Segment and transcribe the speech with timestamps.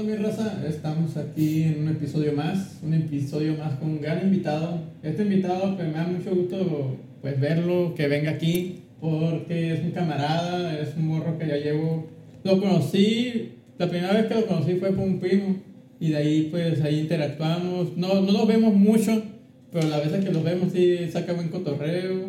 [0.00, 0.62] onda, mi raza?
[0.66, 4.80] Estamos aquí en un episodio más, un episodio más con un gran invitado.
[5.02, 9.90] Este invitado, pues me da mucho gusto pues verlo, que venga aquí, porque es un
[9.90, 12.08] camarada, es un morro que ya llevo.
[12.44, 15.56] Lo conocí, la primera vez que lo conocí fue por un primo,
[15.98, 17.96] y de ahí pues ahí interactuamos.
[17.96, 19.22] No, no nos vemos mucho,
[19.70, 22.26] pero las veces que lo vemos sí saca buen cotorreo.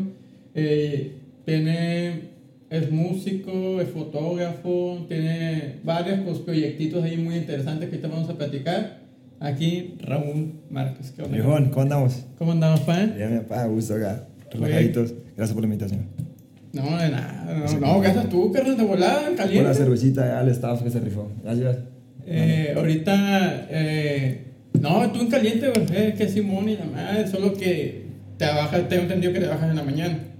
[0.55, 1.13] Eh,
[1.45, 2.31] tiene
[2.71, 8.37] es músico, es fotógrafo, tiene varios pues, proyectitos ahí muy interesantes que ahorita vamos a
[8.37, 9.01] platicar.
[9.41, 11.11] Aquí Raúl Márquez.
[11.11, 11.69] ¿Qué onda?
[11.69, 12.25] ¿cómo andamos?
[12.37, 13.05] ¿Cómo andamos, pa?
[13.05, 14.25] Bien, mi papá, gusto acá.
[14.51, 15.13] Relajaditos.
[15.35, 16.05] Gracias por la invitación.
[16.71, 17.65] No, de nada.
[17.67, 19.67] No, no gracias a tú, carnal, de volada, caliente.
[19.67, 21.29] La cervecita al staff que se rifó.
[21.43, 21.77] Gracias.
[22.25, 24.45] Eh, ahorita, eh,
[24.79, 28.05] no, tú en caliente, güey, es que Simón y la madre, solo que
[28.37, 30.30] trabajas, tengo entendido que trabajas en la mañana.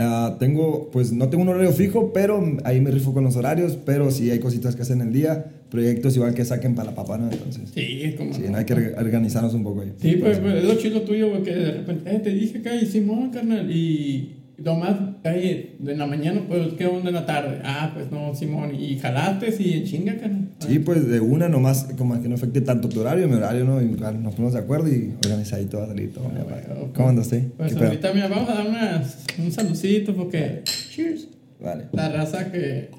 [0.00, 3.76] Ah, tengo, pues no tengo un horario fijo, pero ahí me rifo con los horarios,
[3.84, 7.18] pero sí hay cositas que hacen el día, proyectos igual que saquen para la papá,
[7.18, 7.28] ¿no?
[7.30, 9.92] Entonces, sí, como sí, hay que organizarnos un poco ahí.
[10.00, 12.86] Sí, pues, pues, es lo chido tuyo, porque de repente, eh, te dije que hay
[12.86, 17.60] Simón, carnal, y Nomás, ahí, de la mañana, pues, ¿qué onda en la tarde?
[17.64, 20.48] Ah, pues no, Simón, y jalaste y en chinga, carnal.
[20.58, 23.80] Sí, pues de una nomás, como que no afecte tanto tu horario, mi horario, ¿no?
[23.80, 26.24] Y nos ponemos de acuerdo y organizadito va a salir todo.
[26.34, 27.48] Ah, ¿Cómo andas, sí?
[27.56, 30.62] Pues ahorita, mira, vamos a dar unas, un saludcito porque.
[30.64, 31.28] Cheers.
[31.60, 31.84] Vale.
[31.92, 32.90] La raza que.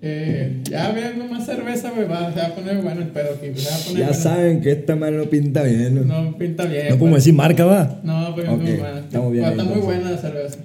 [0.00, 3.60] Eh, ya viendo más cerveza, güey, va, se va a poner bueno el pedo aquí.
[3.60, 6.06] Se va a poner ya saben que esta madre no pinta bien.
[6.06, 6.90] No, no pinta bien.
[6.90, 7.24] No podemos pues.
[7.24, 8.00] decir marca, va.
[8.04, 8.76] No, pero okay.
[8.76, 9.44] no, Estamos bien.
[9.44, 10.58] está muy buena la cerveza.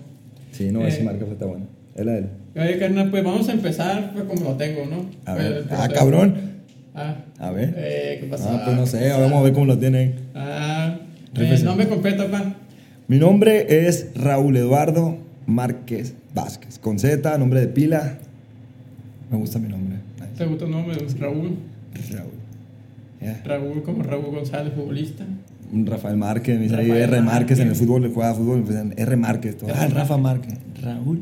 [0.51, 1.65] Sí, no, eh, decir marca, pero está buena.
[1.95, 2.29] Es la de él.
[2.55, 5.09] Oye, carnal, pues vamos a empezar pues, como lo tengo, ¿no?
[5.25, 5.65] A ver.
[5.71, 6.35] ah, cabrón.
[6.93, 7.15] Ah.
[7.39, 7.73] A ver.
[7.75, 8.49] Eh, ¿qué pasa?
[8.53, 10.15] Ah, pues no sé, vamos a ver cómo lo tienen.
[10.35, 10.99] Ah,
[11.35, 12.53] eh, nombre completo, pa.
[13.07, 16.77] Mi nombre es Raúl Eduardo Márquez Vázquez.
[16.77, 18.19] Con Z, nombre de pila.
[19.33, 19.97] Me gusta mi nombre.
[20.37, 20.95] ¿Te gusta el nombre?
[21.19, 21.57] Raúl.
[22.11, 22.31] Raúl.
[23.19, 23.41] Yeah.
[23.43, 25.25] Raúl como Raúl González, futbolista.
[25.85, 27.19] Rafael Márquez, me dice ahí R.
[27.21, 29.17] Márquez en el fútbol, le juega fútbol, pues, R.
[29.17, 29.57] Márquez.
[29.57, 29.71] Todo.
[29.73, 30.53] Ah, Rafa Márquez.
[30.83, 31.19] Raúl.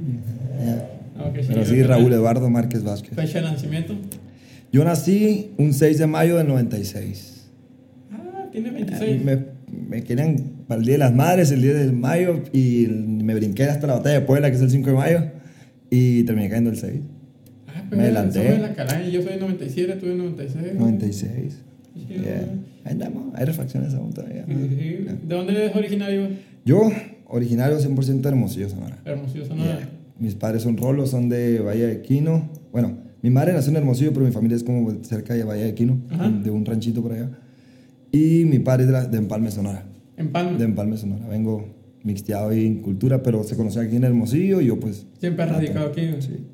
[0.61, 1.29] Yeah.
[1.29, 3.13] Okay, Pero sí, Raúl Eduardo Márquez Vázquez.
[3.15, 3.95] ¿Fecha de nacimiento?
[4.73, 7.47] Yo nací un 6 de mayo del 96.
[8.11, 9.23] Ah, tiene 26.
[9.23, 9.45] Me,
[9.87, 10.35] me querían
[10.67, 13.93] para el Día de las Madres, el 10 de mayo, y me brinqué hasta la
[13.93, 15.23] batalla de Puebla, que es el 5 de mayo,
[15.89, 16.99] y terminé cayendo el 6.
[17.97, 18.57] Me adelanté.
[18.57, 19.09] La.
[19.09, 20.73] Yo soy 97, tú eres 96.
[20.75, 21.57] 96.
[21.93, 22.47] Sí, yeah.
[22.85, 24.45] Ahí andamos, hay refacciones aún todavía.
[24.47, 25.05] Sí, sí.
[25.27, 26.29] ¿De dónde eres originario?
[26.65, 26.89] Yo,
[27.27, 28.99] originario 100% de Hermosillo, Sonora.
[29.05, 29.77] Hermosillo, Sonora.
[29.77, 29.89] Yeah.
[30.19, 32.49] Mis padres son rolos, son de Valle de Quino.
[32.71, 35.73] Bueno, mi madre nació en Hermosillo, pero mi familia es como cerca de Valle de
[35.75, 36.29] Quino, Ajá.
[36.29, 37.29] de un ranchito por allá.
[38.11, 39.83] Y mi padre es de, de Empalme, Sonora.
[40.17, 40.57] ¿Empalme?
[40.57, 41.27] De Empalme, Sonora.
[41.27, 41.65] Vengo
[42.03, 45.05] mixteado ahí en cultura, pero se conoce aquí en Hermosillo y yo pues...
[45.19, 46.01] ¿Siempre has radicado aquí?
[46.19, 46.45] Sí.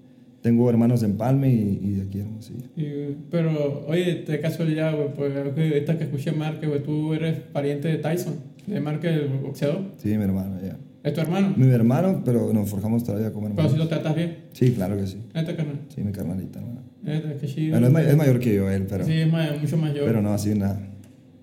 [0.42, 2.68] Tengo hermanos de Empalme y, y de aquí Hermosillo.
[2.76, 7.88] Y, pero, oye, de casualidad, güey, pues ahorita que escuché Marque, güey, tú eres pariente
[7.88, 9.82] de Tyson, de Marque, el boxeador.
[9.98, 10.78] Sí, mi hermano, ya.
[11.04, 11.54] ¿Es tu hermano?
[11.56, 13.72] Mi hermano, pero nos forjamos todavía como hermanos.
[13.72, 14.38] ¿Pero si lo tratas bien?
[14.52, 15.18] Sí, claro que sí.
[15.34, 15.80] ¿Este carnal?
[15.88, 16.82] Sí, mi carnalita, hermano.
[17.06, 17.70] Este, que.
[17.70, 19.06] Bueno, es, mayor, es mayor que yo, él, pero...
[19.06, 20.06] Sí, es mucho mayor.
[20.06, 20.80] Pero no, así nada.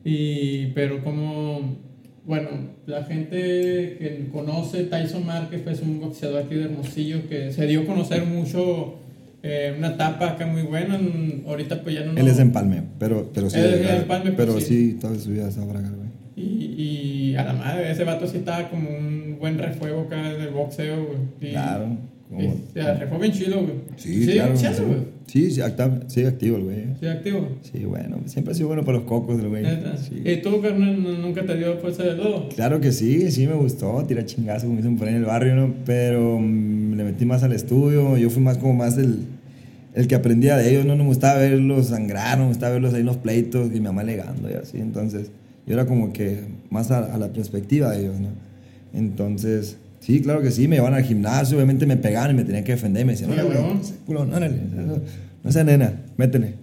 [0.05, 1.79] Y, pero como,
[2.27, 2.49] bueno,
[2.87, 7.83] la gente que conoce Tyson Márquez, pues un boxeador aquí de Hermosillo que se dio
[7.83, 8.95] a conocer mucho,
[9.43, 10.99] eh, una etapa acá muy buena,
[11.47, 12.19] ahorita pues ya no...
[12.19, 13.59] Él es de Empalme, pero, pero sí...
[13.59, 16.05] Él es de Empalme, pero pues, sí, toda su vida está acá, güey.
[16.37, 16.75] Y,
[17.33, 21.05] y a la madre, ese vato sí estaba como un buen refuego acá del boxeo,
[21.07, 21.19] güey.
[21.51, 21.89] Y, Claro.
[22.39, 23.75] y, o sea, refuego bien chido, güey.
[23.97, 24.53] Sí, claro.
[24.53, 24.85] boxeando, sí.
[24.85, 25.14] güey.
[25.27, 26.85] Sí, sí, acta- sí, activo el güey.
[27.01, 27.49] Sí, activo.
[27.63, 29.65] Sí, bueno, siempre ha sido bueno para los cocos del güey.
[30.09, 30.23] Sí.
[30.25, 32.49] ¿Y tú, carnal, nunca te dio fuerza de lodo?
[32.55, 35.55] Claro que sí, sí me gustó, tirar chingazo como dicen por ahí en el barrio,
[35.57, 35.75] ¿no?
[35.87, 39.21] Pero mm, le metí más al estudio, yo fui más como más el,
[39.95, 40.95] el que aprendía de ellos, ¿no?
[40.95, 43.81] No me gustaba verlos sangrar, no me gustaba verlos ahí en los pleitos y mi
[43.81, 45.31] mamá legando y así, entonces
[45.67, 46.41] yo era como que
[46.71, 48.29] más a, a la perspectiva de ellos, ¿no?
[48.93, 52.63] Entonces, sí, claro que sí, me llevaban al gimnasio, obviamente me pegaban y me tenían
[52.65, 54.49] que defender, me decían, no, órale,
[55.45, 56.55] no, seas nena, métele.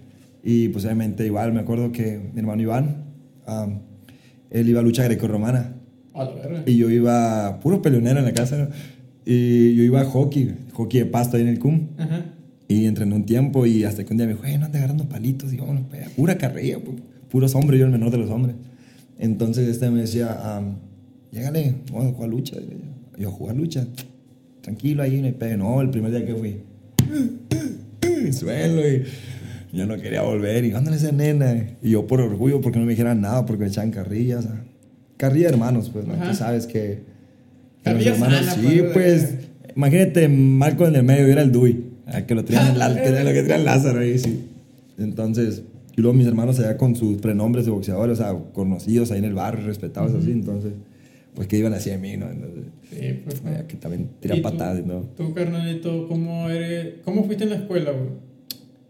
[0.44, 3.04] Y pues obviamente igual me acuerdo que mi hermano Iván,
[3.46, 3.78] am,
[4.50, 5.74] él iba a lucha grecorromana.
[6.66, 8.68] Y yo iba, puro peleonero en la casa, ¿no?
[9.24, 11.86] Y yo iba a hockey, hockey de pasto ahí en el CUM.
[11.96, 12.26] Ajá.
[12.68, 15.08] Y entrené un tiempo y hasta que un día me dijo, "Güey, no andes agarrando
[15.08, 15.52] palitos.
[15.52, 16.96] Y pues, pura carrilla, pu-
[17.30, 18.56] puros hombres, yo el menor de los hombres.
[19.18, 20.74] Entonces este me decía, um,
[21.30, 22.56] llégale, vamos a jugar lucha.
[23.16, 23.86] Y yo, ¿a jugar lucha?
[24.62, 25.56] Tranquilo ahí, no hay pedo.
[25.58, 26.56] No, el primer día que fui,
[28.30, 29.04] suelo y
[29.72, 30.64] yo no quería volver.
[30.64, 31.54] Y ándale esa nena.
[31.82, 34.44] Y yo por orgullo, porque no me dijeran nada, porque me echaban carrillas.
[34.44, 34.64] o sea,
[35.16, 36.14] carrilla hermanos, pues, ¿no?
[36.14, 36.72] Tú sabes que...
[36.72, 39.34] que los Carrilla hermanos, sana, sí, pues,
[39.74, 42.88] imagínate, Marco en el medio era el Dui, ah, que lo traían la,
[43.24, 44.48] lo que traía Lázaro ahí, sí.
[44.98, 45.62] Entonces,
[45.96, 49.24] Y luego mis hermanos allá con sus prenombres de boxeadores, o sea, conocidos ahí en
[49.24, 50.72] el barrio, respetados así, entonces,
[51.34, 52.30] pues que iban de mí, ¿no?
[52.30, 53.42] Entonces, Sí, pues.
[53.46, 55.00] eh, que también ¿Y tiran tú- patadas, ¿no?
[55.16, 56.96] Tú, carnalito, ¿cómo eres?
[57.04, 58.10] ¿Cómo fuiste en la escuela, güey?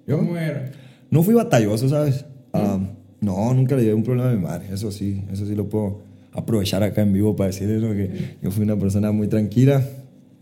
[0.07, 0.19] ¿Yo?
[0.19, 0.71] ¿Cómo era?
[1.11, 2.25] No fui batalloso, ¿sabes?
[2.53, 2.79] Ah,
[3.21, 6.01] no, nunca le llevé un problema a mi madre, eso sí, eso sí lo puedo
[6.33, 7.93] aprovechar acá en vivo para decirles ¿no?
[7.93, 8.11] que
[8.43, 9.83] yo fui una persona muy tranquila,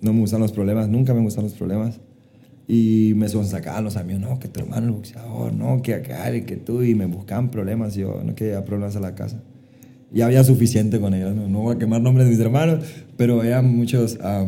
[0.00, 2.00] no me gustan los problemas, nunca me gustan los problemas.
[2.72, 6.56] Y me sonsacaban los amigos, no, que tu hermano es boxeador, no, que acá, que
[6.56, 9.42] tú, y me buscaban problemas, y yo no quería problemas a la casa.
[10.12, 12.84] Ya había suficiente con ellos, no, no voy a quemar nombres de mis hermanos,
[13.16, 14.44] pero eran muchos, ah,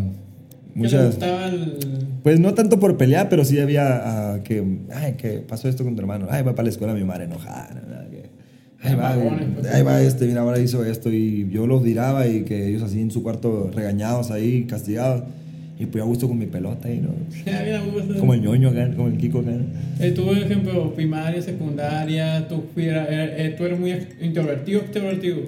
[0.74, 1.18] ¿Qué le muchas...
[1.20, 1.78] el...
[2.22, 4.64] Pues no tanto por pelear, pero sí había ah, que,
[4.94, 6.26] ay, que pasó esto con tu hermano.
[6.30, 7.82] Ay, va para la escuela mi madre enojada.
[8.84, 9.66] Ahí va, Mamones, pues.
[9.72, 13.00] ahí va este, mira, ahora hizo esto y yo los diraba y que ellos así
[13.00, 15.22] en su cuarto regañados ahí, castigados.
[15.82, 17.10] Y pues a gusto con mi pelota ahí, ¿no?
[17.50, 18.20] A gusto.
[18.20, 19.50] Como el ñoño acá, como el Kiko acá.
[19.98, 24.84] Eh, tú, por ejemplo, primaria, secundaria, tú, fuera, eh, eh, tú eres muy introvertido o
[24.84, 25.38] extrovertido.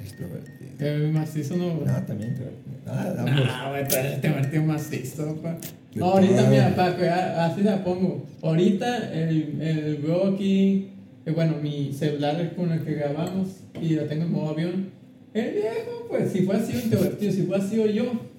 [0.00, 0.70] Extrovertido.
[0.78, 1.74] Eh, macizo no.
[1.74, 2.78] No, también extrovertido.
[2.86, 5.56] Ah, güey, tú eres extrovertido macizo, pa.
[5.92, 8.28] ¿Qué No, ahorita, mira, Paco, así la pongo.
[8.42, 9.98] Ahorita el, el
[10.32, 10.90] aquí,
[11.26, 13.48] eh, bueno, mi celular es con el que grabamos
[13.82, 14.90] y lo tengo en modo avión.
[15.34, 18.37] El viejo, pues, si fue así introvertido, si fue así yo, eh,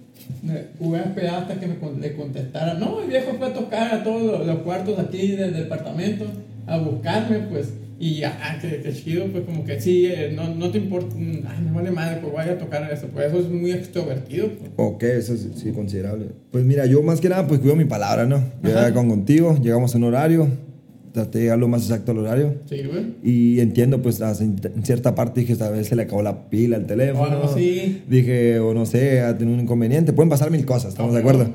[0.80, 2.74] hubiera esperado hasta que me le contestara.
[2.76, 6.26] No, el viejo fue a tocar a todos los, los cuartos aquí del departamento
[6.68, 7.74] a buscarme, pues.
[8.02, 11.46] Y ah, que, que chido, pues como que sí, eh, no, no te importa, mm,
[11.46, 14.72] ay, me vale madre, pues vaya a tocar eso, pues eso es muy extrovertido, pues.
[14.78, 16.28] Ok, eso es sí, considerable.
[16.50, 18.42] Pues mira, yo más que nada pues cuido mi palabra, ¿no?
[18.64, 20.48] Yo con contigo, llegamos a un horario,
[21.12, 22.56] traté de llegar lo más exacto al horario.
[22.68, 23.06] Sí, güey.
[23.24, 26.86] Y entiendo, pues en cierta parte dije, tal vez se le acabó la pila al
[26.86, 27.22] teléfono.
[27.22, 28.04] O algo así.
[28.08, 30.14] Dije, o no sé, ha tenido un inconveniente.
[30.14, 31.30] Pueden pasar mil cosas, ¿estamos de Ajá.
[31.30, 31.52] acuerdo?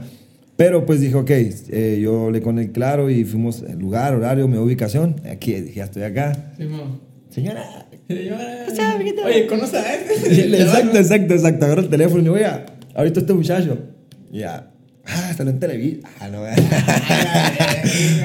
[0.56, 4.46] Pero pues dije, ok, eh, yo le con el claro y fuimos el lugar, horario,
[4.46, 5.16] mi ubicación.
[5.30, 6.52] Aquí, dije, ya estoy acá.
[6.56, 7.00] Simón.
[7.30, 7.88] Señora.
[8.08, 8.66] Señora.
[9.26, 10.56] Oye, ¿conoce a este?
[10.62, 11.64] exacto, exacto, exacto.
[11.64, 13.78] Agarro el teléfono y digo, oiga, ahorita este muchacho.
[14.30, 14.72] Ya,
[15.06, 16.02] ah, está en televisión.
[16.20, 16.42] Ah, no,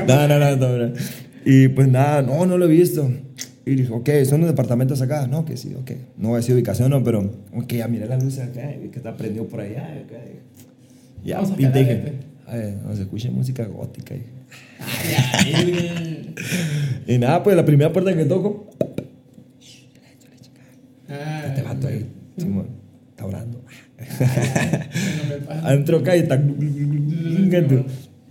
[0.08, 0.94] no, no, no, no, no.
[1.46, 3.10] Y pues nada, no, no lo he visto.
[3.66, 5.28] Y dije, ok, ¿son los departamentos acá?
[5.28, 5.92] No, que sí, ok.
[6.18, 7.20] No voy a decir ubicación, no, pero,
[7.54, 9.84] ok, ya miré la luz acá, y que está prendido por allá.
[9.86, 10.18] acá.
[11.24, 12.14] Ya, Vamos a calar, dije,
[12.48, 12.78] este.
[12.84, 14.16] no se escucha música gótica.
[14.16, 14.24] Y,
[17.14, 18.70] y nada, pues la primera puerta que toco,
[21.12, 22.06] Ah, este vato ahí,
[22.38, 22.68] Simón,
[23.10, 23.64] está orando.
[25.64, 26.42] Adentro acá y está.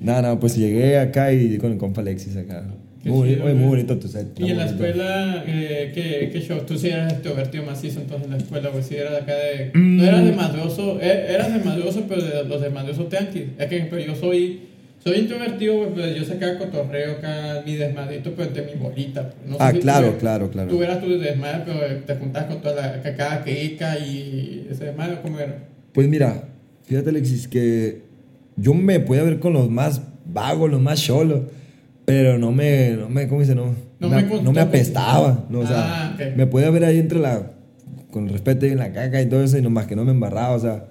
[0.00, 2.64] No, no, pues llegué acá y con el compa Alexis acá.
[3.04, 4.28] Muy, chido, muy, muy bonito tu set.
[4.38, 6.60] Y en la escuela, eh, ¿qué, ¿qué show?
[6.66, 8.82] Tú sí eras extrovertido macizo entonces en la escuela, güey.
[8.82, 9.70] Sí eras de acá de...
[9.72, 9.96] Mm.
[9.96, 13.44] No eras desmadroso, eh, eras desmadroso, pero de los desmadrosos tranquis.
[13.58, 14.60] Es que pero yo soy...
[15.02, 19.30] Soy introvertido, güey, pero yo sacaba cotorreo acá, mi desmadrito, pero de mi bolita.
[19.30, 19.36] pues.
[19.46, 20.68] No sé Ah, si tú claro, claro, claro.
[20.68, 24.86] Tú eras tu desmadre, pero te juntabas con toda la cacada que ica y ese
[24.86, 25.58] desmadre, ¿cómo era?
[25.92, 26.42] Pues mira,
[26.84, 28.02] fíjate Alexis que
[28.56, 31.42] yo me podía ver con los más vagos, los más cholos,
[32.04, 33.54] pero no me, no me, ¿cómo dice?
[33.54, 36.36] No, No me, me no me apestaba, no, o sea, Ah, ok.
[36.36, 37.52] me podía ver ahí entre la,
[38.10, 40.54] con respeto y en la caca y todo eso, y nomás que no me embarraba,
[40.56, 40.86] o sea,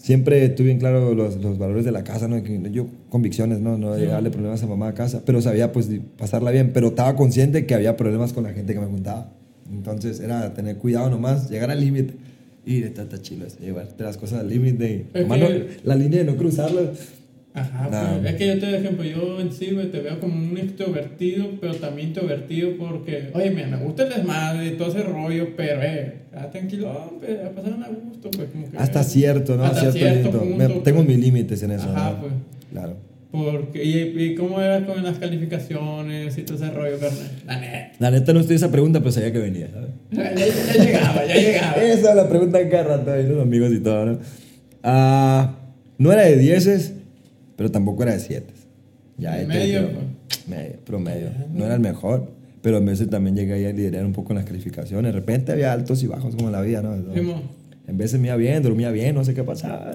[0.00, 2.38] siempre tuve bien claro los, los valores de la casa, ¿no?
[2.38, 3.76] Yo, convicciones, ¿no?
[3.78, 4.06] No de Sí.
[4.06, 7.66] darle problemas a mamá a casa, pero sabía pues de pasarla bien, pero estaba consciente
[7.66, 9.32] que había problemas con la gente que me juntaba.
[9.70, 12.14] Entonces era tener cuidado nomás, llegar al límite.
[12.66, 15.06] Y está chido eso, llevarte las cosas al límite.
[15.84, 16.80] la línea de no cruzarla.
[17.52, 18.18] Ajá, Nah.
[18.20, 21.48] pues, es que yo te doy ejemplo, yo en sí te veo como un extrovertido,
[21.60, 25.82] pero también introvertido porque, oye, mira, me gusta el desmadre y todo ese rollo, pero,
[25.82, 28.78] eh, ah, tranquilo, hombre, a pasar a gusto, pues, como que...
[28.78, 29.64] Hasta cierto, ¿no?
[29.64, 31.08] Hasta cierto, cierto punto, Me- tengo pues.
[31.08, 31.88] mis límites en eso.
[31.90, 32.20] Ajá, ¿no?
[32.20, 32.32] pues.
[32.72, 32.96] Claro.
[33.32, 37.30] Porque, y, y cómo era con las calificaciones y todo ese rollo, carnal?
[37.46, 37.92] La neta.
[37.98, 39.90] La neta no estoy esa pregunta, pero sabía que venía, ¿sabes?
[40.12, 41.82] Ya, ya- ya llegaba, ya llegaba.
[41.82, 44.18] Esa es la pregunta cada rato los amigos y todo, ¿no?
[44.84, 45.56] Ah,
[45.98, 46.94] no era de dieces,
[47.60, 48.54] pero tampoco era de siete.
[49.18, 50.00] Ya, ahí te- Medio, pero-
[50.48, 51.28] medio, promedio.
[51.52, 52.30] No era el mejor,
[52.62, 55.12] pero a veces también llegué ahí a liderar un poco en las calificaciones.
[55.12, 56.94] De repente había altos y bajos como en la vida, ¿no?
[56.94, 59.94] En veces me iba bien, dormía bien, no sé qué pasaba.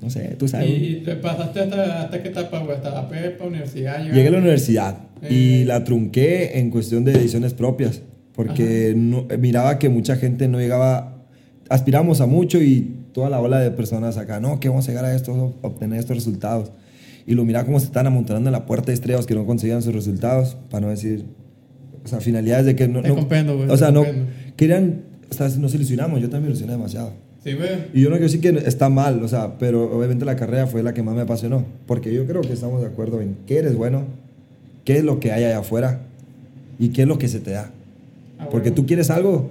[0.00, 0.08] ¿no?
[0.08, 0.68] Sé, tú sabes.
[0.70, 4.04] Y, te pasaste hasta, hasta qué etapa, hasta la prepa, universidad.
[4.04, 5.34] Llegué a la universidad Eh.
[5.34, 8.02] y la trunqué en cuestión de decisiones propias,
[8.36, 11.24] porque no- miraba que mucha gente no llegaba,
[11.68, 15.04] aspiramos a mucho y toda la ola de personas acá, no, que vamos a llegar
[15.04, 16.70] a esto, obtener estos resultados.
[17.26, 19.82] Y lo miraba cómo se están amontonando en la puerta de estrellas que no conseguían
[19.82, 21.24] sus resultados, para no decir,
[22.04, 23.02] o sea, finalidades de que no...
[23.02, 24.30] Te no- comprendo, güey, O sea, no, comprendo.
[24.56, 27.12] querían, o sea, nos ilusionamos, yo también me ilusioné demasiado.
[27.44, 27.50] Sí.
[27.92, 30.82] Y yo no quiero decir que está mal, o sea, pero obviamente la carrera fue
[30.84, 31.64] la que más me apasionó.
[31.86, 34.04] Porque yo creo que estamos de acuerdo en qué eres bueno,
[34.84, 36.02] qué es lo que hay allá afuera
[36.78, 37.70] y qué es lo que se te da.
[38.38, 39.50] Ah, Porque tú quieres algo,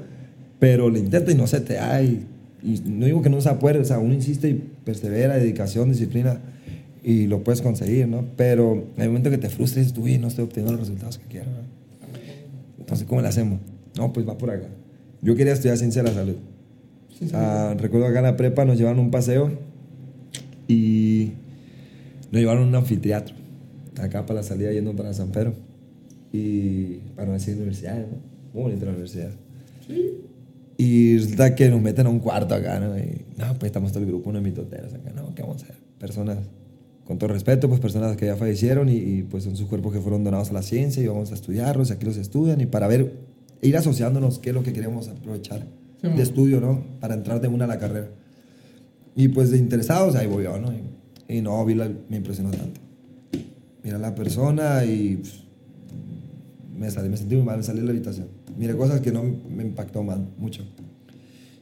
[0.58, 2.01] pero lo intentas y no se te da.
[2.01, 2.25] Y,
[2.63, 4.53] y no digo que no se puede, o sea, uno insiste y
[4.86, 6.39] persevera, dedicación, disciplina,
[7.03, 8.25] y lo puedes conseguir, ¿no?
[8.38, 11.18] Pero hay un momento que te frustras y dices, uy, no estoy obteniendo los resultados
[11.18, 11.48] que quiero.
[11.48, 11.58] ¿no?
[12.80, 13.60] Entonces, ¿cómo le hacemos?
[13.98, 14.68] No, pues va por acá.
[15.22, 16.36] Yo quería estudiar ciencia de la salud.
[17.10, 17.30] Sí, O sí.
[17.30, 19.51] sea, recuerdo acá en la prepa nos llevaron un paseo
[20.68, 21.32] y
[22.32, 23.36] nos llevaron a un anfiteatro,
[24.00, 25.53] acá para la salida yendo para San Pedro.
[26.34, 28.06] Y para no decir universidad, ¿no?
[28.53, 29.32] Muy bonita la universidad.
[30.81, 32.97] Y resulta que nos meten a un cuarto acá, ¿no?
[32.97, 35.35] Y, no, pues estamos todo el grupo, unos mitoteros acá, ¿no?
[35.35, 35.75] ¿Qué vamos a hacer?
[36.00, 36.39] Personas,
[37.05, 40.00] con todo respeto, pues personas que ya fallecieron y, y, pues son sus cuerpos que
[40.00, 42.88] fueron donados a la ciencia y vamos a estudiarlos, y aquí los estudian y para
[42.88, 43.13] ver,
[43.61, 45.67] ir asociándonos qué es lo que queremos aprovechar
[46.01, 46.83] Sí, de estudio, ¿no?
[47.00, 48.09] Para entrar de una a la carrera.
[49.15, 50.73] Y pues de interesados, ahí voy yo, ¿no?
[50.73, 52.81] Y, y no, vi la, me impresionó tanto.
[53.83, 55.33] Mira la persona y pff,
[56.75, 58.40] me, salí, me sentí muy mal, me salí de la habitación.
[58.58, 60.63] Miré cosas que no me impactó mal, mucho.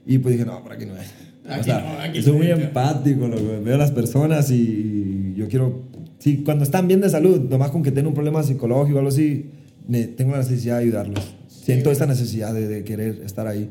[0.05, 1.11] Y pues dije, no, por aquí no es.
[1.47, 2.55] Aquí o sea, no, aquí soy muy no.
[2.55, 3.43] empático, loco.
[3.63, 5.83] veo a las personas y yo quiero,
[6.19, 9.09] sí, cuando están bien de salud, nomás con que tengan un problema psicológico o algo
[9.09, 9.49] así,
[10.17, 11.35] tengo la necesidad de ayudarlos.
[11.47, 13.69] Siento esta necesidad de, de querer estar ahí.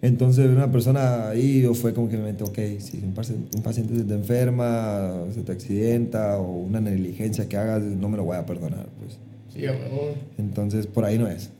[0.00, 3.62] Entonces, una persona ahí o fue como que me metí, ok, si un, paci- un
[3.62, 8.24] paciente se te enferma, se te accidenta o una negligencia que hagas, no me lo
[8.24, 8.86] voy a perdonar.
[9.00, 9.18] Pues.
[9.52, 10.14] Sí, a huevo.
[10.38, 11.50] Entonces, por ahí no es.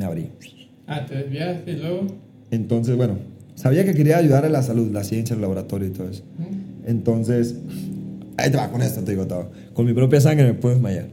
[0.00, 0.30] Me abrí.
[0.86, 2.06] Ah, te desvías y luego.
[2.50, 3.18] Entonces, bueno,
[3.54, 6.22] sabía que quería ayudar a la salud, la ciencia, el laboratorio y todo eso.
[6.86, 7.54] Entonces,
[8.38, 9.50] ahí te va con esto, te digo todo.
[9.74, 11.08] Con mi propia sangre me puedo desmayar.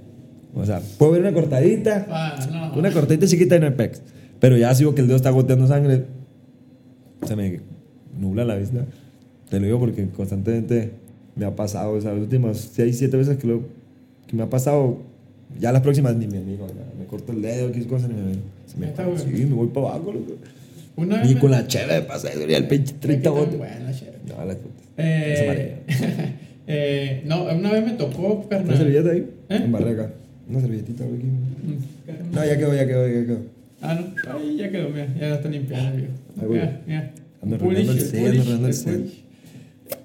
[0.55, 2.39] O sea, puedo ver una cortadita, Ah,
[2.73, 2.79] no.
[2.79, 4.01] una cortadita chiquita no hay pex.
[4.39, 6.05] Pero ya sigo que el dedo está goteando sangre,
[7.27, 7.59] se me
[8.17, 8.85] nubla la vista.
[9.49, 10.93] Te lo digo porque constantemente
[11.35, 13.63] me ha pasado, o sea, las últimas 6, 7 veces que, lo,
[14.27, 14.99] que me ha pasado,
[15.59, 18.23] ya las próximas ni me miro, ya, me corto el dedo, qué cosa, ni me
[18.23, 18.39] miro.
[18.65, 18.87] Se me,
[19.17, 20.33] sí, me voy para abajo, loco.
[20.95, 21.31] Una vez.
[21.31, 23.57] Y me- con la cheve pasa eso, el pinche Qué 30 tan botes.
[23.57, 24.17] buena, chévere.
[24.27, 24.57] No, putas.
[24.97, 25.75] Eh,
[26.67, 28.69] eh, no, una vez me tocó, carnal.
[28.69, 29.29] ¿Una servilleta ahí?
[29.49, 29.55] ¿Eh?
[29.63, 30.11] Embarré acá.
[30.49, 31.27] Una servilletita güey, aquí.
[31.27, 32.35] Mm.
[32.35, 33.39] No, ya quedó, ya quedó, ya quedó.
[33.81, 34.31] Ah, no.
[34.33, 35.07] Ahí ya quedó, mira.
[35.19, 36.13] Ya está limpiando, viejo.
[36.51, 37.11] Mira, mira.
[37.43, 39.01] Ando el set, ando el set.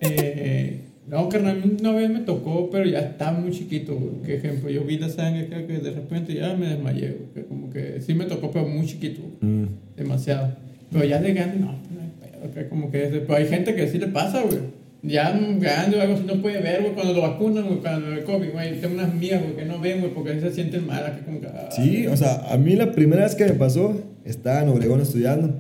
[0.01, 0.82] Eh,
[1.13, 4.23] no, carnal, una vez me tocó, pero ya estaba muy chiquito, güey.
[4.25, 7.35] Que ejemplo, yo vi la sangre acá que de repente ya me desmayé, güey.
[7.35, 9.53] Que como que sí me tocó, pero muy chiquito, güey.
[9.53, 9.69] Mm.
[9.95, 10.55] demasiado.
[10.91, 12.99] Pero ya de grande, no, pues no que como que...
[13.27, 14.61] Pero hay gente que sí le pasa, güey.
[15.03, 18.25] Ya grande o algo así no puede ver, güey, cuando lo vacunan, güey, cuando el
[18.25, 18.81] COVID, güey.
[18.81, 21.47] Tengo unas mías, güey, que no ven, güey, porque se sienten mal, acá como que...
[21.47, 25.03] ah, Sí, o sea, a mí la primera vez que me pasó, estaba en Obregón
[25.03, 25.57] estudiando,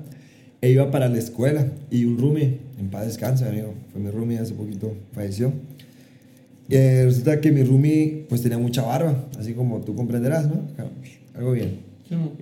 [0.62, 4.38] e iba para la escuela, y un roomie, en paz descanse, amigo, fue mi roomie
[4.38, 5.52] hace poquito, falleció.
[6.68, 10.62] Y eh, resulta que mi roomie, pues tenía mucha barba, así como tú comprenderás, ¿no?
[11.34, 11.92] Algo bien.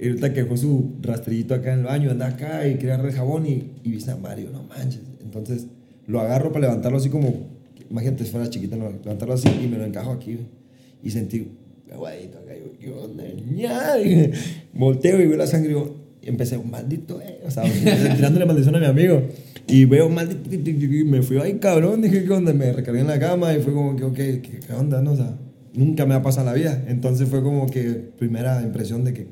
[0.01, 3.13] Y ahorita que dejó su rastrillito acá en el baño, anda acá y quería el
[3.13, 5.03] jabón y, y viste a Mario, no manches.
[5.23, 5.67] Entonces
[6.07, 7.47] lo agarro para levantarlo así como,
[7.89, 10.39] imagínate si fuera chiquita, no, levantarlo así y me lo encajo aquí.
[11.03, 11.53] Y sentí,
[11.91, 13.25] aguadito acá, y yo, ¿qué onda?
[14.75, 17.41] volteo y veo la sangre y digo, y empecé, maldito, eh.
[17.47, 17.63] O sea,
[18.17, 19.23] tirándole maldición a mi amigo.
[19.67, 22.53] Y veo, maldito, y me fui, ay cabrón, dije, ¿qué onda?
[22.53, 25.01] Me recargué en la cama y fue como que, ok, ¿qué, qué onda?
[25.01, 25.37] No, o sea,
[25.75, 26.85] nunca me ha pasado en la vida.
[26.89, 29.29] Entonces fue como que primera impresión de que,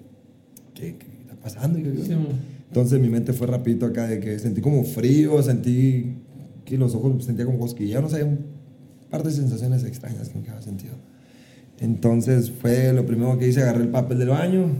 [0.74, 1.78] ¿qué, qué está pasando?
[1.78, 2.12] Sí.
[2.68, 6.16] Entonces mi mente fue rapidito acá de que sentí como frío, sentí
[6.64, 8.38] que los ojos sentía como cosquillas, no sé, un
[9.10, 10.94] par de sensaciones extrañas que nunca había sentido.
[11.80, 14.70] Entonces fue lo primero que hice, agarré el papel del baño,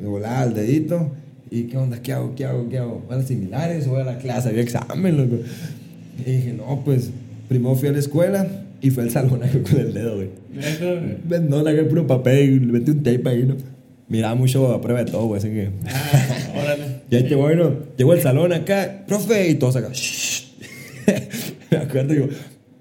[0.00, 1.10] me volaba el dedito
[1.50, 2.00] y ¿qué onda?
[2.02, 2.34] ¿Qué hago?
[2.34, 2.68] ¿Qué hago?
[2.68, 3.02] ¿Qué hago?
[3.06, 4.48] ¿Voy a las similares o voy a la clase?
[4.48, 5.42] Había examen, loco.
[6.26, 7.10] Y dije, no, pues
[7.48, 8.46] primero fui a la escuela
[8.80, 10.28] y fui al salón con el dedo, güey.
[11.48, 13.56] No, le agarré puro papel y le metí un tape ahí, ¿no?
[14.08, 15.70] Miraba mucho a prueba de todo, güey, así que...
[15.88, 16.84] Ah, órale.
[17.10, 17.72] Y ahí te voy, ¿no?
[17.96, 19.90] Llegó al salón acá, profe, y todos acá.
[19.92, 20.44] "Shh".
[21.70, 22.28] Me acuerdo, digo,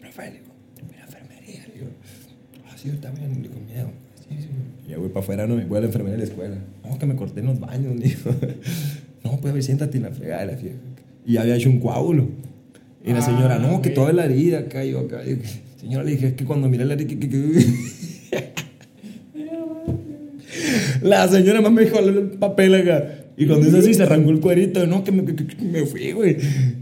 [0.02, 0.54] profe, le digo,
[0.90, 1.88] mira, enfermería, le digo,
[2.68, 3.54] ah, sí, yo también, le digo,
[4.96, 4.98] sí.
[4.98, 5.60] Y ya voy para afuera, ¿no?
[5.62, 6.56] Y voy a la enfermería de la escuela.
[6.84, 8.32] No, que me corté en los baños, le digo.
[9.24, 10.80] No, pues, a ver, siéntate en la fregada de la fiesta.
[11.26, 12.28] Y había hecho un coágulo.
[13.04, 13.96] Y la Ah, señora, no, que ok.
[13.96, 15.24] toda la herida acá, yo acá.
[15.24, 15.36] yo,
[15.80, 17.66] señora, le dije, es que cuando miré la herida, que, que, que-
[21.02, 23.12] La señora más me dijo el papel acá.
[23.38, 24.88] Y cuando hizo así, se arrancó el cuerito.
[24.88, 26.38] No, que me, que- que me fui, güey.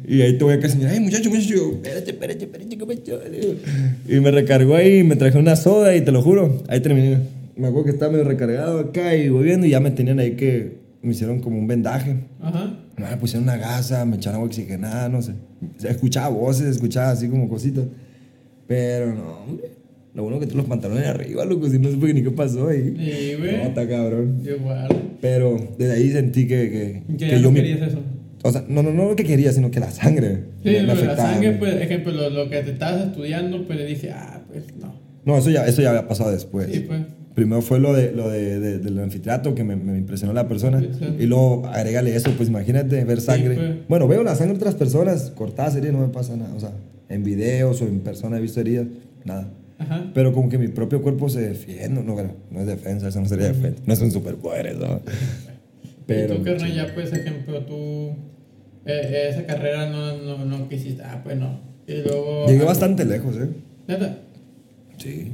[0.08, 0.92] Y ahí te voy acá, señora.
[0.92, 1.56] Ay, muchacho, muchacho.
[1.56, 3.56] Yo, Espérate, espérate, espérate, que me echó", le digo.
[4.08, 6.64] Y me recargó ahí, me traje una soda y te lo juro.
[6.68, 7.18] Ahí terminé.
[7.56, 10.32] Me acuerdo que estaba medio recargado acá y voy viendo y ya me tenían ahí
[10.32, 12.16] que me hicieron como un vendaje.
[12.42, 12.80] Ajá.
[12.98, 15.34] Me pusieron una gasa, me echaron agua oxigenada, no sé.
[15.84, 17.86] Escuchaba voces, escuchaba así como cositas.
[18.68, 19.72] Pero no, hombre.
[20.14, 22.94] Lo bueno que tengo los pantalones arriba, loco, si no sé ni qué pasó ahí.
[22.98, 23.58] Sí, güey.
[23.58, 24.42] No, está cabrón.
[24.46, 24.88] Igual.
[25.20, 28.00] Pero desde ahí sentí que, que, Que que yo no me- querías eso.
[28.44, 30.44] O sea, no, no, no lo que quería, sino que la sangre.
[30.64, 33.86] Sí, me- me la sangre, pues, ejemplo, lo, lo que te estabas estudiando, pues le
[33.88, 34.94] dije, ah, pues no.
[35.26, 36.68] No, eso ya, eso ya había pasado después.
[36.72, 37.02] Sí, pues.
[37.36, 40.80] Primero fue lo, de, lo de, de- del anfiteatro que me, me impresionó la persona.
[40.80, 41.06] Sí, sí.
[41.20, 43.56] Y luego agrégale eso, pues imagínate ver sangre.
[43.56, 43.88] pues.
[43.88, 46.54] Bueno, veo la sangre de otras personas, cortadas heridas, no me pasa nada.
[46.56, 46.72] O sea,
[47.10, 48.86] en videos o en persona he visto heridas,
[49.26, 49.50] nada.
[49.80, 50.12] Ajá.
[50.14, 52.04] Pero como que mi propio cuerpo se defiende.
[52.04, 53.82] No, bueno, no es defensa, eso no sería defensa.
[53.86, 55.02] No son superpoderes, ¿no?
[56.08, 58.12] y tú, carnal, ya, pues, ejemplo, tú,
[58.86, 61.60] eh, esa carrera no, no, no quisiste, ah, pues no.
[61.88, 62.46] Y luego.
[62.48, 63.50] Llegué bastante lejos, ¿eh?
[63.88, 64.20] ¿Neta?
[64.98, 65.32] Sí.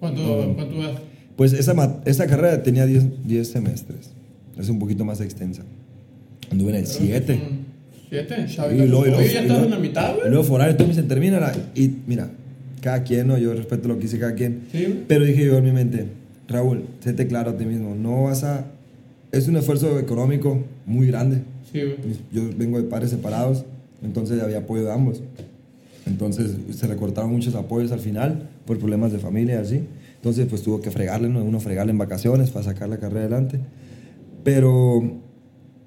[0.00, 0.90] ¿Cuánto, ¿cuánto vas?
[1.36, 4.10] Pues esa, esa carrera tenía 10 10 semestres.
[4.58, 5.62] Es un poquito más extensa.
[6.50, 7.34] Anduve en el 7.
[7.34, 7.66] Mm,
[8.08, 8.46] ¿Siete?
[8.72, 10.28] Y luego, y luego- ya y estás en la mitad, y güey.
[10.30, 12.30] luego foral, entonces me dice, termina la- Y mira,
[12.80, 13.36] cada quien, ¿no?
[13.36, 14.62] Yo respeto lo que dice cada quien.
[14.72, 15.02] Sí.
[15.08, 16.06] Pero dije yo en mi mente,
[16.48, 17.94] Raúl, séte claro a ti mismo.
[17.96, 18.64] No vas a...
[19.32, 21.42] Es un esfuerzo económico muy grande.
[21.72, 22.16] Sí, güey.
[22.32, 23.64] Yo vengo de padres separados,
[24.02, 25.20] entonces había apoyo de ambos.
[26.06, 29.80] Entonces se recortaron muchos apoyos al final por problemas de familia y así.
[30.26, 31.44] Entonces pues tuvo que fregarle, ¿no?
[31.44, 33.60] uno fregarle en vacaciones para sacar la carrera adelante.
[34.42, 35.20] Pero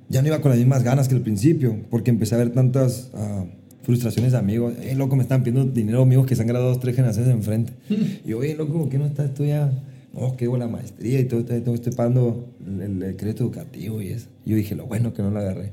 [0.07, 3.11] ya no iba con las mismas ganas que al principio, porque empecé a ver tantas
[3.15, 3.43] ah,
[3.83, 4.75] frustraciones de amigos.
[4.81, 7.73] Eh, loco, me están pidiendo dinero amigos que se han graduado dos, tres generaciones enfrente.
[7.89, 9.73] y yo, oye, loco, ¿por qué no estás tú ya?
[10.13, 14.07] No, que la maestría y todo, todo, todo, estoy pagando el, el crédito educativo y
[14.07, 14.29] eso.
[14.45, 15.71] Y yo dije, lo bueno que no lo agarré.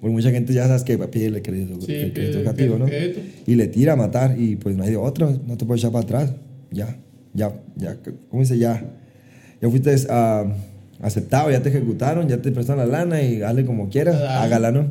[0.00, 2.86] Porque mucha gente ya sabes que pide el crédito, Sí, el crédito el educativo, ¿no?
[2.86, 3.18] crédito.
[3.48, 5.90] Y le tira a matar y pues no hay de otra, no te puedes echar
[5.90, 6.34] para atrás.
[6.70, 6.96] Ya,
[7.36, 7.96] ya, ya,
[8.30, 8.58] ¿cómo dice?
[8.58, 8.84] Ya,
[9.60, 10.44] ya fuiste ah,
[11.00, 14.28] aceptado, ya te ejecutaron, ya te prestaron la lana y hazle como quieras, Dale.
[14.44, 14.90] hágala, ¿no?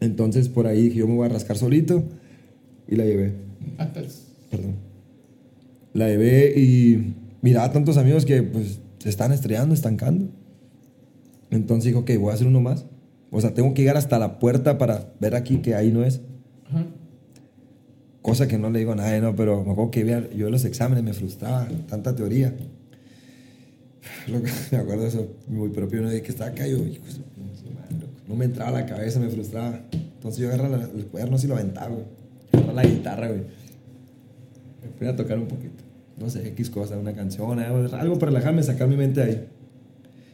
[0.00, 2.04] Entonces por ahí dije, yo me voy a rascar solito
[2.86, 3.32] y la llevé,
[3.78, 4.08] el-
[4.50, 4.74] perdón.
[5.94, 10.28] La llevé y miraba tantos amigos que pues se están estrellando, estancando.
[11.50, 12.84] Entonces dijo, ok, voy a hacer uno más.
[13.30, 16.20] O sea, tengo que llegar hasta la puerta para ver aquí que ahí no es.
[18.26, 19.36] Cosa que no le digo a nadie, ¿no?
[19.36, 20.04] Pero me acuerdo que
[20.36, 22.52] yo en los exámenes me frustraba, tanta teoría.
[24.26, 26.78] Me acuerdo eso, muy propio, uno de que estaba acá, yo,
[28.26, 29.80] no me entraba la cabeza, me frustraba.
[29.92, 32.04] Entonces yo agarraba el cuaderno y lo aventaba, güey.
[32.52, 33.42] Agarraba la guitarra, güey.
[34.82, 35.84] Me ponía a tocar un poquito.
[36.18, 39.46] No sé, X cosa, una canción, algo, para relajarme, sacar mi mente ahí.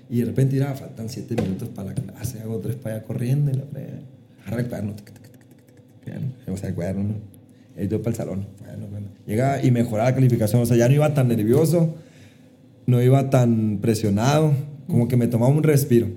[0.09, 3.55] Y de repente, faltan siete minutos para la clase, hago tres para allá corriendo y
[3.55, 4.01] la frega.
[4.47, 4.95] Agarra el cuaderno,
[6.51, 7.32] o sea, el cuaderno, ¿no?
[7.81, 8.47] Y todo para el salón.
[8.65, 9.07] Bueno, bueno.
[9.27, 11.95] Llegaba y mejoraba la calificación, o sea, ya no iba tan nervioso,
[12.87, 14.53] no iba tan presionado,
[14.87, 16.09] como que me tomaba un respiro.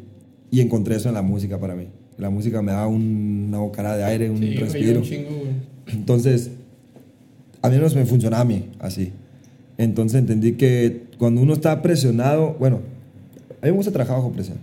[0.52, 1.88] Y encontré eso en la música para mí.
[2.18, 5.00] La música me daba un- una bocara de aire, un Sí, respiro.
[5.00, 5.52] un chingo, güey.
[5.98, 6.52] Entonces,
[7.62, 9.12] a mí no me funcionaba a mí así.
[9.78, 12.80] Entonces entendí que cuando uno está presionado, bueno,
[13.62, 14.58] a mí me gusta trabajar bajo presión,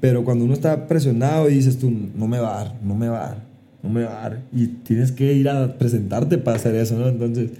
[0.00, 3.08] pero cuando uno está presionado y dices tú, no me va a dar, no me
[3.08, 3.42] va a dar,
[3.84, 7.06] no me va a dar, y tienes que ir a presentarte para hacer eso, ¿no?
[7.06, 7.50] Entonces,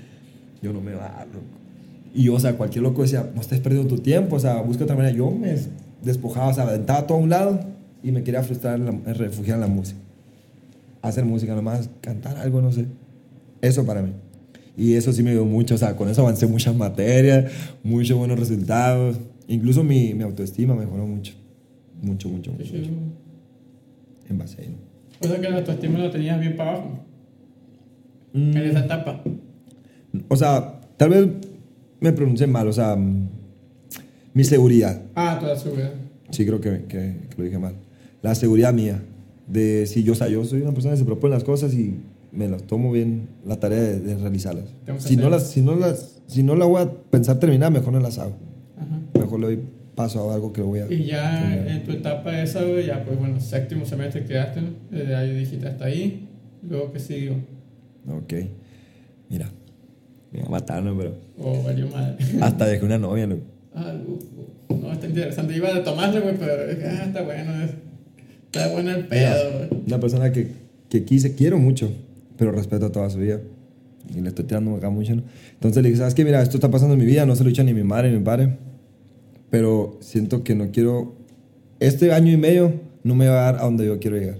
[0.62, 1.44] yo no me va a dar, loco.
[2.14, 4.84] Y yo, o sea, cualquier loco decía, no estés perdiendo tu tiempo, o sea, busca
[4.84, 5.14] otra manera.
[5.14, 5.54] Yo me
[6.02, 7.60] despojaba, o sea, aventaba todo a un lado
[8.02, 9.98] y me quería frustrar, en la- en refugiar en la música.
[11.02, 12.86] Hacer música nomás, cantar algo, no sé.
[13.60, 14.12] Eso para mí.
[14.76, 18.38] Y eso sí me dio mucho, o sea, con eso avancé muchas materias, muchos buenos
[18.38, 19.18] resultados.
[19.46, 21.34] Incluso mi, mi autoestima mejoró mucho.
[22.02, 22.64] Mucho, mucho, mucho.
[24.30, 24.74] En base a ello.
[25.24, 26.90] O sea que la autoestima lo tenías bien para abajo.
[28.32, 28.56] Mm.
[28.56, 29.22] En esa etapa.
[30.28, 31.26] O sea, tal vez
[32.00, 33.28] me pronuncié mal, o sea, mm,
[34.34, 35.02] mi seguridad.
[35.14, 35.92] Ah, toda su vida.
[36.30, 37.74] Sí, creo que, que- que lo dije mal.
[38.22, 39.02] La seguridad mía.
[39.46, 41.96] De si yo, o sea, yo soy una persona que se propone las cosas y
[42.32, 44.64] me las tomo bien la tarea de, de realizarlas.
[44.98, 48.00] Si no, las, si, no las, si no la voy a pensar terminar, mejor no
[48.00, 48.32] las hago.
[48.78, 49.00] Ajá.
[49.20, 49.60] Mejor le doy
[49.94, 50.92] paso a algo que voy a.
[50.92, 51.68] Y ya terminar.
[51.76, 54.60] en tu etapa esa, ya pues bueno, séptimo semestre quedaste.
[54.90, 56.28] Desde ahí dijiste hasta ahí.
[56.68, 57.34] Luego que siguió.
[58.08, 58.32] Ok.
[59.28, 59.50] Mira.
[60.32, 60.96] Me va a matar, ¿no?
[60.96, 61.14] Pero.
[61.38, 62.16] O valió madre.
[62.40, 63.36] Hasta dejé una novia, ¿no?
[63.74, 65.56] Ah, uh, uh, no, está interesante.
[65.56, 67.52] Iba a tomarle, güey, pero ah, está bueno.
[67.64, 67.70] es-
[68.46, 69.34] Está bueno el pedo,
[69.68, 69.82] güey.
[69.86, 70.48] Una persona que,
[70.88, 71.90] que quise, quiero mucho,
[72.38, 73.40] pero respeto toda su vida.
[74.14, 75.22] Y le estoy tirando acá mucho, ¿no?
[75.54, 76.24] Entonces le dije, ¿sabes qué?
[76.24, 78.10] Mira, esto está pasando en mi vida, no se lo he dicho ni mi madre
[78.12, 78.56] ni mi padre,
[79.54, 81.14] pero siento que no quiero.
[81.78, 82.72] Este año y medio
[83.04, 84.38] no me va a dar a donde yo quiero llegar.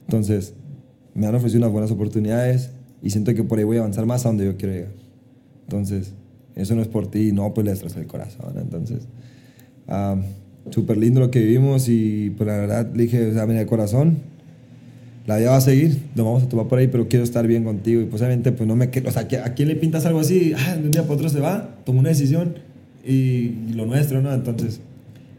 [0.00, 0.52] Entonces,
[1.14, 4.26] me han ofrecido unas buenas oportunidades y siento que por ahí voy a avanzar más
[4.26, 4.90] a donde yo quiero llegar.
[5.62, 6.12] Entonces,
[6.56, 8.54] eso no es por ti, no, pues le destrozé el corazón.
[8.56, 9.06] Entonces,
[9.86, 10.16] ah,
[10.70, 13.66] súper lindo lo que vivimos y pues la verdad le dije, o sea, mira, de
[13.66, 14.18] corazón,
[15.28, 17.62] la vida va a seguir, nos vamos a tomar por ahí, pero quiero estar bien
[17.62, 18.00] contigo.
[18.00, 20.52] Y pues pues no me o sea, ¿a quién le pintas algo así?
[20.56, 22.66] Ah, de un día para otro se va, tomó una decisión
[23.10, 24.32] y lo nuestro, ¿no?
[24.32, 24.80] Entonces,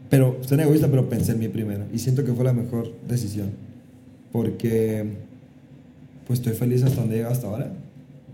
[0.08, 1.84] pero, soy egoísta, pero pensé en mí primero.
[1.94, 3.50] Y siento que fue la mejor decisión.
[4.32, 5.04] Porque,
[6.26, 7.72] pues estoy feliz hasta donde he llegado hasta ahora.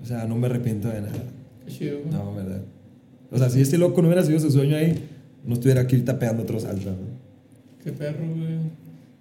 [0.03, 1.13] O sea, no me arrepiento de nada.
[1.69, 1.99] Chido.
[2.11, 2.63] No, verdad.
[3.31, 4.95] O sea, si este loco no hubiera sido su sueño ahí,
[5.45, 6.87] no estuviera aquí ahorita pegando otros saltos.
[6.87, 7.85] ¿no?
[7.85, 8.57] Qué perro, güey.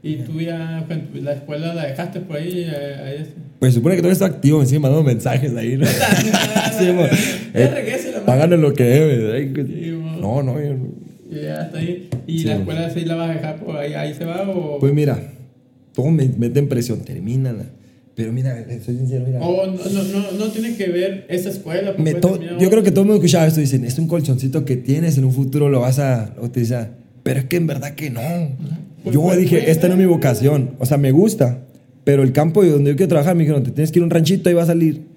[0.04, 2.66] ¿Y tú ya cuando la escuela la dejaste por ahí?
[2.68, 5.86] eh, ahí es- Pues supone que todo está activo, encima mandando mensajes ahí, ¿no?
[6.78, 6.86] Sí,
[7.54, 8.22] Eh.
[8.26, 9.95] Páganos lo que debe.
[10.26, 10.76] No, no, yo.
[11.30, 12.10] Y ya está ahí.
[12.28, 13.94] ¿Y Sí, la escuela sí la vas a dejar por ahí?
[13.94, 14.80] ¿Ahí se va o...?
[14.80, 15.20] Pues mira,
[15.94, 17.66] todos me meten presión, termínala.
[18.16, 19.40] Pero mira, soy sincero, mira.
[19.42, 21.96] O no, no, no, no tiene que ver esa escuela.
[21.96, 24.08] pues, Me puede to- yo creo que todo el mundo escuchaba esto dicen, es un
[24.08, 26.92] colchoncito que tienes, en un futuro lo vas a utilizar.
[27.24, 28.22] Pero es que en verdad que no.
[29.04, 30.08] Pues, yo pues, dije, pues, esta no es mi eh.
[30.08, 30.72] vocación.
[30.80, 31.66] O sea, me gusta.
[32.06, 34.12] Pero el campo donde yo quiero trabajar, me dijeron, te tienes que ir a un
[34.12, 35.15] ranchito, ahí va a salir.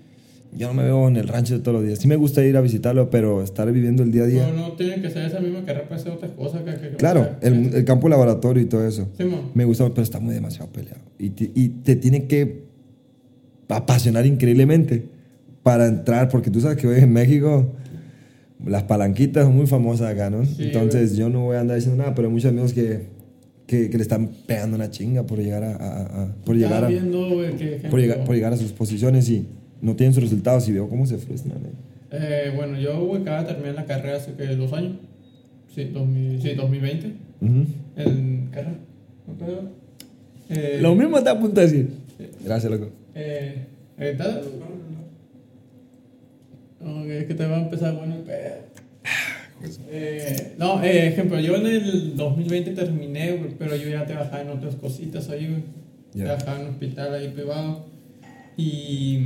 [0.56, 1.98] Yo no me veo en el rancho de todos los días.
[1.98, 4.48] Sí me gusta ir a visitarlo, pero estar viviendo el día a día.
[4.48, 6.62] No, no tiene que ser esa misma carrera para hacer otras cosas.
[6.62, 9.08] Que, que- que- Claro, el, el campo laboratorio y todo eso.
[9.18, 9.24] Sí.
[9.54, 11.00] Me gusta, pero está muy demasiado peleado.
[11.18, 12.64] Y te, y te tiene que
[13.68, 15.04] apasionar increíblemente
[15.62, 17.72] para entrar, porque tú sabes que hoy en México
[18.64, 20.44] las palanquitas son muy famosas acá, ¿no?
[20.44, 23.02] Sí, Entonces yo no voy a andar diciendo nada, pero hay muchos amigos que,
[23.66, 26.88] que, que le están pegando una chinga por llegar a, a- a- por llegar a,
[26.88, 29.46] viendo, que por llegar, por llegar a sus posiciones y
[29.80, 31.58] no tienen sus resultados y veo cómo se frustran.
[31.58, 31.70] ¿eh?
[32.10, 34.96] eh, bueno, yo de terminar la carrera hace que dos años.
[35.74, 37.12] Sí, 2000, sí 2020.
[37.40, 37.66] Ujú.
[37.96, 38.78] En carrera.
[40.48, 41.90] Eh, Lo mismo te a punto de decir.
[42.44, 42.90] Gracias, loco.
[43.14, 43.66] Eh,
[43.98, 44.40] eh, ¿está?
[46.80, 48.68] No, es que te va a empezar bueno el pedo.
[49.90, 54.50] Eh, no, eh, ejemplo, yo en el 2020 terminé, güey, pero yo ya trabajaba en
[54.50, 55.62] otras cositas ahí, güey.
[56.14, 56.24] Ya.
[56.24, 57.86] Trabajaba en un hospital ahí privado.
[58.56, 59.18] Y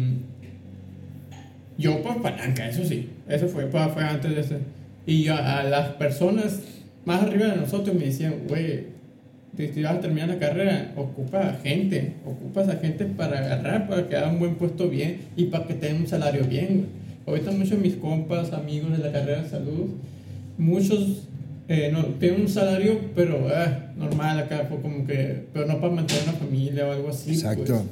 [1.78, 3.08] yo por palanca, eso sí.
[3.28, 4.58] Eso fue, fue, fue antes de ese.
[5.06, 6.60] Y a, a las personas
[7.04, 8.92] más arriba de nosotros me decían, güey,
[9.56, 14.08] si vas a terminar la carrera, ocupa a gente, ocupas a gente para agarrar, para
[14.08, 17.02] que haga un buen puesto bien y para que tengan un salario bien, güey.
[17.24, 19.90] Ahorita muchos de mis compas, amigos de la carrera de salud,
[20.58, 21.28] muchos
[21.68, 25.94] eh, no, tienen un salario, pero eh, normal acá, fue como que, pero no para
[25.94, 27.30] mantener una familia o algo así.
[27.30, 27.64] Exacto.
[27.64, 27.82] pues.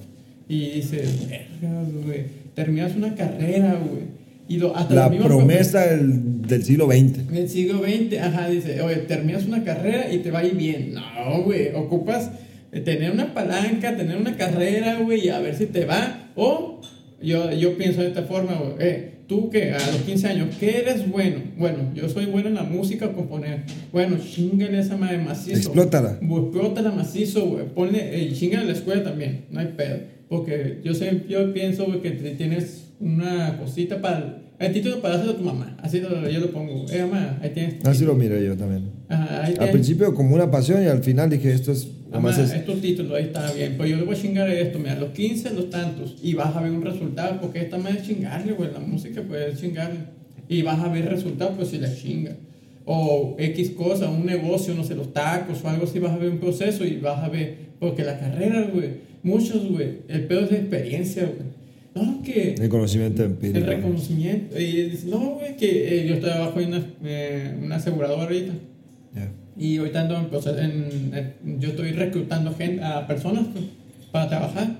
[0.48, 4.20] Y dices, verga, güey, terminas una carrera, güey.
[4.48, 7.28] Y lo, hasta La promesa del, del siglo XX.
[7.30, 10.56] en el siglo XX, ajá, dice, oye, terminas una carrera y te va a ir
[10.56, 10.94] bien.
[10.94, 12.32] No, güey, ocupas
[12.72, 16.30] eh, tener una palanca, tener una carrera, güey, y a ver si te va.
[16.34, 16.80] O
[17.22, 20.78] yo, yo pienso de esta forma, güey, eh, tú que a los 15 años, ¿qué
[20.78, 21.36] eres bueno?
[21.56, 23.60] Bueno, yo soy bueno en la música o componer.
[23.92, 25.56] Bueno, chingale esa madre macizo.
[25.56, 26.18] Explótala.
[26.20, 27.66] Explótala macizo, güey.
[27.66, 29.98] Ponle, eh, chingale la escuela también, no hay pedo.
[30.30, 34.42] Porque yo siempre yo pienso, güey, que tienes una cosita para.
[34.60, 35.76] El título para dárselo a tu mamá.
[35.82, 36.86] Así lo, yo lo pongo.
[36.88, 37.84] Eh, mamá, ahí tienes.
[37.84, 38.14] Así lo título.
[38.14, 38.90] miro yo también.
[39.08, 41.88] Ajá, ahí Al principio como una pasión y al final dije, esto es...
[42.12, 43.74] Mamá, es, es tu título, ahí está bien.
[43.76, 46.16] Pues yo le voy a chingar esto, mira, los 15, los tantos.
[46.22, 48.70] Y vas a ver un resultado, porque esta manera es chingarle, güey.
[48.72, 50.00] La música, es chingarle.
[50.48, 52.36] Y vas a ver resultados, pues si la chinga.
[52.84, 56.30] O X cosa, un negocio, no sé, los tacos o algo así, vas a ver
[56.30, 57.70] un proceso y vas a ver.
[57.80, 61.50] Porque la carrera, güey, muchos, güey, el pedo es de experiencia, güey.
[61.92, 62.54] No, que.
[62.54, 63.66] el conocimiento El empírico.
[63.66, 64.58] reconocimiento.
[64.60, 68.52] Y dices, no, güey, que eh, yo estoy abajo en una, eh, una aseguradora ahorita.
[69.14, 69.32] Ya.
[69.58, 73.64] Y ahorita ando en en- en- yo estoy reclutando gente, a personas pues,
[74.12, 74.76] para trabajar.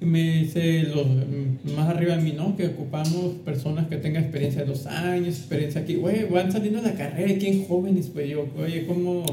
[0.00, 2.54] Y me dice los mm, más arriba de mí, ¿no?
[2.56, 5.94] Que ocupamos personas que tengan experiencia de dos años, experiencia aquí.
[5.94, 9.24] Güey, van saliendo de la carrera y quieren jóvenes, pues yo, oye, ¿cómo?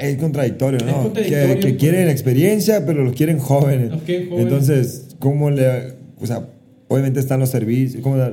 [0.00, 1.02] Es contradictorio, Es ¿no?
[1.04, 1.76] contradictorio, que, que pues.
[1.80, 3.90] quieren experiencia, pero los quieren jóvenes.
[3.90, 4.44] Los quieren jóvenes.
[4.52, 5.94] Entonces, ¿cómo le...?
[6.20, 6.48] O sea,
[6.88, 8.30] obviamente están los servicios, ¿cómo la-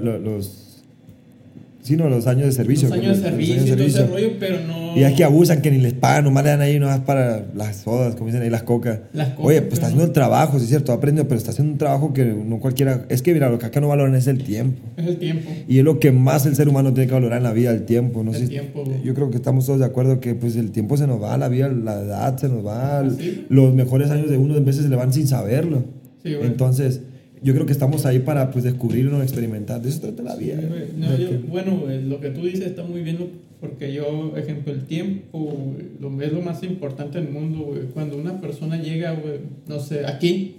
[1.85, 1.87] lo- los...
[1.87, 2.89] Sí, no, los años de servicio.
[2.89, 4.97] Los años de servicio y todo ese rollo, pero no.
[4.97, 7.77] Y es que abusan, que ni les pagan, nomás le dan ahí nomás para las
[7.77, 8.99] sodas, como dicen ahí, las cocas.
[9.13, 11.73] Las cocas, Oye, pues está haciendo el trabajo, sí es cierto, aprendido, pero está haciendo
[11.73, 13.05] un trabajo que no cualquiera...
[13.09, 14.81] Es que, mira, lo que acá no valoran es el tiempo.
[14.97, 15.49] Es el tiempo.
[15.67, 17.83] Y es lo que más el ser humano tiene que valorar en la vida, el
[17.83, 18.23] tiempo.
[18.23, 20.97] No El sé, tiempo, yo creo que estamos todos de acuerdo que pues el tiempo
[20.97, 23.45] se nos va, la vida, la edad se nos va, Sí.
[23.49, 25.83] los mejores años de uno a veces se le van sin saberlo.
[26.23, 26.33] Sí.
[26.41, 27.01] Entonces,
[27.41, 29.81] yo creo que estamos ahí para pues descubrirlo, experimentar.
[29.81, 30.59] De eso trata la vida.
[30.59, 30.83] Sí, güey.
[30.97, 33.17] No, De yo- que- bueno, güey, lo que tú dices está muy bien,
[33.61, 37.59] porque yo, ejemplo, el tiempo lo, es lo más importante del mundo.
[37.65, 37.81] güey.
[37.93, 40.57] Cuando una persona llega, güey, no sé, aquí,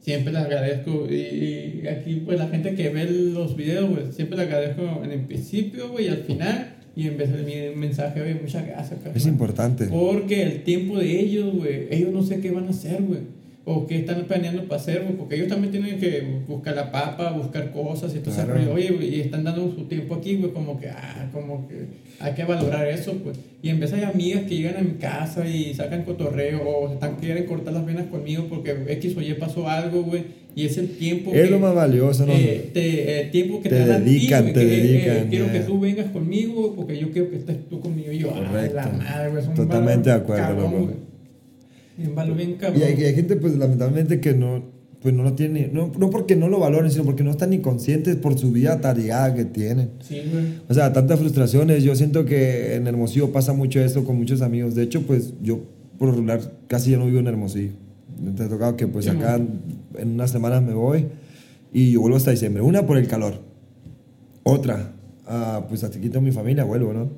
[0.00, 1.06] siempre le agradezco.
[1.10, 5.10] Y, y aquí, pues la gente que ve los videos, güey, siempre le agradezco en
[5.12, 6.76] el principio, güey, y al final.
[6.94, 9.86] Y en vez de mi mensaje, güey, muchas gracias, es importante.
[9.86, 13.20] Porque el tiempo de ellos, güey, ellos no sé qué van a hacer, güey.
[13.64, 17.70] O qué están planeando para hacer, porque ellos también tienen que buscar la papa, buscar
[17.70, 18.54] cosas y todo ese Claro.
[18.58, 18.74] rollo.
[18.74, 21.86] Oye, y están dando su tiempo aquí, güey, como que, ah, como que
[22.18, 23.38] hay que valorar eso, pues.
[23.62, 26.94] Y en vez hay amigas que llegan a mi casa y sacan cotorreo o se
[26.94, 30.24] están quieren cortar las venas conmigo porque X o Y pasó algo, güey,
[30.56, 32.32] y es el tiempo Es que- lo más valioso, ¿no?
[32.32, 35.46] eh, te, eh, tiempo que Te te, ti, dedican, güey, te que, eh, dedican, quiero
[35.46, 35.52] ya.
[35.52, 38.10] que tú vengas conmigo porque yo quiero que estés tú conmigo.
[38.10, 38.74] Y yo, ah, Correcto.
[38.74, 40.84] la madre, güey, Totalmente de acuerdo, cabrón, loco.
[40.86, 41.11] güey.
[42.14, 42.80] Valor bien cabrón.
[42.80, 44.62] Y hay, hay gente, pues lamentablemente, que no,
[45.02, 47.58] pues, no lo tiene, no, no porque no lo valoren, sino porque no están ni
[47.58, 49.90] conscientes por su vida tarea que tienen.
[50.00, 50.44] Sí, güey.
[50.68, 51.82] O sea, tantas frustraciones.
[51.82, 54.74] Yo siento que en Hermosillo pasa mucho esto con muchos amigos.
[54.74, 55.60] De hecho, pues yo
[55.98, 57.72] por regular casi ya no vivo en Hermosillo.
[58.20, 61.06] Me ha tocado que pues Sí, acá en unas semanas me voy
[61.72, 62.62] y yo vuelvo hasta diciembre.
[62.62, 63.40] Una por el calor.
[64.44, 64.92] Otra,
[65.26, 67.10] ah, pues hasta aquí tengo mi familia, vuelvo, ¿no?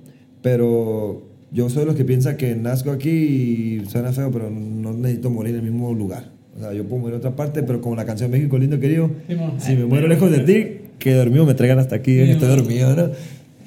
[0.43, 4.93] Pero yo soy de los que piensa que nazco aquí y suena feo, pero no
[4.93, 6.25] necesito morir en el mismo lugar.
[6.57, 9.09] O sea, yo puedo morir en otra parte, pero como la canción México lindo querido,
[9.29, 12.33] Sí, si me muero lejos de ti, que dormido me traigan hasta aquí, Sí, que
[12.33, 13.11] estoy dormido, ¿no?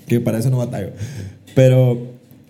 [0.06, 0.90] Que para eso no batallo.
[1.56, 1.98] Pero,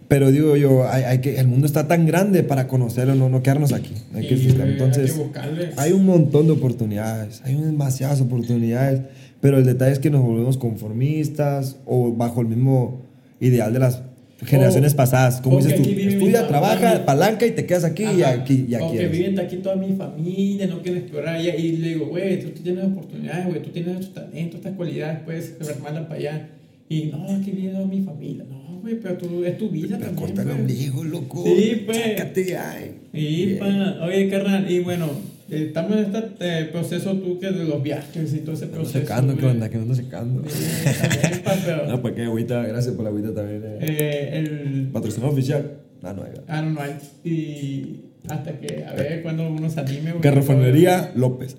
[0.08, 3.44] pero digo yo, hay, hay que, el mundo está tan grande para conocerlo, no, no
[3.44, 3.94] quedarnos aquí.
[4.16, 5.70] Hay que Sí, Entonces, hay que buscarle.
[5.78, 9.02] hay un montón de oportunidades, hay demasiadas oportunidades,
[9.40, 13.02] pero el detalle es que nos volvemos conformistas o bajo el mismo
[13.40, 14.02] ideal de las
[14.46, 15.42] generaciones O- pasadas.
[15.42, 18.76] Como o dices que tú, estudia, trabaja, palanca y te quedas aquí y aquí y
[18.76, 18.98] O aquí.
[18.98, 19.12] que eres.
[19.12, 21.42] viven aquí toda mi familia, no quieren explorar.
[21.42, 25.20] Y, y le digo, güey, tú tienes oportunidades, güey, tú tienes estos talentos, estas cualidades,
[25.26, 26.50] puedes armarla para allá.
[26.90, 28.46] Y no, aquí viene toda mi familia.
[28.50, 30.28] No, güey, pero tú, es tu vida Me también.
[30.28, 31.44] corta el ombligo, loco.
[31.46, 31.98] Sí, pues.
[31.98, 32.92] Sácate, ay.
[33.14, 35.10] Y, pana, oye, carnal, y bueno,
[35.50, 39.00] estamos en este eh, proceso tú que de los viajes y todo ese proceso.
[39.00, 39.54] secando, ¿qué güey.
[39.54, 39.70] onda?
[39.70, 40.42] ¿Qué onda secando?
[40.42, 43.64] También, pa, pero, No, pues qué agüita, gracias por la agüita también.
[43.66, 43.80] eh.
[43.82, 45.72] eh, el, Patrocinador oficial.
[46.04, 46.32] Ah, no, hay.
[46.48, 46.94] ah, no, no hay.
[47.24, 50.14] Y hasta que, a ver, cuando uno se anime.
[50.22, 51.58] Carrefonería López.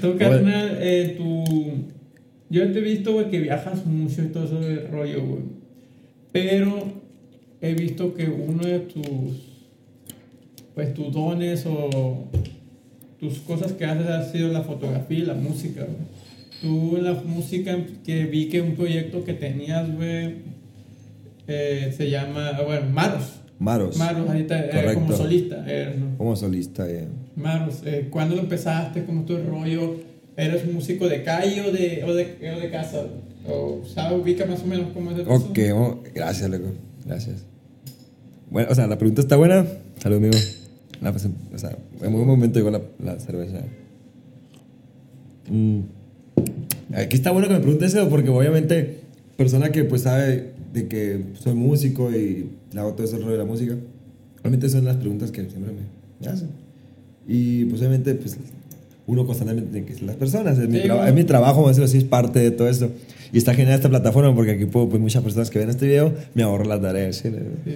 [0.00, 1.44] Tú, carnal, eh, tú.
[2.50, 5.42] Yo te he visto, güey, que viajas mucho y todo ese rollo, güey.
[6.32, 6.92] Pero
[7.60, 9.53] he visto que uno de tus.
[10.74, 12.24] Pues tus dones o
[13.20, 16.14] tus cosas que haces ha sido la fotografía y la música, güey.
[16.60, 20.36] Tú la música que vi que un proyecto que tenías, güey,
[21.46, 23.40] eh, se llama, ah, bueno, Maros.
[23.58, 23.96] Maros.
[23.96, 26.16] Maros, ahorita eh, como solista, eres, ¿no?
[26.18, 27.06] Como solista, eh.
[27.36, 29.04] Maros, eh, ¿cuándo lo empezaste?
[29.04, 29.96] ¿Cómo el rollo?
[30.36, 33.04] ¿Eres músico de calle o de, o de, o de casa?
[33.48, 35.28] ¿O sabes, ubica más o menos cómo es el?
[35.28, 36.72] Ok, vamos- gracias, loco.
[37.04, 37.44] Gracias.
[38.50, 39.66] Bueno, o sea, la pregunta está buena.
[39.98, 40.34] Salud, amigo.
[41.00, 41.18] La o
[41.58, 43.60] sea, en un momento llegó la, la cerveza.
[45.50, 45.80] Mm.
[46.94, 49.00] Aquí está bueno que me preguntes eso porque obviamente
[49.36, 53.38] persona que pues sabe de que soy músico y le hago todo ese rollo de
[53.38, 53.74] la música,
[54.40, 56.48] obviamente son las preguntas que siempre me, hacen.
[57.26, 58.36] Y pues obviamente pues
[59.06, 61.08] uno constantemente tiene que ser las personas, es mi, Sí, traba- bueno.
[61.16, 62.90] es mi trabajo, vamos a decirlo así, es parte de todo esto.
[63.32, 66.12] Y está genial esta plataforma porque aquí puedo, pues muchas personas que ven este video
[66.34, 67.16] me ahorro las tareas.
[67.16, 67.30] ¿sí?
[67.64, 67.70] Sí.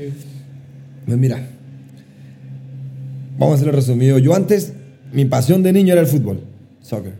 [1.07, 1.49] Pues mira,
[3.39, 4.19] vamos a hacerlo resumido.
[4.19, 4.73] Yo antes,
[5.13, 6.41] mi pasión de niño era el fútbol,
[6.83, 7.13] soccer.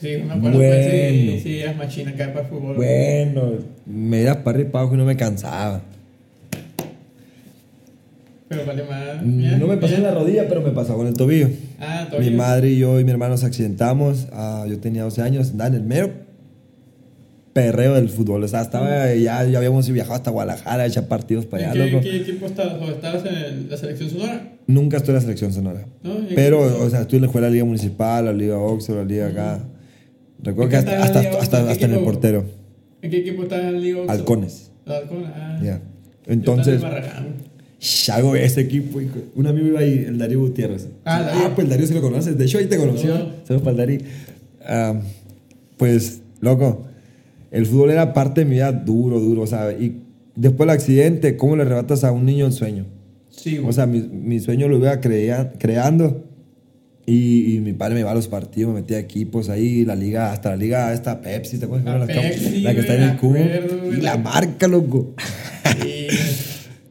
[0.00, 1.42] Sí, me acuerdo, pues, sí, Bueno.
[1.42, 2.76] sí, es machina acá para el fútbol.
[2.76, 3.52] Bueno,
[3.86, 5.82] me iba para arriba y no me cansaba.
[8.48, 9.22] Pero vale más.
[9.24, 11.48] Mm, No me pasó en la rodilla, pero me pasó con el tobillo.
[11.80, 12.30] Ah, Mi todavía.
[12.36, 14.26] madre y yo y mi hermano nos accidentamos.
[14.32, 16.10] ah, yo tenía 12 años, andaba en el mero
[17.52, 18.42] perreo del fútbol.
[18.44, 22.10] O sea, estaba, ya, ya habíamos viajado hasta Guadalajara, hecho partidos para allá, ¿En qué,
[22.10, 22.80] qué equipo estabas?
[22.80, 24.52] ¿O estabas en la selección sonora?
[24.66, 25.86] Nunca estuve en la selección sonora.
[26.02, 26.16] ¿No?
[26.18, 26.84] ¿En qué Pero, equipo?
[26.84, 29.64] o sea, estuve en la Liga Municipal, la Liga Oxford, la Liga acá.
[30.42, 32.44] Recuerdo que ¿En qué hasta, hasta, hasta, hasta en el portero.
[33.02, 33.98] ¿En qué equipo estabas en la Liga?
[33.98, 34.18] Oxford?
[34.18, 34.70] Halcones.
[34.86, 35.60] Halcones, ah.
[35.62, 35.74] Ya.
[35.74, 36.82] Estaba Entonces.
[37.78, 39.00] Chago, ese equipo,
[39.34, 40.88] un amigo iba ahí, el Darío Gutiérrez.
[41.04, 41.52] Ah, Darío.
[41.52, 42.38] pues el Darío sí lo conoces.
[42.38, 43.12] De hecho, ahí te conoció.
[43.18, 43.26] No.
[43.44, 44.00] Saludos para el Darío.
[44.64, 45.00] Ah,
[45.78, 46.86] pues, loco,
[47.52, 49.80] el fútbol era parte de mi vida duro, duro, ¿sabes?
[49.80, 49.96] Y
[50.34, 52.86] después del accidente, ¿cómo le arrebatas a un niño el sueño?
[53.30, 53.68] Sí, güey.
[53.68, 56.24] O sea, mi, mi sueño lo iba crea- creando.
[57.04, 60.30] Y, y mi padre me va a los partidos, me metía equipos ahí, la liga,
[60.30, 61.98] hasta la liga, esta Pepsi, ¿te acuerdas?
[61.98, 63.34] La La, Pepsi, la que está en el cubo.
[63.34, 63.92] acuerdo.
[63.92, 65.14] Y la marca, loco.
[65.82, 66.06] Sí.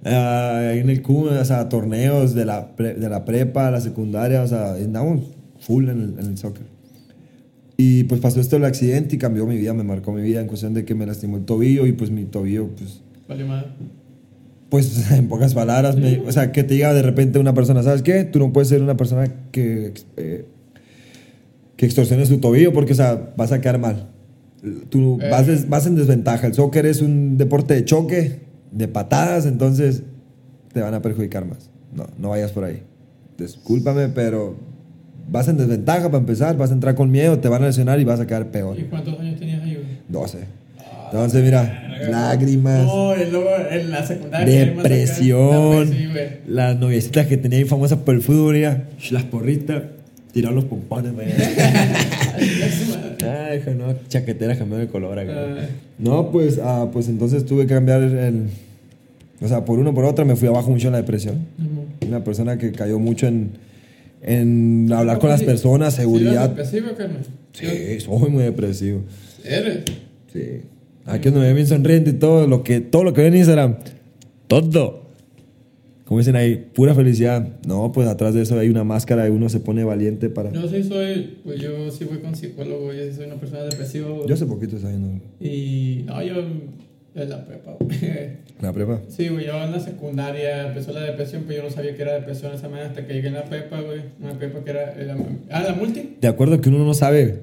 [0.03, 4.41] Ah, en el cubo, o sea, torneos de la, pre- de la prepa, la secundaria,
[4.41, 5.21] o sea, andamos
[5.59, 6.63] full en el, en el soccer.
[7.77, 10.47] Y pues pasó esto el accidente y cambió mi vida, me marcó mi vida en
[10.47, 13.65] cuestión de que me lastimó el tobillo y pues mi tobillo, pues Vale más.
[14.69, 18.01] pues en pocas palabras, me- o sea, que te diga de repente una persona, ¿sabes
[18.03, 18.23] qué?
[18.23, 20.45] Tú no puedes ser una persona que, eh,
[21.75, 24.09] que extorsiones tu tobillo porque, o sea, vas a quedar mal.
[24.89, 25.29] Tú Eh.
[25.31, 26.45] vas, des- vas en desventaja.
[26.45, 30.03] El soccer es un deporte de choque, de patadas, entonces
[30.71, 31.71] te van a perjudicar más.
[31.95, 32.83] No, no vayas por ahí.
[33.37, 34.55] discúlpame, pero
[35.29, 38.03] vas en desventaja para empezar, vas a entrar con miedo, te van a lesionar y
[38.03, 38.77] vas a quedar peor.
[38.79, 39.85] ¿Y cuántos años tenías ahí, güey?
[40.09, 40.37] 12.
[41.11, 44.65] Entonces, mira, lágrimas, No, y luego en la secundaria.
[44.65, 46.29] depresión, güey.
[46.47, 49.83] las noviecitas que tenía ahí famosas por el fútbol, ya, las porritas,
[50.31, 51.11] tirar los pompones.
[53.23, 55.33] Ay, no, chaqueteras cambiaron de color acá.
[55.35, 55.65] Ah.
[55.99, 58.47] No, pues, ah, pues entonces tuve que cambiar el,
[59.41, 61.45] O sea, por uno por otra me fui abajo mucho en la depresión.
[62.07, 63.51] Una persona que cayó mucho en,
[64.21, 66.49] en hablar con las personas, seguridad.
[66.49, 67.21] depresivo, carnal?
[67.53, 69.01] Sí, soy muy depresivo.
[69.43, 69.83] Eres.
[70.31, 70.61] Sí.
[71.05, 73.39] Aquí donde me ven bien sonriente y todo lo que, todo lo que ven en
[73.39, 73.77] Instagram.
[74.47, 75.01] Todo.
[76.05, 77.47] Como dicen ahí, pura felicidad.
[77.65, 80.51] No, pues atrás de eso hay una máscara y uno se pone valiente para.
[80.51, 84.09] Yo sí soy, pues yo sí voy con psicólogo, yo sí soy una persona depresiva.
[84.27, 86.35] Yo hace poquito estaba viendo Y no, yo
[87.15, 87.97] en la prepa, güey.
[88.61, 89.01] la prepa.
[89.09, 92.13] Sí, güey, yo en la secundaria empezó la depresión, pero yo no sabía que era
[92.13, 94.01] depresión esa manera hasta que llegué en la prepa, güey.
[94.21, 95.15] Una prepa que era, era-
[95.51, 96.17] ah, la multi.
[96.21, 97.39] De acuerdo que uno no sabe.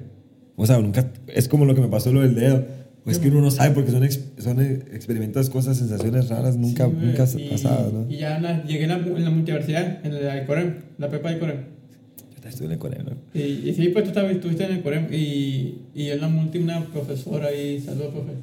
[0.55, 1.11] O sea, nunca.
[1.27, 2.65] Es como lo que me pasó lo del dedo.
[3.05, 6.85] Pues que uno no sabe porque son, ex- son eh, experimentas cosas, sensaciones raras, nunca,
[6.85, 8.05] Sí, nunca y- pasadas, ¿no?
[8.11, 11.31] Y ya la- llegué en la, en la multiversidad, en la de Corem, la prepa
[11.31, 11.57] de Corem.
[11.57, 13.11] Yo también estuve en el Corea, ¿no?
[13.33, 15.07] Y, y sí, pues tú también estuviste en el Corem.
[15.11, 18.33] Y, y en la multi, una profesora ahí, saludos, profe.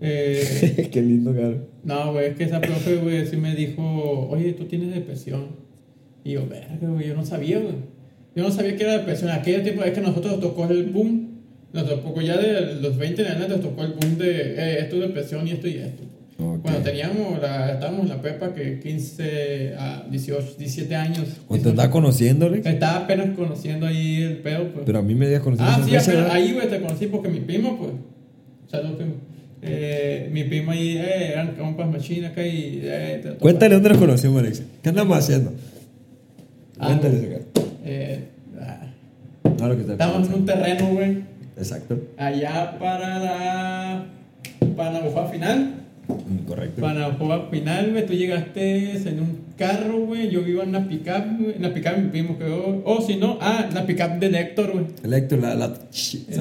[0.00, 1.66] Eh, Qué lindo, claro.
[1.84, 5.46] No, güey, es que esa profe, güey, sí me dijo, oye, tú tienes depresión.
[6.24, 7.74] Y yo, verga, güey, yo no sabía, güey.
[8.34, 9.30] Yo no sabía que era depresión.
[9.30, 11.26] Aquel tiempo es que nosotros nos tocó el boom.
[11.72, 14.96] Nos tocó ya de los 20 en adelante, nos tocó el boom de eh, esto
[14.96, 16.02] es depresión y esto y esto.
[16.38, 16.60] Ok.
[16.62, 21.26] Cuando teníamos, la, estábamos en la prepa que 15 a 18, 17 años.
[21.48, 22.66] O te andaba conociendo, Alex.
[22.66, 24.84] Estaba apenas conociendo ahí el pedo, pues.
[24.84, 25.68] Pero a mí me habías conocido.
[25.70, 27.92] Ah, sí, apenas- ahí, güey, te conocí porque mi primo, pues.
[28.70, 29.14] Saludos, primo.
[29.62, 32.80] Eh, mi primo ahí, eh, eran compas machina acá y.
[32.82, 34.62] Eh, Cuéntale dónde nos conocimos, Alex.
[34.82, 35.52] ¿Qué andamos haciendo?
[36.78, 37.34] Ah, Cuéntale, güey.
[37.34, 37.44] acá.
[37.84, 38.24] Eh,
[38.60, 38.86] ah,
[39.58, 41.18] No, lo que te Estábamos en un terreno, güey.
[41.56, 41.98] Exacto.
[42.18, 44.06] Allá para la.
[44.76, 45.85] Para la final.
[46.46, 46.80] Correcto.
[46.80, 48.06] Para la bufada final, güey.
[48.06, 50.30] Tú llegaste en un carro, güey.
[50.30, 51.56] Yo iba en una pickup, güey.
[51.56, 52.82] En la pickup mi primo quedó.
[52.84, 54.86] O si no, ah, la pickup de Héctor, güey.
[55.02, 55.54] El Héctor, la.
[55.54, 55.72] la...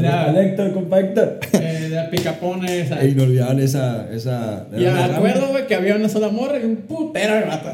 [0.02, 1.40] La- Héctor, compa Héctor.
[1.54, 3.02] Eh, la picapona esa.
[3.02, 4.08] E inolvidable esa.
[4.14, 7.70] esa Y me acuerdo, güey, que había una sola morra y un putero de vato.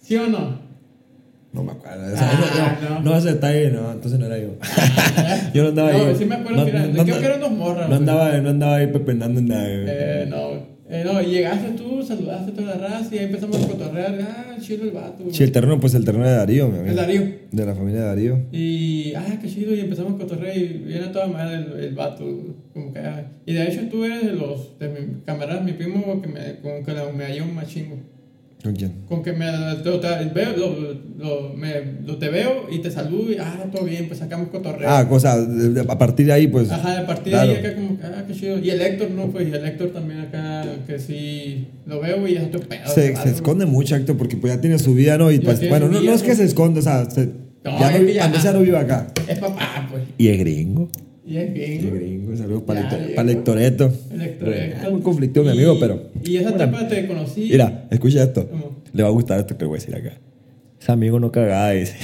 [0.00, 0.61] ¿Sí o no?
[1.52, 2.02] No me acuerdo.
[2.16, 2.94] Ah, no, no.
[3.00, 3.10] no.
[3.10, 4.48] no ese detalle, no, entonces no era yo.
[5.54, 6.16] yo no andaba No, ahí.
[6.16, 7.98] sí me acuerdo que eran- creo que eran dos morras, No güey.
[7.98, 9.66] andaba, no andaba ahí pepenando en nada.
[9.68, 10.72] Eh, no.
[10.88, 14.18] Eh, no, llegaste tú, saludaste a toda la raza y ahí empezamos a cotorrear.
[14.22, 15.24] Ah, chido el vato.
[15.30, 16.90] Sí, el terreno, pues el terreno de Darío, mi amigo.
[16.90, 17.22] El Darío.
[17.50, 18.38] De la familia de Darío.
[18.52, 21.94] Y, ah, qué chido, y empezamos a cotorrear y viene a toda madre el, el
[21.94, 22.24] vato,
[22.74, 23.24] como que, ah.
[23.46, 26.84] Y de hecho tú eres de los, de mi camaradas, mi primo, que me, como
[26.84, 27.96] que me halló un machingo.
[28.62, 28.92] ¿Con quién?
[29.08, 31.74] Con que me lo, te, veo, lo, lo, me,
[32.06, 34.88] lo te veo y te saludo y, ah, todo bien, pues sacamos cotorreo.
[34.88, 36.70] Ah, cosa, de- de- a partir de ahí, pues.
[36.70, 37.48] Ajá, a partir claro.
[37.50, 38.58] de ahí acá como que, ah, qué chido.
[38.60, 42.36] Y el Héctor, no, pues, y el Héctor también acá, que sí, lo veo y
[42.36, 42.86] es otro pedo.
[42.86, 45.32] Se, se esconde mucho, Héctor, porque pues ya tiene su vida, ¿no?
[45.32, 47.30] Y pues, bueno, no, vida, no es que se esconde, o sea, se-
[47.64, 47.98] No, ya
[48.28, 49.08] no, ya no vive acá.
[49.26, 50.04] Es papá, pues.
[50.18, 50.88] Y es gringo.
[51.32, 51.86] Y es gringo.
[51.96, 53.14] es gringo, saludos para Ya, ya.
[53.14, 53.58] para Héctor.
[53.58, 56.10] Es muy conflictivo, mi amigo, pero.
[56.24, 57.48] Y esa Bueno, etapa te conocí.
[57.50, 58.48] Mira, escucha esto.
[58.48, 58.76] ¿Cómo?
[58.92, 60.12] Le va a gustar esto que voy a decir acá.
[60.80, 61.94] Ese amigo no cagaba, dice.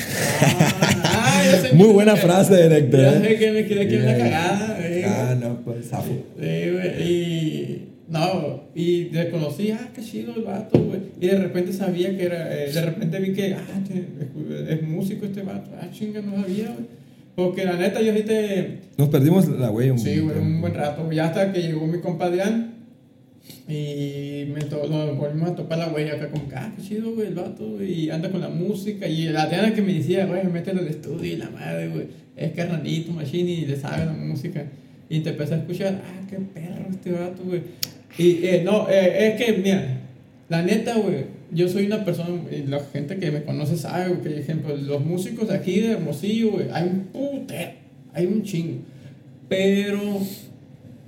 [0.40, 1.42] Ah,
[1.74, 2.20] Muy buena es.
[2.20, 3.00] frase de Héctor.
[3.00, 3.20] Ya ¿eh?
[3.28, 4.78] sé que me quiere que la cagada.
[4.80, 5.04] eh.
[5.06, 5.86] Ah, no, pues.
[5.86, 11.00] Sí, güey, y no, y te conocí, ah, qué chido el vato, güey.
[11.20, 14.82] Y de repente sabía que era, eh, de repente vi que, ah, este, es, es
[14.88, 16.86] músico este vato, ah, chinga, no sabía, güey.
[17.38, 20.74] Porque la neta, yo sí te, Nos perdimos la güey un sí, güey, un buen
[20.74, 21.08] rato.
[21.12, 22.74] Ya hasta que llegó mi compa Adrián
[23.68, 27.14] y me to- lo volvimos a topar la güey acá, como que, ah, qué chido,
[27.14, 29.06] güey, el vato, y anda con la música.
[29.06, 32.50] Y la Adriana que me decía, güey, mételo al estudio y la madre, güey, es
[32.54, 34.64] carnalito, machine y le sabe la música.
[35.08, 37.62] Y te empecé a escuchar, ah, qué perro este vato, güey.
[38.18, 40.00] Y eh, no, eh, es que, mira,
[40.48, 44.30] la neta, güey, yo soy una persona, y la gente que me conoce sabe, que,
[44.30, 47.72] por ejemplo, los músicos de aquí de Hermosillo, hay un putero,
[48.12, 48.78] hay un chingo.
[49.48, 50.00] Pero,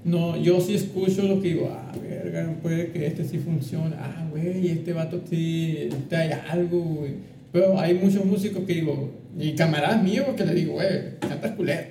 [0.05, 4.27] no, yo sí escucho lo que digo, ah, verga, puede que este sí funcione, ah,
[4.31, 7.13] güey, este vato sí, te hay algo, güey.
[7.53, 11.89] Pero hay muchos músicos que digo, y camaradas míos que le digo, güey, cantas culero.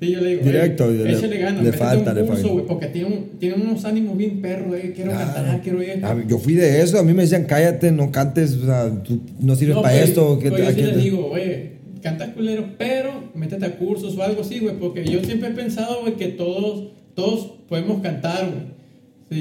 [0.00, 2.48] Sí, yo le digo, Directo, échale ganas, le falta, un le falta.
[2.66, 5.34] porque tiene, un- tiene unos ánimos bien perros, eh, quiero Claro.
[5.34, 6.02] cantar, quiero ir.
[6.02, 8.90] A ver, Yo fui de eso, a mí me decían, cállate, no cantes, o sea,
[9.02, 10.38] tú no sirves No, para pero- esto.
[10.38, 11.72] que te- yo sí les te- digo, güey,
[12.02, 16.00] cantas culero, pero métete a cursos o algo así, güey, porque yo siempre he pensado,
[16.00, 18.80] güey, que todos, todos podemos cantar, güey.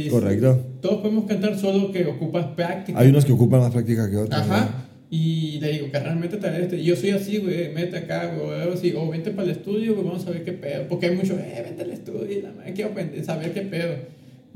[0.04, 0.56] Sí, Correcto.
[0.56, 0.78] sí.
[0.82, 3.00] Todos podemos cantar, solo que ocupas práctica.
[3.00, 4.40] Hay unos que ocupan más práctica que otros.
[4.42, 4.88] Ajá.
[5.12, 6.78] Y le digo, carnal, métete a este.
[6.78, 8.94] Y yo soy así, güey, métete acá, güey, algo así.
[8.96, 10.88] O vente para el estudio, güey, vamos a ver qué pedo.
[10.88, 12.92] Porque hay mucho, eh, vente al estudio, y la madre, quiero
[13.24, 13.96] saber qué pedo.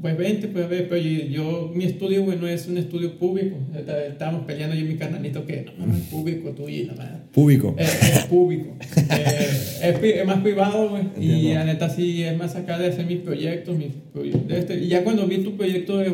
[0.01, 3.17] Pues vente, pues a ver, pero yo, yo- mi estudio, güey, no es un estudio
[3.17, 3.55] público.
[3.75, 6.93] Está- Estábamos peleando yo y mi carnalito que no, no es público tuyo y la
[6.95, 7.17] madre.
[7.31, 7.75] Público.
[7.77, 8.75] Es, es público.
[8.97, 9.47] Eh,
[9.83, 11.03] es, pi- es más privado, güey.
[11.19, 14.79] Y la neta sí es más acá de hacer mis proyectos, mis proyectos este.
[14.83, 16.11] Y ya cuando vi tu proyecto de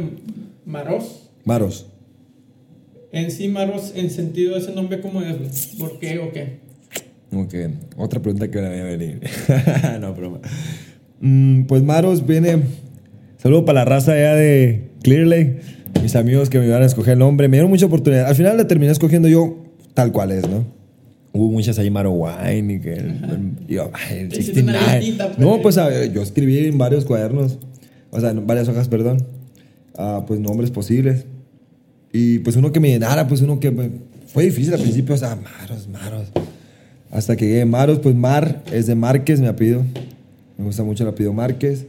[0.65, 1.87] Maros, Maros.
[3.11, 5.37] En sí Maros, en sentido de ese nombre, ¿cómo es?
[5.37, 5.49] güey?
[5.79, 6.59] ¿Por qué o qué?
[7.31, 7.53] Ok,
[7.97, 9.19] otra pregunta que me voy a venir.
[10.01, 10.39] no, broma.
[11.21, 12.63] Mm, pues Maros viene.
[13.37, 15.59] Saludo para la raza allá de Clear Lake.
[16.01, 17.47] Mis amigos que me ayudaron a escoger el nombre.
[17.47, 18.25] Me dieron mucha oportunidad.
[18.27, 20.65] Al final la terminé escogiendo yo tal cual es, ¿no?
[21.31, 22.93] Hubo muchas ahí Maro Wine y que.
[22.93, 24.99] el- y yo, ay, el Te hiciste una 69.
[24.99, 25.37] listita, pues.
[25.39, 25.75] No, pues
[26.13, 27.59] yo escribí en varios cuadernos.
[28.11, 29.23] O sea, en varias hojas, perdón.
[29.97, 31.25] ah, pues nombres posibles.
[32.11, 33.71] Y pues uno que me llenara, pues uno que.
[33.71, 33.89] pues,
[34.27, 36.27] fue difícil al principio, o sea, Maros, Maros.
[37.11, 39.83] Hasta que llegué a Maros, pues Mar es de Márquez, mi apellido.
[40.57, 41.87] Me gusta mucho el apellido Márquez.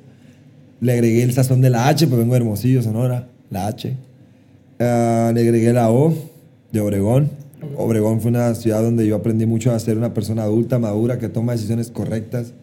[0.81, 3.95] Le agregué el sazón de la H, pues vengo de Hermosillo, Sonora, la H.
[4.79, 6.15] Ah, le agregué la O
[6.73, 7.31] de Obregón.
[7.77, 11.29] Obregón fue una ciudad donde yo aprendí mucho a ser una persona adulta, madura, que
[11.29, 12.55] toma decisiones correctas,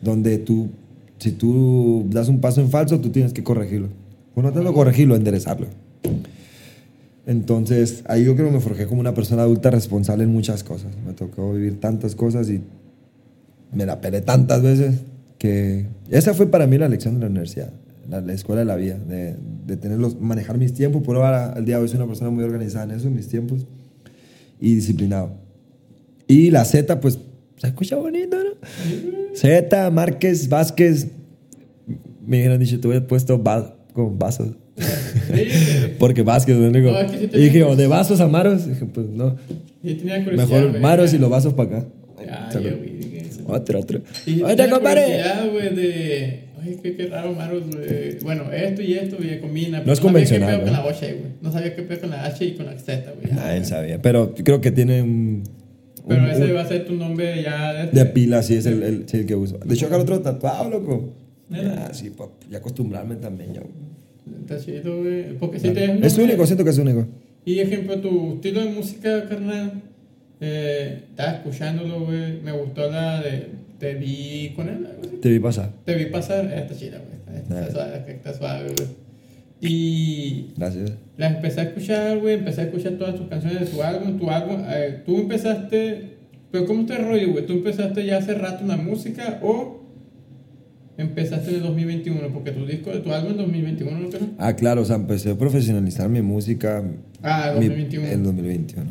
[0.00, 0.70] donde tú,
[1.18, 3.88] si tú das un paso en falso, tú tienes que corregirlo.
[4.34, 5.68] Bueno, no tanto corregirlo, enderezarlo.
[7.26, 10.92] Entonces, ahí yo creo que me forjé como una persona adulta responsable en muchas cosas.
[11.06, 12.62] Me tocó vivir tantas cosas y
[13.72, 14.96] me la pelé tantas veces
[15.38, 17.72] que esa fue para mí la lección de la universidad,
[18.08, 21.02] la, la escuela de la vida, de, de tenerlos, manejar mis tiempos.
[21.02, 23.66] Por ahora, al día de hoy soy una persona muy organizada en eso, mis tiempos,
[24.60, 25.32] y disciplinado.
[26.26, 27.18] Y la Z, pues,
[27.56, 28.50] se escucha bonito, ¿no?
[29.34, 31.08] Z, Márquez, Vázquez.
[32.24, 34.52] Me hubieran dicho, te hubiera puesto vasos.
[35.98, 36.70] Porque Vázquez, ¿no?
[36.70, 38.66] Digo, No, sí y dije, ¿o de vasos a Maros?
[38.66, 39.36] Dije, pues no.
[39.82, 40.18] Tenía.
[40.20, 40.80] Mejor güey.
[40.80, 41.86] Maros y los vasos para acá.
[42.18, 42.70] Ay, Salud.
[42.78, 43.22] güey, dije.
[43.46, 44.00] Otro, otro.
[44.26, 45.02] Y ¡Oye, compadre!
[45.02, 46.44] curiosidad, güey, de...
[46.62, 48.18] Ay, qué, qué raro, Maros, güey.
[48.22, 49.78] Bueno, esto y esto, güey, combina.
[49.78, 50.84] pero No es sabía convencional, qué pedo con ¿no?
[50.84, 51.32] la H, güey.
[51.42, 53.34] No sabía qué pedo con la H y con la Z, güey.
[53.34, 54.00] Nadie sabía.
[54.00, 55.42] Pero creo que tiene un.
[56.06, 57.72] Pero un- ese un- va a ser tu nombre ya...
[57.86, 59.58] De, de pila, sí, es el, el, sí, el que uso.
[59.58, 61.12] De hecho, acá el otro tatuado, loco.
[61.50, 63.60] Ya, sí, pa, ya acostumbrarme también, yo.
[64.40, 65.36] Está chido, güey.
[65.38, 66.06] Porque si te...
[66.06, 67.06] Es único, siento que es único.
[67.44, 69.82] Y ejemplo, tu estilo de música, carnal,
[70.40, 72.40] eh, estaba escuchándolo, güey.
[72.40, 73.48] Me gustó la de
[73.78, 75.16] Te vi con él, así.
[75.16, 75.70] Te vi pasar.
[75.84, 77.38] Te vi pasar, eh, está chida, güey.
[77.42, 78.88] Está, está suave, está suave, güey.
[79.60, 80.92] Y Gracias.
[81.16, 82.34] la empecé a escuchar, güey.
[82.34, 84.18] Empecé a escuchar todas tus canciones de tu álbum.
[84.18, 86.16] Tu álbum, eh, tú empezaste.
[86.50, 87.46] Pero, ¿cómo te rollo, güey?
[87.46, 89.81] ¿Tú empezaste ya hace rato en la música o
[90.98, 92.20] empezaste en el 2021?
[92.32, 94.20] Porque tu disco tu álbum en 2021, ¿no creo?
[94.38, 96.82] Ah, claro, o sea, empecé a profesionalizar mi música.
[97.22, 98.06] Ah, mi- 2021.
[98.08, 98.86] En 2021.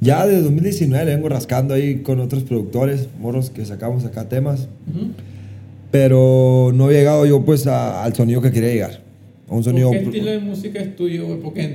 [0.00, 4.68] Ya desde 2019 le vengo rascando ahí con otros productores, morros que sacamos acá temas.
[4.90, 5.08] Ujú.
[5.90, 9.00] Pero no he llegado yo pues a- al sonido que quería llegar.
[9.48, 9.90] A un sonido...
[9.90, 11.38] ¿Qué estilo de música es tuyo, güey?
[11.40, 11.68] Porque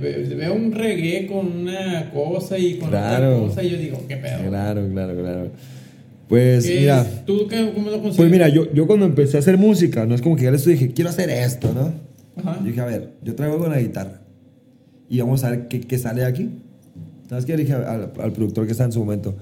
[0.00, 3.36] ve- veo un reggae con una cosa y con Claro.
[3.36, 4.48] otra cosa y yo digo, ¿qué pedo?
[4.48, 5.50] Claro, claro, claro.
[6.28, 7.04] Pues ¿Qué mira?
[7.26, 8.16] ¿Tú qué, cómo lo consigues?
[8.16, 10.56] pues mira, yo, yo cuando empecé a hacer música, no es como que ya le
[10.56, 11.92] estoy dije, quiero hacer esto, ¿no?
[12.36, 12.58] Ajá.
[12.60, 14.20] Yo dije, a ver, yo traigo algo en la guitarra
[15.08, 16.50] y vamos a ver qué, qué sale aquí.
[17.28, 17.56] ¿Sabes qué?
[17.56, 19.34] Le dije al, al productor que está en su momento,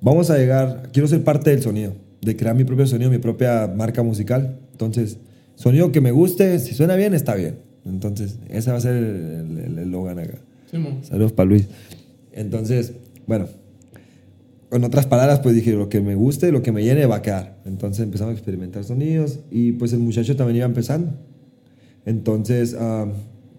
[0.00, 3.66] vamos a llegar, quiero ser parte del sonido, de crear mi propio sonido, mi propia
[3.66, 4.58] marca musical.
[4.72, 5.18] Entonces,
[5.54, 7.56] sonido que me guste, si suena bien, está bien.
[7.84, 10.38] Entonces, ese va a ser el, el, el Logan acá.
[10.70, 10.98] Simón.
[11.02, 11.66] Saludos para Luis.
[12.32, 12.92] Entonces,
[13.26, 13.48] bueno,
[14.70, 17.22] en otras palabras, pues dije, lo que me guste, lo que me llene va a
[17.22, 17.58] quedar.
[17.64, 21.12] Entonces empezamos a experimentar sonidos y pues el muchacho también iba empezando.
[22.04, 23.06] Entonces, ah,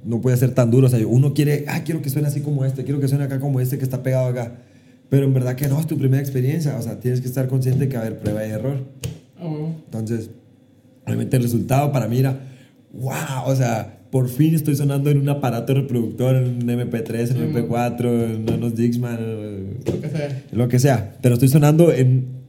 [0.03, 0.87] no puede ser tan duro.
[0.87, 3.39] O sea, uno quiere, ah, quiero que suene así como este, quiero que suene acá
[3.39, 4.57] como este que está pegado acá.
[5.09, 6.77] Pero en verdad que no, es tu primera experiencia.
[6.77, 8.77] O sea, tienes que estar consciente que, a ver, prueba y error.
[9.39, 9.75] Huevo.
[9.85, 10.29] Entonces,
[11.05, 12.39] obviamente el resultado para mí era,
[12.93, 17.37] wow, o sea, por fin estoy sonando en un aparato reproductor, en un MP3, en
[17.43, 19.19] un Sí, MP4, en unos Dixman,
[19.85, 20.43] Lo que sea.
[20.51, 21.15] lo que sea.
[21.21, 22.39] Pero estoy sonando en...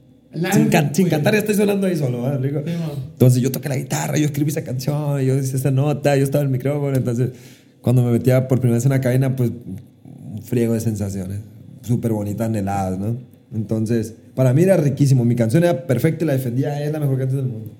[0.53, 1.11] Sin, can- sin güey.
[1.11, 2.23] cantar, ya estoy sonando ahí solo.
[2.41, 2.63] Simón.
[3.11, 6.41] Entonces yo toqué la guitarra, yo escribí esa canción, yo hice esa nota, yo estaba
[6.43, 6.95] en el micrófono.
[6.95, 7.31] Entonces,
[7.81, 9.51] cuando me metía por primera vez en la cabina, pues
[10.05, 11.39] un friego de sensaciones,
[11.81, 13.17] súper bonitas, anheladas, ¿no?
[13.53, 15.25] Entonces, para mí era riquísimo.
[15.25, 17.73] Mi canción era perfecta y la defendía, es la mejor canción del mundo.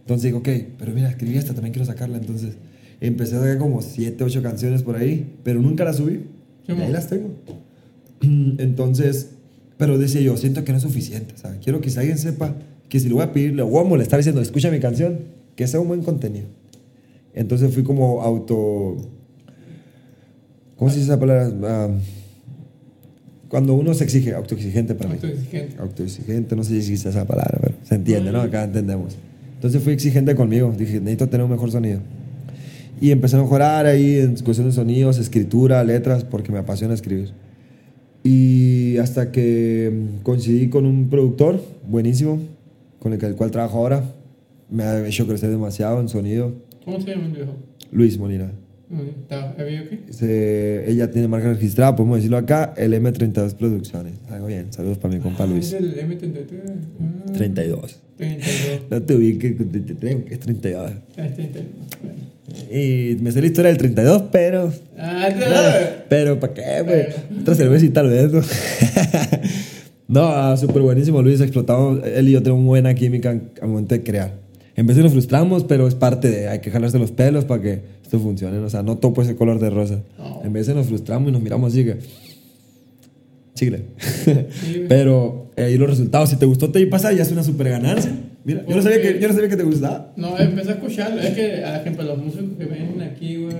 [0.00, 2.18] Entonces digo, ok, pero mira, escribí esta, también quiero sacarla.
[2.18, 2.54] Entonces,
[3.08, 6.20] empecé a sacar como 7, 8 canciones por ahí, pero nunca las subí.
[6.66, 7.30] Sí, y ahí las tengo.
[8.20, 9.30] Entonces,
[9.76, 11.34] pero decía yo, siento que no es suficiente.
[11.36, 11.58] ¿sabes?
[11.62, 12.54] Quiero que si alguien sepa
[12.88, 15.20] que si le voy a pedir, le voy a molestar diciendo, escucha mi canción,
[15.56, 16.46] que sea un buen contenido.
[17.34, 18.96] Entonces fui como auto.
[20.76, 21.50] ¿Cómo se dice esa palabra?
[21.64, 21.88] Ah,
[23.48, 25.16] cuando uno se exige, autoexigente para mí.
[25.16, 25.76] Autoexigente.
[25.78, 28.40] Autoexigente, no sé si existe esa palabra, pero se entiende, ¿no?
[28.40, 29.16] Acá entendemos.
[29.54, 32.00] Entonces fui exigente conmigo, dije, necesito tener un mejor sonido.
[33.02, 37.32] Y empecé a mejorar ahí en cuestión de sonidos, escritura, letras, porque me apasiona escribir.
[38.22, 39.92] Y hasta que
[40.22, 42.38] coincidí con un productor buenísimo,
[43.00, 44.04] con el, que- el cual trabajo ahora,
[44.70, 46.52] me ha hecho crecer demasiado en sonido,
[46.84, 47.52] ¿Cómo se llama el viejo?
[47.90, 48.50] Luis Molina.
[48.92, 50.00] ¿Está ¿Había aquí?
[50.10, 54.14] Se- ella tiene marca registrada, podemos decirlo acá, el M32 Producciones.
[54.30, 55.66] Algo bien, saludos para mi compa Ah, Luis.
[55.66, 56.44] Es el M33.
[57.00, 57.96] Ah, 32.
[58.18, 58.82] 32.
[58.90, 60.90] No te ubiques con 33, porque es 32.
[61.16, 61.64] Ah, es 32.
[62.02, 62.32] Bueno.
[62.70, 64.70] Y me sé la historia del 32, pero.
[64.98, 65.46] Ah, no.
[66.10, 67.40] Pero, ¿para qué, güey?
[67.40, 68.42] Otra cervecita tal vez, ¿no?
[70.08, 71.40] no, ah, súper buenísimo, Luis.
[71.40, 72.00] Explotamos.
[72.04, 74.34] Él y yo tenemos buena química al momento de crear.
[74.74, 76.48] En vez de nos frustramos, pero es parte de.
[76.48, 78.58] Hay que jalarse los pelos para que esto funcione.
[78.58, 80.02] O sea, no todo puede ser color de rosa.
[80.18, 80.40] No.
[80.44, 81.98] En vez de nos frustramos y nos miramos así que.
[83.54, 83.84] Chile.
[84.88, 88.10] pero eh, ahí los resultados, si te gustó Te pasa, ya es una super ganancia.
[88.44, 90.12] Mira, yo no, sabía que, yo no sabía que te gustaba.
[90.16, 91.20] No, empecé a escucharlo.
[91.20, 93.54] Es que, a ejemplo, los músicos que vienen aquí, güey,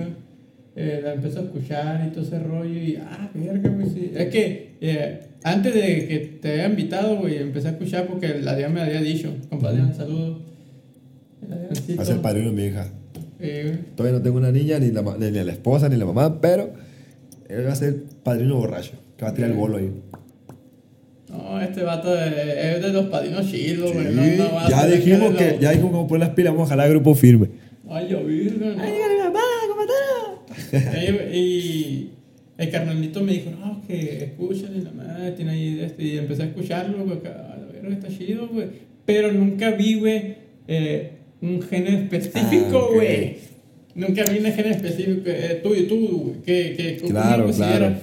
[0.75, 2.73] eh, la empecé a escuchar y todo ese rollo.
[2.73, 4.11] Y, ah, verga, güey, sí.
[4.13, 8.55] Es que eh, antes de que te haya invitado, güey, empecé a escuchar porque la
[8.55, 9.33] Diana me había dicho.
[9.49, 10.52] Compadre, un saludo.
[11.47, 11.97] El Adriancito.
[11.97, 12.87] Va a ser padrino de mi hija.
[13.39, 13.77] Eh.
[13.95, 16.73] Todavía no tengo una niña, ni la, ni la esposa, ni la mamá, pero
[17.49, 19.91] él va a ser padrino borracho, que va a tirar el bolo ahí.
[21.29, 23.89] No, este vato de- es de los padrinos chilos.
[23.91, 26.53] Sí, no, no va a ya dijimos que, los- ya dijimos cómo poner las pilas,
[26.53, 27.47] vamos a jalar grupo firme.
[27.89, 28.59] Ay, yo virgen.
[28.59, 28.83] no.
[28.83, 29.83] mi mamá, ¿cómo
[30.71, 32.09] Eh, y
[32.57, 36.03] el carnalito me dijo, no, que escúchale, la madre tiene ahí este.
[36.03, 38.67] Y empecé a escucharlo, güey, que, a verga, está chido, güey.
[39.05, 40.35] Pero nunca vi, güey,
[40.67, 41.12] eh,
[41.43, 42.93] un género específico, Ah, ok.
[42.95, 43.37] güey.
[43.95, 45.21] Nunca vi un género específico.
[45.25, 47.85] Eh, tú y tú, güey, que, que ¿cómo Claro, claro.
[47.85, 47.97] güey?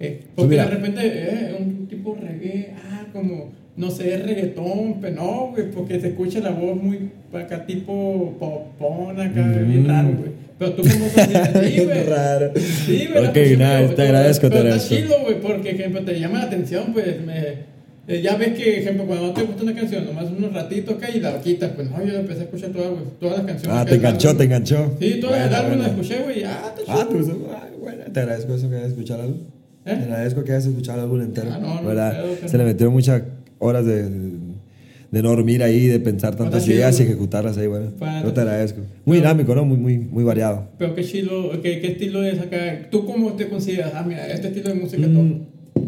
[0.00, 0.64] Eh, Pues porque mira.
[0.64, 6.00] de repente, eh, un tipo reggae, ah, como, no sé, reggaetón, pero no, güey, porque
[6.00, 10.30] se escucha la voz muy acá, tipo popón, acá, bien raro, güey.
[10.58, 11.04] Pero tú como
[11.64, 12.02] sí, güey.
[12.04, 12.52] Raro.
[12.86, 13.24] Sí, güey.
[13.26, 14.94] Ok, pero- te pero- agradezco, te pero agradezco.
[14.94, 17.74] Está chido, güey, porque, ejemplo, te llama la atención, pues, me...
[18.08, 21.08] eh, Ya ves que, ejemplo, cuando no te gusta una canción, nomás unos ratitos acá
[21.10, 22.90] y la quitas, pues no, yo empecé a escuchar todas,
[23.20, 23.78] todas las canciones.
[23.80, 24.96] Ah, te enganchó, álbum- te enganchó.
[25.00, 25.88] Sí, todo el Buena, álbum la buena.
[26.02, 26.82] escuché, güey, ah, Ah, te.
[26.88, 29.40] Ah, bueno, te agradezco eso que hayas escuchado el álbum.
[29.86, 29.96] ¿Eh?
[29.96, 31.48] Te agradezco que hayas escuchado el álbum entero.
[31.52, 33.22] Ah, no, no, Se le metieron muchas
[33.58, 37.90] horas de, de no dormir ahí, de pensar tantas ideas y ejecutarlas ahí, bueno.
[38.22, 38.80] Yo te agradezco.
[39.04, 39.64] Muy dinámico, ¿no?
[39.64, 40.68] Muy, muy, muy variado.
[40.78, 42.88] Pero qué chilo, qué, qué estilo es acá.
[42.90, 43.92] ¿Tú cómo te consideras?
[43.94, 45.84] Ah, mira, este estilo de música Mm, top.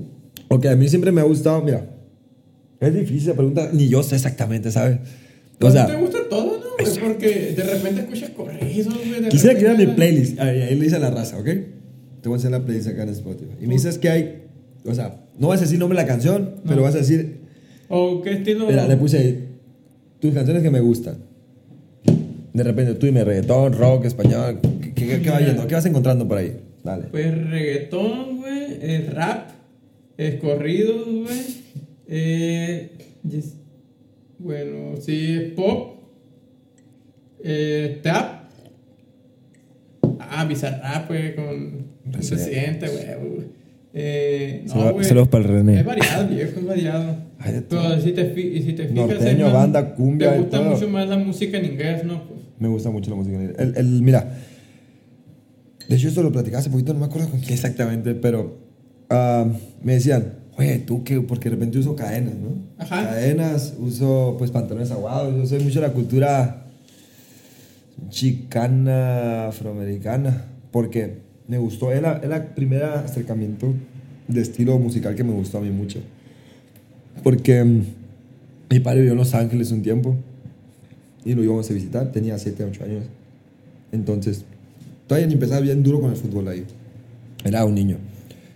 [0.49, 1.85] Ok, a mí siempre me ha gustado, mira,
[2.81, 4.97] es difícil la pregunta, ni yo sé exactamente, ¿sabes?
[4.99, 6.85] O ¿Pero sea, te gusta todo, no?
[6.85, 6.99] güey?
[7.01, 9.29] Porque de repente escuchas corridos, güey.
[9.31, 10.41] quisiera crear mi repente- playlist.
[10.41, 11.45] Ahí, ahí le dice a la raza, ¿ok?
[11.47, 13.53] Te voy a hacer la playlist acá en Spotify.
[13.63, 14.43] Y me dices que hay,
[14.85, 17.39] o sea, no vas a decir nombre de la canción, pero vas a decir,
[17.89, 18.67] ¿O qué estilo?
[18.67, 19.49] mira, le puse ahí,
[20.21, 21.17] tus canciones que me gustan.
[22.53, 25.67] De repente tú dime reggaetón, rock, español, ¿qué, qué, qué va yendo?
[25.67, 26.57] ¿Qué vas encontrando por ahí?
[26.83, 27.05] Dale.
[27.11, 29.51] Pues reggaetón, güey, es rap,
[30.17, 31.66] es corridos, güey.
[32.09, 32.91] Eh,
[33.29, 33.55] yes.
[34.39, 36.01] Bueno, sí, pop,
[37.43, 38.47] eh, tap.
[40.21, 42.87] Ah, Bizarrap, güey, con Residente.
[42.89, 43.47] Güey.
[43.99, 45.81] Eh, no, Saludos- para el René.
[45.81, 47.17] Es variado, viejo, es variado.
[47.47, 50.59] De Pero si te, fi- si te fijas, Norteño, más- banda, cumbia Te y gusta
[50.59, 50.71] todo.
[50.71, 52.27] mucho más la música en inglés, ¿no?
[52.27, 53.39] Pues, Me gusta mucho la música.
[53.59, 54.37] El, el- mira,
[55.89, 58.59] de hecho esto lo platicaba hace poquito, no me acuerdo con quién exactamente, pero
[59.11, 59.47] ah,
[59.83, 62.51] me decían, oye, tú que, porque de repente uso cadenas, ¿no?
[62.79, 63.05] Ajá.
[63.05, 66.67] Cadenas, uso pues pantalones aguados, yo soy mucho de la cultura
[68.09, 73.73] chicana, afroamericana, porque me gustó, es la primera acercamiento
[74.29, 76.01] de estilo musical que me gustó a mí mucho.
[77.23, 77.83] Porque mm,
[78.71, 80.17] mi padre vivió en Los Ángeles un tiempo
[81.25, 83.05] y lo íbamos a visitar, tenía 7, 8 años.
[83.93, 84.45] Entonces,
[85.07, 86.65] todavía ni empezaba bien duro con el fútbol ahí.
[87.45, 87.97] Era un niño,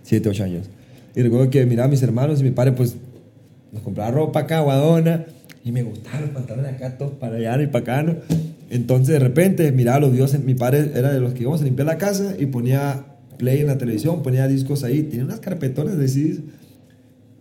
[0.03, 0.71] 7, 8 años.
[1.15, 2.97] Y recuerdo que miraba a mis hermanos y mi padre pues
[3.73, 5.27] nos compraba ropa acá, guadona,
[5.65, 8.17] y me gustaban los pantalones acá, todos para allá y para acá, ¿no?
[8.71, 11.65] Entonces de repente miraba a los dioses, mi padre era de los que íbamos a
[11.65, 13.05] limpiar la casa y ponía
[13.37, 16.41] play en la televisión, ponía discos ahí, tenía unas carpetones de CDs,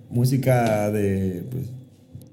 [0.09, 1.65] música de, pues,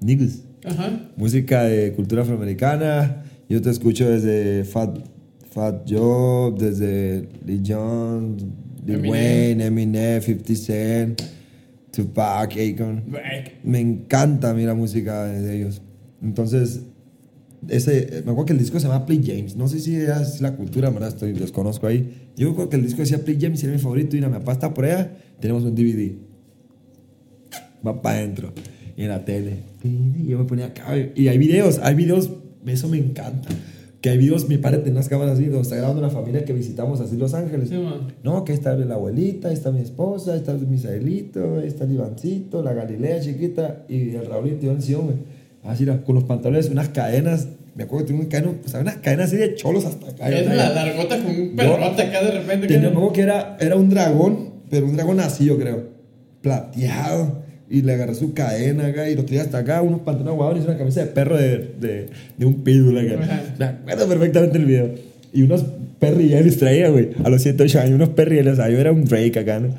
[0.01, 0.99] niggas, Ajá.
[1.15, 3.23] música de cultura afroamericana.
[3.49, 4.97] Yo te escucho desde Fat,
[5.51, 8.37] Fat Joe, desde Lee John,
[8.95, 9.09] Lil.
[9.09, 11.21] Wayne, Eminem, 50 Cent,
[11.91, 13.03] Tupac, Akon.
[13.63, 15.81] Me encanta a mí la música de, ellos.
[16.21, 16.81] Entonces,
[17.67, 19.55] ese, me acuerdo que el disco se llama Play James.
[19.55, 21.09] No sé si es la cultura, ¿verdad?
[21.09, 22.29] Estoy, desconozco ahí.
[22.35, 24.15] Yo creo que el disco decía Play James era mi favorito.
[24.15, 26.13] Y una me pasta por allá, tenemos un DVD.
[27.85, 28.53] va para adentro.
[28.95, 29.57] Y en la tele.
[29.83, 30.95] Y yo me ponía acá.
[31.15, 32.31] Y hay videos, hay videos,
[32.65, 33.49] eso me encanta.
[34.07, 36.53] Que hay videos, mi padre tiene unas cámaras así, donde está grabando una familia que
[36.53, 37.67] visitamos así Los Ángeles.
[37.67, 37.75] Sí.
[38.23, 41.91] No, que está la abuelita, ahí está mi esposa, ahí está Misaelito, ahí está el
[41.91, 45.17] Ivancito, la Galilea chiquita y el Raulito y güey.
[45.61, 47.49] Así, con los pantalones, unas cadenas.
[47.75, 50.29] Me acuerdo que tenía un unas cadenas así de cholos hasta acá.
[50.29, 52.67] Es la largota con un perrote acá de repente.
[52.67, 55.83] Tenía, que era, era un dragón, pero un dragón así, yo creo.
[56.41, 57.41] Plateado.
[57.69, 60.61] Y le agarré su cadena acá y lo traía hasta acá, unos pantalones aguados y
[60.67, 62.05] una camisa de perro de, de,
[62.37, 63.51] de un pitbull acá.
[63.59, 64.89] Me acuerdo perfectamente el video.
[65.33, 65.65] Y unos
[65.99, 67.09] perrieles traía, güey.
[67.23, 68.53] A los 7, 8 años, unos perrieles.
[68.53, 69.69] O sea, yo era un Drake acá, ¿no?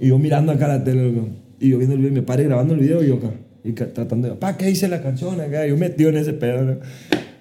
[0.00, 1.28] Y yo mirando acá la tele, loco.
[1.60, 3.30] Y yo viendo el video, y mi padre grabando el video y yo acá.
[3.64, 5.66] Y tratando de, pa, ¿qué dice la canción acá?
[5.66, 6.76] Y yo metido en ese pedo, ¿no?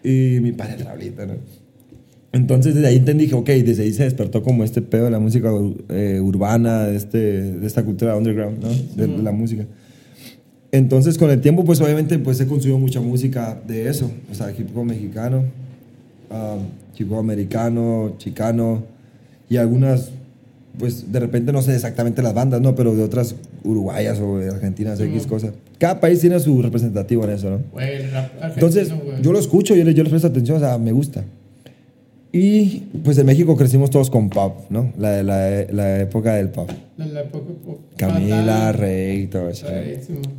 [0.04, 1.34] Y mi padre, Raulito, ¿no?
[2.34, 5.20] Entonces desde ahí entendí que, ok, desde ahí se despertó como este pedo de la
[5.20, 5.50] música
[5.90, 8.70] eh, urbana, de, este, de esta cultura underground, ¿no?
[8.70, 9.66] De, de la música.
[10.78, 14.12] Entonces con el tiempo, pues obviamente, pues he consumido mucha música de eso.
[14.32, 15.44] O sea, hip hop mexicano,
[16.30, 16.60] um,
[16.98, 18.84] hip hop americano, chicano
[19.50, 20.12] y algunas,
[20.78, 22.76] pues de repente no sé exactamente las bandas, ¿no?
[22.76, 25.54] Pero de otras uruguayas o de argentinas, X cosas.
[25.80, 27.60] Cada país tiene su representativo en eso, ¿no?
[27.72, 29.22] Güey, el rap argentino, Entonces, güey.
[29.22, 31.24] yo lo escucho, yo le, yo les presto atención, o sea, me gusta.
[32.38, 34.92] Y pues en México crecimos todos con pop, ¿no?
[34.98, 36.70] La, la, la época del pop.
[37.00, 38.72] En la época, po- Camila.
[38.72, 39.66] Rey todo eso.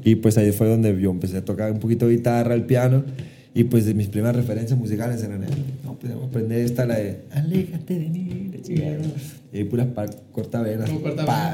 [0.04, 3.04] Y pues ahí fue donde yo empecé a tocar un poquito de guitarra, el piano.
[3.54, 5.40] Y pues de mis primeras referencias musicales eran,
[5.84, 9.58] no, pues vamos a aprender esta, la de Aléjate de mí, la.
[9.60, 9.88] Y puras
[10.30, 10.88] cortavenas.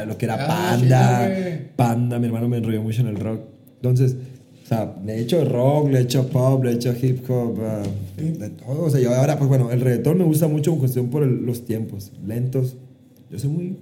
[0.06, 1.30] Lo que era Ah, panda.
[1.76, 3.40] panda, mi hermano me enrolló mucho en el rock.
[3.76, 4.16] Entonces,
[4.64, 7.58] o sea, le he hecho rock, le he hecho pop, le he hecho hip hop,
[7.62, 7.82] ah,
[8.16, 8.84] de todo.
[8.84, 11.44] O sea, yo ahora, pues bueno, el reggaetón me gusta mucho en cuestión por el-
[11.44, 12.76] los tiempos lentos.
[13.30, 13.76] Yo soy muy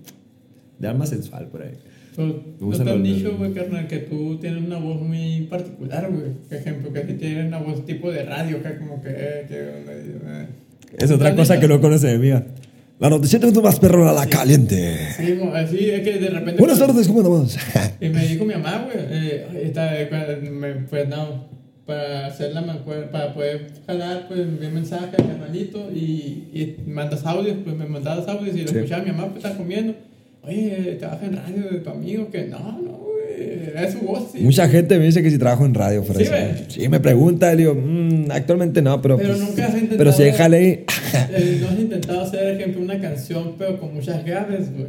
[0.81, 1.75] de alma sensual por ahí.
[2.17, 6.33] ¿No te han dicho, güey, carnal, que tú tienes una voz muy particular, güey?
[6.49, 9.09] Por ejemplo, que aquí tienes una voz tipo de radio, acá como que...
[9.11, 10.47] eh, que eh.
[10.99, 12.31] Es otra ¿La cosa que no conoce de mí.
[13.03, 14.97] La noticia de más perro a la caliente.
[15.17, 16.61] Sí, así es que de repente...
[16.61, 17.59] Buenas tardes, ¿cómo andamos?
[18.01, 20.09] Y me dijo mi mamá, güey, eh, esta, eh,
[20.49, 21.49] me, pues no,
[21.85, 22.63] para hacer la
[23.11, 28.29] para poder jalar, pues envié mensaje al canalito y, y mandas audios, pues me mandabas
[28.29, 28.77] audios y lo Sí.
[28.77, 29.95] escuchaba mi mamá, pues está comiendo.
[30.45, 34.39] Oye, trabaja en radio de tu amigo, que no, no, güey, es su voz, sí.
[34.43, 36.25] Mucha gente me dice que si trabajo en radio, Sí.
[36.69, 39.17] Sí, me pregunta, le digo, "Mm, actualmente no, pero.
[39.17, 39.99] Pero pues, nunca has intentado.
[39.99, 40.69] Pero si déjale.
[40.71, 40.87] Eh,
[41.61, 44.89] no has intentado hacer, por ejemplo, una canción, pero con muchas graves, güey.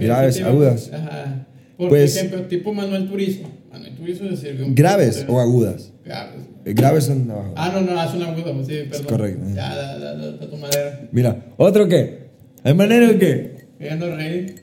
[0.00, 0.90] Graves, agudas.
[0.92, 1.46] Ajá.
[1.76, 3.42] Por Pues- ejemplo, tipo Manuel Turizo.
[3.72, 5.92] Manuel Turizo se sirvió un ¿Graves poco, o agudas?
[6.04, 6.40] Graves.
[6.64, 7.52] Eh, Graves son abajo.
[7.56, 9.06] Ah, no, no, haz una aguda, pues sí, perdón.
[9.06, 9.44] correcto.
[9.54, 11.08] Ya, da, da, da, da tu madera.
[11.10, 12.28] Mira, ¿otro qué?
[12.62, 13.56] ¿Hay manera o qué?
[13.78, 14.54] Queriendo reír.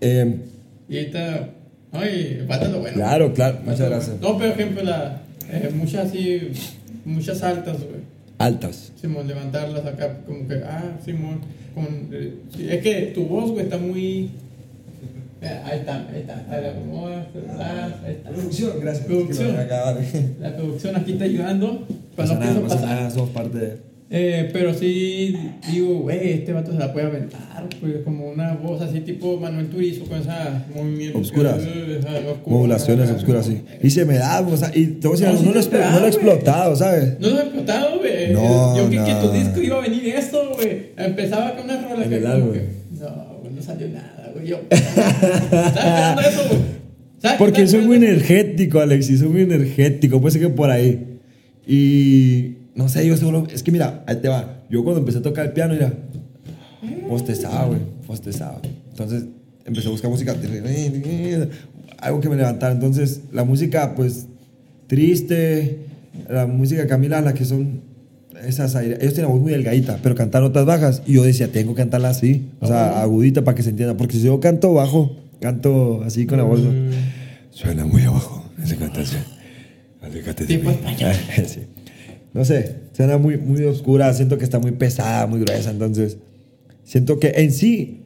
[0.00, 0.36] Eh,
[0.88, 1.48] Y ahorita.
[1.92, 2.94] Ay, falta lo bueno.
[2.96, 4.20] claro, claro, muchas gracias.
[4.20, 6.50] No, pero ejemplo, la, eh, muchas así.
[7.04, 8.02] Muchas altas, güey.
[8.38, 8.92] Altas.
[9.00, 11.40] Simón, levantarlas acá, como que, ah, Simón,
[11.74, 14.30] con, eh, es que tu voz, güey, está muy...
[15.40, 16.72] Eh, ahí está, ahí está, ahí la
[17.58, 18.30] ah, está.
[18.30, 19.06] Producción, gracias.
[19.06, 19.56] Producción.
[19.56, 20.06] Acá, vale.
[20.40, 22.86] La producción aquí está ayudando, para Pasa no nada, pasa.
[22.86, 23.91] nada, somos parte de.
[24.14, 25.34] Eh, pero sí,
[25.72, 29.70] digo, güey, este vato se la puede aventar, pues, como una voz así tipo Manuel
[29.70, 31.16] Turizo, con esa movimiento.
[31.16, 31.62] Obscuras.
[31.62, 33.62] esa oscura, Modulaciones obscuras, sí.
[33.82, 36.04] Y se me da, o sea, y te voy a decir, No, no, lo, no
[36.04, 37.18] he explotado, ¿sabes?
[37.20, 38.32] No lo he explotado, güey.
[38.34, 39.20] No, Yo creí que no.
[39.22, 40.90] tu disco iba a venir eso, güey.
[40.98, 42.68] Empezaba con una rola En que como que,
[43.00, 44.46] No, güey, no salió nada, güey.
[44.46, 44.60] Yo.
[44.70, 46.60] ¿Estás esperando eso, güey?
[47.18, 50.70] ¿Sabes qué Porque estaba soy muy energético, Alexis, soy muy energético, puede ser que por
[50.70, 51.18] ahí.
[51.66, 54.62] Y no sé, yo solo, es que mira, ahí te va.
[54.70, 55.92] Yo cuando empecé a tocar el piano, mira,
[57.08, 58.60] postezaba, güey, postezaba.
[58.90, 59.24] Entonces
[59.64, 60.34] empecé a buscar música,
[61.98, 62.72] algo que me levantara.
[62.72, 64.26] Entonces la música, pues,
[64.86, 65.80] triste,
[66.28, 67.80] la música Camila, la que son
[68.46, 71.02] esas aire- ellos tienen voz muy delgadita, pero cantar notas bajas.
[71.06, 73.96] Y yo decía, tengo que cantarla así, o sea, agudita para que se entienda.
[73.96, 76.60] Porque si yo canto bajo, canto así con la voz.
[76.60, 76.70] ¿no?
[77.50, 79.22] Suena muy abajo esa cantación.
[80.46, 81.12] Tipo español.
[81.46, 81.60] Sí.
[82.34, 86.16] No sé, suena muy, muy oscura, siento que está muy pesada, muy gruesa, entonces
[86.82, 88.04] siento que en sí,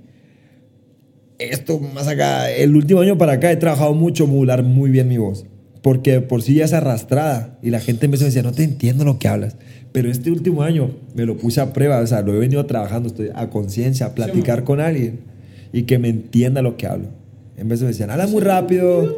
[1.39, 5.19] esto más acá, el último año para acá he trabajado mucho modular muy bien mi
[5.19, 5.47] voz,
[5.81, 9.19] porque por sí ya es arrastrada y la gente me decía, no te entiendo lo
[9.21, 9.57] que hablas,
[9.93, 13.09] pero este último año me lo puse a prueba, o sea, lo he venido trabajando,
[13.09, 15.21] estoy a conciencia, a platicar con alguien
[15.73, 17.09] y que me entienda lo que hablo.
[17.57, 19.15] En vez de decían, habla muy rápido,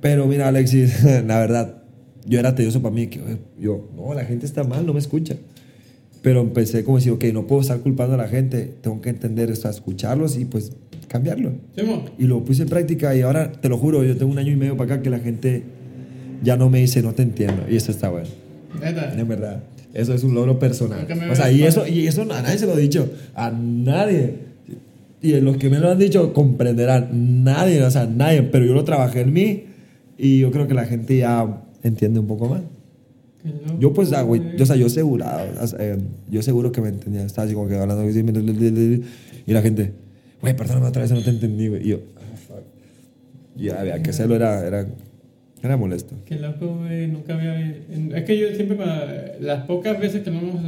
[0.00, 1.83] pero mira, Alexis, la verdad,
[2.26, 3.06] yo era tedioso para mí.
[3.08, 3.20] Que
[3.58, 5.36] yo, no, la gente está mal, no me escucha.
[6.22, 9.50] Pero empecé como decir, ok, no puedo estar culpando a la gente, tengo que entender
[9.50, 10.72] esto, escucharlos y pues
[11.06, 11.52] cambiarlo.
[12.18, 14.56] Y lo puse en práctica y ahora, te lo juro, yo tengo un año y
[14.56, 15.62] medio para acá que la gente
[16.42, 17.64] ya no me dice, no te entiendo.
[17.68, 18.28] Y eso está bueno.
[18.80, 19.14] Neta.
[19.14, 19.64] Es verdad.
[19.92, 21.06] Eso es un logro personal.
[21.30, 23.10] O sea, y eso, y eso a nadie se lo he dicho.
[23.34, 24.34] A nadie.
[25.22, 27.44] Y los que me lo han dicho comprenderán.
[27.44, 28.42] Nadie, o sea, nadie.
[28.42, 29.64] Pero yo lo trabajé en mí
[30.18, 32.62] y yo creo que la gente ya entiende un poco más.
[33.78, 35.98] Yo pues, ah, güey, yo, o sea, yo segurado, o sea, eh,
[36.30, 38.02] yo seguro que me entendía, estaba así como que hablando
[39.46, 39.92] y la gente,
[40.40, 41.82] güey, perdóname otra vez, no te entendí, güey.
[41.86, 42.62] Y yo, ah, fuck.
[43.56, 44.86] Y ya había que hacerlo, era, era,
[45.62, 46.14] era molesto.
[46.24, 47.06] Qué loco, güey.
[47.08, 47.60] Nunca había.
[48.14, 50.62] Es que yo siempre, para- las pocas veces que nos hemos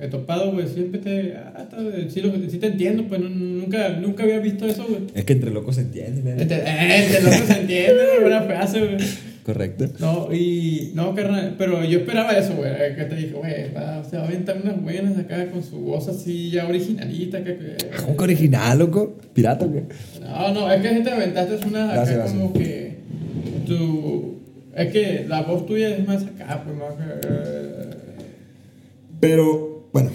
[0.00, 1.34] eh, topado, güey, siempre te.
[1.34, 5.02] Ah, está, sí, lo- sí te entiendo, pues no- nunca, nunca había visto eso, güey.
[5.14, 6.40] Es que entre locos se entiende, man.
[6.40, 8.96] Entre, eh, entre locos se entiende, güey, buena frase, güey.
[9.44, 9.86] Correcto.
[9.98, 10.92] No, y.
[10.94, 12.72] No, carnal, pero yo esperaba eso, güey.
[12.94, 16.50] Que te dije, güey, va, va a aventar unas buenas acá con su voz así
[16.50, 17.42] ya originalita.
[17.42, 19.16] Que, que- ¿Cómo que original, loco?
[19.34, 19.82] ¿Pirata o qué?
[20.20, 22.30] No, no, es que si te aventaste una acá gracias.
[22.32, 22.98] como que.
[23.66, 24.38] Tu.
[24.76, 26.94] Es que la voz tuya es más acá, pues más.
[27.24, 27.90] eh,
[29.20, 30.10] Pero, bueno,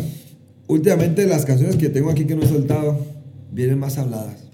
[0.67, 2.97] últimamente las canciones que tengo aquí que no he soltado
[3.51, 4.47] vienen más habladas,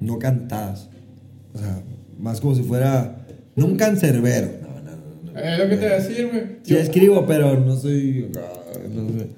[0.00, 0.88] no cantadas.
[1.54, 1.82] O sea,
[2.18, 3.23] más como si fuera,
[3.56, 4.48] no un cancerbero.
[4.62, 5.38] No, no, no, no.
[5.40, 6.42] Es lo que te voy a decir, güey.
[6.62, 8.30] Sí escribo, pero no soy...
[8.94, 9.28] no sé.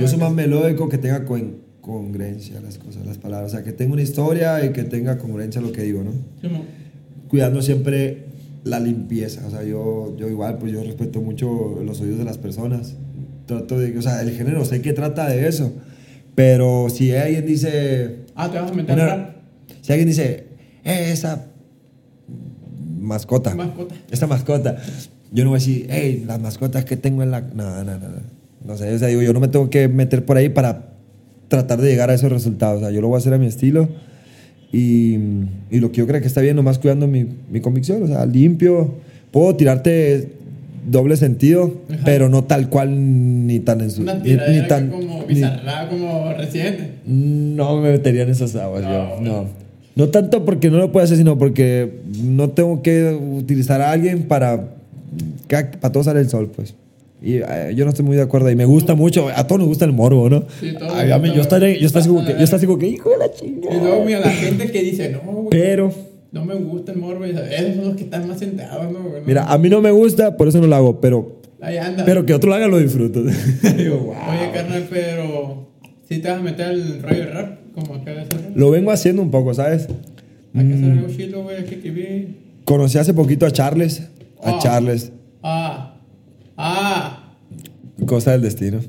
[0.00, 3.52] Yo soy más melódico que tenga con- congruencia las cosas, las palabras.
[3.52, 6.10] O sea, que tenga una historia y que tenga congruencia lo que digo, ¿no?
[6.42, 6.48] Sí.
[7.28, 8.24] Cuidando siempre
[8.64, 9.46] la limpieza.
[9.46, 12.94] O sea, yo, yo igual, pues yo respeto mucho los oídos de las personas.
[13.46, 15.72] Trato de, o sea, el género sé que trata de eso.
[16.34, 18.16] Pero si alguien dice...
[18.34, 19.34] Ah, te vas a meter una-
[19.80, 20.46] si alguien dice,
[20.84, 21.46] "Eh, esa
[23.08, 23.54] mascota.
[23.54, 23.94] Mascota.
[24.10, 24.76] Esta mascota.
[25.32, 27.40] Yo no voy a decir, hey, las mascotas que tengo en la.
[27.40, 27.98] No, no, no.
[27.98, 28.08] No,
[28.66, 30.90] no sé, o sea, digo, yo no me tengo que meter por ahí para
[31.48, 32.78] tratar de llegar a esos resultados.
[32.78, 33.88] O sea, yo lo voy a hacer a mi estilo
[34.72, 35.14] y,
[35.70, 38.02] y lo que yo creo que está bien, nomás cuidando mi, mi convicción.
[38.02, 38.94] O sea, limpio.
[39.30, 40.32] Puedo tirarte
[40.90, 42.00] doble sentido, Ajá.
[42.06, 44.02] pero no tal cual ni tan en su.
[44.02, 44.88] Una ni- ni tan.
[44.90, 46.92] como ni- bizarra, como residente.
[47.06, 49.20] no me metería en esas aguas, No, yo.
[49.20, 49.46] No.
[49.98, 51.90] No tanto porque no lo puedo hacer, sino porque
[52.22, 54.68] no tengo que utilizar a alguien para.
[55.48, 56.74] Para todos sale el sol, pues.
[57.20, 58.48] Y eh, yo no estoy muy de acuerdo.
[58.50, 59.28] Y me gusta mucho.
[59.34, 60.44] A todos nos gusta el morbo, ¿no?
[60.60, 62.78] Sí, todo Ay, a mí- yo estaré, yo estaré así como que, yo estaré como
[62.78, 64.04] que, hijo de la Y luego, chingada.
[64.04, 65.92] mira, la gente que dice, no, güey, Pero,
[66.30, 67.26] no me gusta el morbo.
[67.26, 69.00] y Esos son los que están más sentados, ¿no?
[69.02, 69.22] güey?
[69.26, 71.00] mira, a mí no me gusta, por eso no lo hago.
[71.00, 72.04] Pero, Ahí anda.
[72.04, 73.20] pero que otro lo haga, lo disfruto.
[73.24, 74.14] Digo, wow.
[74.30, 75.66] Oye, carnal, pero.
[76.08, 78.02] Si te vas a meter el rollo de rap, como.
[78.54, 79.88] Lo vengo haciendo un poco, ¿sabes?
[80.54, 80.84] Hay que Mm.
[80.84, 82.36] hacer algo chido, güey, hay que escribir.
[82.64, 84.02] Conocí hace poquito a Charles.
[84.42, 84.58] A Ah.
[84.62, 85.12] Charles.
[85.42, 85.96] Ah,
[86.56, 87.34] ah,
[88.06, 88.80] Cosa del destino.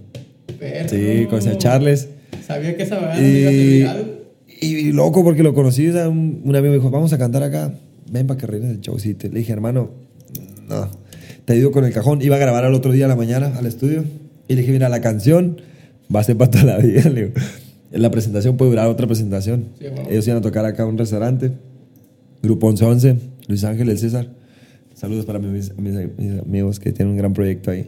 [0.59, 0.89] perro.
[0.89, 2.09] Sí, conocí a Charles.
[2.45, 3.85] Sabía que esa iba a Y,
[4.61, 7.43] y loco porque lo conocí, o sea, un, un amigo me dijo, vamos a cantar
[7.43, 7.73] acá,
[8.11, 9.27] ven para que reines el showcito.
[9.29, 9.91] Le dije, hermano,
[10.67, 10.89] no,
[11.45, 12.21] te ayudo con el cajón.
[12.21, 14.03] Iba a grabar al otro día a la mañana al estudio.
[14.47, 15.61] Y le dije, mira, la canción
[16.13, 17.03] va a ser para toda la vida.
[17.09, 17.33] Le digo,
[17.91, 19.65] la presentación puede durar otra presentación.
[19.79, 19.85] Sí.
[20.09, 21.51] Ellos iban a tocar acá a un restaurante.
[22.41, 23.15] Grupo 1111,
[23.47, 24.27] Luis Ángel, el César.
[24.93, 27.87] Saludos para mis, mis- mis amigos que tienen un gran proyecto ahí.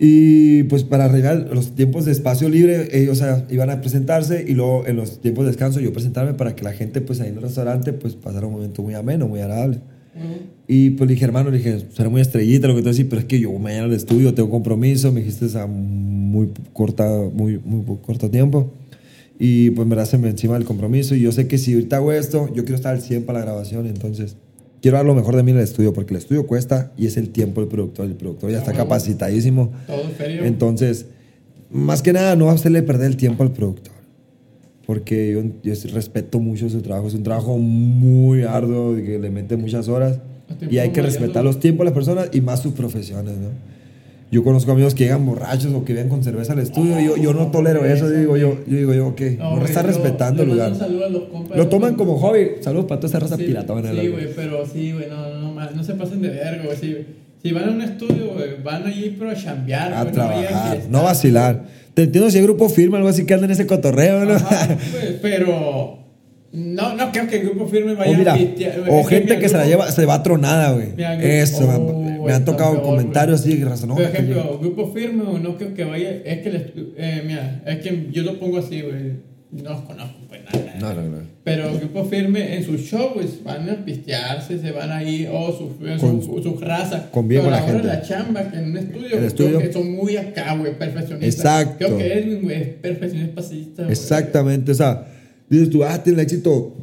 [0.00, 4.44] Y pues para arreglar los tiempos de espacio libre, ellos o sea, iban a presentarse
[4.46, 7.30] y luego en los tiempos de descanso yo presentarme para que la gente pues ahí
[7.30, 9.78] en el restaurante pues pasara un momento muy ameno, muy agradable.
[10.14, 10.34] Ujú.
[10.68, 13.20] Y pues le dije, hermano, le dije, será muy estrellita lo que tú decís, pero
[13.20, 17.84] es que yo mañana al estudio tengo compromiso, me dijiste a muy corta, muy, muy
[18.02, 18.70] corto tiempo.
[19.38, 22.12] Y pues me la hacen encima del compromiso y yo sé que si ahorita hago
[22.12, 24.36] esto, yo quiero estar al 100 para la grabación, entonces
[24.82, 27.16] quiero dar lo mejor de mí en el estudio porque el estudio cuesta y es
[27.16, 29.72] el tiempo del productor, el productor ya está capacitadísimo.
[29.86, 30.44] Todo serio.
[30.44, 31.06] Entonces,
[31.70, 33.94] más que nada, no hacerle perder el tiempo al productor.
[34.86, 37.08] Porque yo, yo respeto mucho su trabajo.
[37.08, 40.18] Es un trabajo muy arduo, que le mete muchas horas.
[40.70, 43.50] Y hay que respetar los tiempos de las personas y más sus profesiones, ¿no?
[44.30, 47.00] Yo conozco amigos que llegan borrachos o que vienen con cerveza al estudio.
[47.00, 48.10] y yo, yo no tolero eso.
[48.10, 50.72] Yo digo yo, yo digo yo, ok, no, güey, está respetando el lugar.
[50.72, 51.56] un saludo a los compas.
[51.56, 52.50] Lo toman como hobby.
[52.60, 53.90] Saludos para toda esa raza Sí, piratona.
[53.90, 56.76] Sí, güey, pero sí, güey, no, no, no, no se pasen de verga, güey.
[56.76, 56.96] Si,
[57.42, 61.02] si van a un estudio, güey, van allí pero a chambear, A no trabajar, no
[61.04, 61.64] vacilar.
[61.94, 64.34] Te entiendo si hay grupo firme, algo así que anda en ese cotorreo, ¿no?
[64.34, 65.98] Ajá, pues, pero
[66.52, 68.90] no, no creo que el grupo firme vaya O mira, a pistear, güey.
[69.00, 70.88] o gente mira, que se la lleva, se va tronada, güey.
[71.20, 73.90] Eso, me, oh, me güey, han tocado peor, comentarios así, razón.
[73.90, 76.10] Por ejemplo, grupo firme, güey, no creo que vaya.
[76.24, 79.28] Es que, el estu- eh, mira, es que yo lo pongo así, güey.
[79.50, 80.74] no los conozco, pues nada.
[80.80, 81.18] No, no, no.
[81.44, 85.76] Pero Grupo Firme en sus shows, pues van a pistearse, se van ahí, o su,
[85.98, 87.10] Con- su, su raza.
[87.10, 87.88] convive Pero con la a hora de gente.
[87.96, 89.58] la chamba, que en un estudio, estudio.
[89.58, 91.34] que son muy acá, güey, perfeccionistas.
[91.62, 91.86] Exacto.
[91.86, 93.88] Creo que Edwin, güey, es perfeccionista.
[93.88, 95.06] Exactamente, o sea,
[95.50, 96.74] dices tú, ah, tiene el éxito.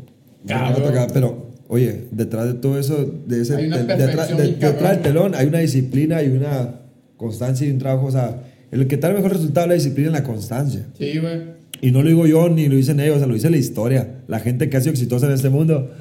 [0.47, 4.91] Acá, Pero, oye, detrás de todo eso, de ese, Hay una perfección detrás, de- detrás
[4.93, 6.81] del telón, hay una disciplina y una
[7.17, 10.13] constancia y un trabajo, o sea, el que tal mejor resultado es la disciplina y
[10.13, 10.85] la constancia.
[10.97, 11.55] Sí, güey.
[11.81, 14.21] Y no lo digo yo ni lo dicen ellos, o sea, lo dice la historia.
[14.27, 15.91] La gente que ha sido exitosa en este mundo,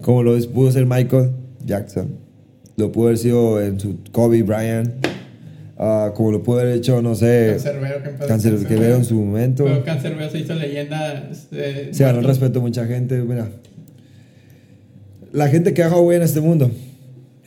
[0.00, 1.30] como lo pudo ser Michael
[1.64, 2.08] Jackson,
[2.76, 4.90] lo pudo haber sido en su Kobe Bryant,
[5.82, 7.56] ah, como lo pudo haber hecho, no sé,
[8.28, 9.64] Cancerbero, que veo en su momento.
[9.64, 11.28] Pero Cancerbero se hizo leyenda.
[11.30, 13.48] este, Se ganó el respeto de mucha gente, mira.
[15.32, 16.70] La gente que ha dejado huella en este mundo,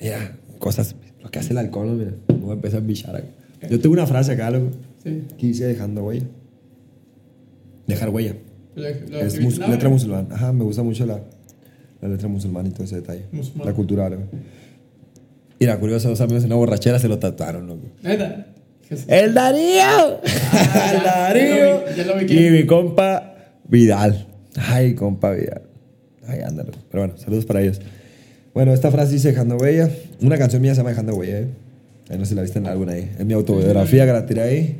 [0.01, 3.27] mira, cosas, lo que hace el alcohol, mira, voy a empezar a bichar acá.
[3.69, 4.71] Yo tengo una frase acá, loco,
[5.03, 5.23] Sí.
[5.37, 6.25] que dice dejando huella.
[7.87, 8.35] Dejar huella.
[8.75, 10.27] Lo- lo Es mus- letra musulmana.
[10.33, 11.19] Ajá, me gusta mucho la,
[12.01, 13.23] la letra musulmana y todo ese detalle.
[13.63, 14.23] La cultura árabe.
[15.63, 17.87] Mira, curioso, dos amigos en una borrachera se lo tatuaron, loco.
[18.01, 18.47] Neta.
[19.07, 20.19] ¡El Darío!
[20.51, 21.55] Ah, ¡El Darío!
[21.95, 23.33] ya lo vi- ya lo vi y mi compa
[23.69, 24.27] Vidal.
[24.57, 25.61] Ay, compa Vidal.
[26.27, 26.71] Ay, ándalo.
[26.91, 27.79] Pero bueno, saludos para ellos.
[28.53, 29.89] Bueno, esta frase dice Dejando Huella.
[30.21, 31.47] Una canción mía se llama Dejando Huella, ¿eh?
[32.09, 33.09] Ahí no sé si la viste en álbum ahí.
[33.17, 34.75] Es mi autobiografía que la tiré ahí.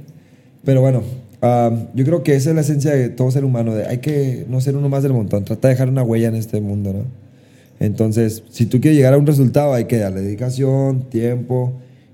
[0.65, 1.01] Pero bueno,
[1.41, 3.73] ah, yo creo que esa es la esencia de todo ser humano.
[3.73, 5.45] De hay que no ser uno más del montón.
[5.45, 7.22] Trata de dejar una huella en este mundo, ¿no?
[7.84, 11.73] Entonces, si tú quieres llegar a un resultado, hay que darle dedicación, tiempo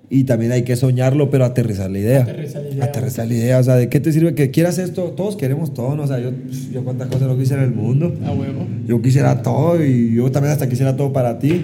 [0.09, 2.21] y también hay que soñarlo, pero aterrizar la idea.
[2.23, 2.83] Aterrizar la idea.
[2.85, 3.59] Aterrizar la idea.
[3.59, 5.11] O sea, ¿de qué te sirve que quieras esto?
[5.11, 6.03] Todos queremos todo, ¿no?
[6.03, 6.31] O sea, yo,
[6.71, 8.11] yo cuántas cosas no quisiera en el mundo.
[8.25, 8.65] A huevo.
[8.87, 11.63] Yo quisiera todo y yo también hasta quisiera todo para ti.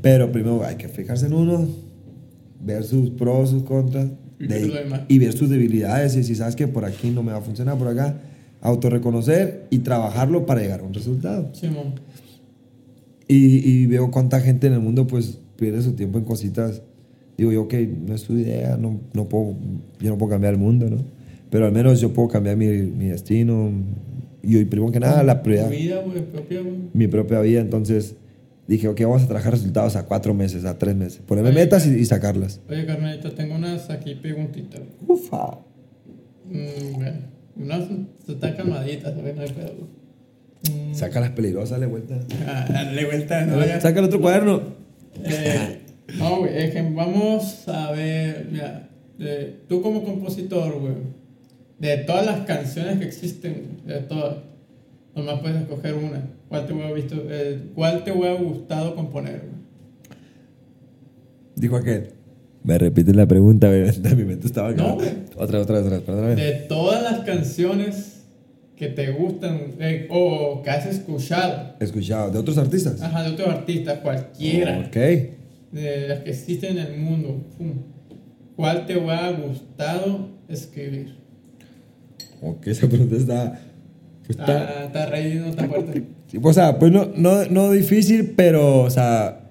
[0.00, 1.66] Pero primero hay que fijarse en uno,
[2.64, 4.06] ver sus pros, sus contras
[4.38, 4.72] Y de-
[5.08, 6.14] y ver sus debilidades.
[6.14, 8.14] Y si sabes que por aquí no me va a funcionar, por acá,
[8.62, 11.50] autorreconocer y trabajarlo para llegar a un resultado.
[11.54, 11.94] Simón.
[13.32, 16.82] Y, y veo cuánta gente en el mundo pues pierde su tiempo en cositas.
[17.38, 19.54] Digo yo que no es tu idea, no, no puedo,
[20.00, 20.98] yo no puedo cambiar el mundo, ¿no?
[21.48, 23.70] Pero al menos yo puedo cambiar mi, mi destino.
[24.42, 26.74] Y hoy, primero que nada, la prioridad Tu vida, güey, propia, güey.
[26.92, 27.60] mi propia vida.
[27.60, 28.16] Entonces
[28.66, 31.20] dije, ok, vamos a trabajar resultados a cuatro meses, a tres meses.
[31.26, 32.60] Ponerme Oye, metas y, y sacarlas.
[32.68, 34.80] Oye, carnalito, tengo unas aquí preguntitas.
[35.06, 35.58] Ufa.
[36.50, 37.18] Mm, bueno,
[37.56, 37.88] unas
[38.28, 39.99] están calmaditas, no hay pedo.
[40.92, 42.20] Saca las peligrosas, dale vuelta.
[42.46, 43.80] ah, dale vuelta, no ya.
[43.80, 44.60] Saca el otro cuaderno.
[45.24, 45.80] Eh,
[46.18, 48.88] no, güey, es que vamos a ver, mira,
[49.68, 50.94] tú como compositor, güey,
[51.78, 54.36] de todas las canciones que existen, de todas,
[55.14, 56.22] nomás puedes escoger una.
[56.48, 60.18] ¿Cuál te hubiera visto, eh, cuál te hubiera gustado componer, güey?
[61.56, 62.10] Dijo aquel.
[62.62, 63.70] Me repite la pregunta,
[64.16, 64.82] mi mente estaba acá.
[64.82, 65.08] No, güey.
[65.36, 66.34] Otra, otra, otra, perdóname.
[66.36, 68.09] De todas las canciones
[68.80, 73.02] que te gustan eh, o que has escuchado, Escuchado, de otros artistas.
[73.02, 74.96] ajá, de otros artistas, cualquiera, Ok.
[74.96, 77.74] de las que existen en el mundo, pum,
[78.56, 81.14] ¿cuál te hubiera gustado escribir?
[82.40, 83.60] Ok, esa pregunta está.
[84.26, 86.02] pues está Está, está ready, no está fuerte.
[86.42, 89.42] o sea, pues no, no, no difícil, pero, o sea.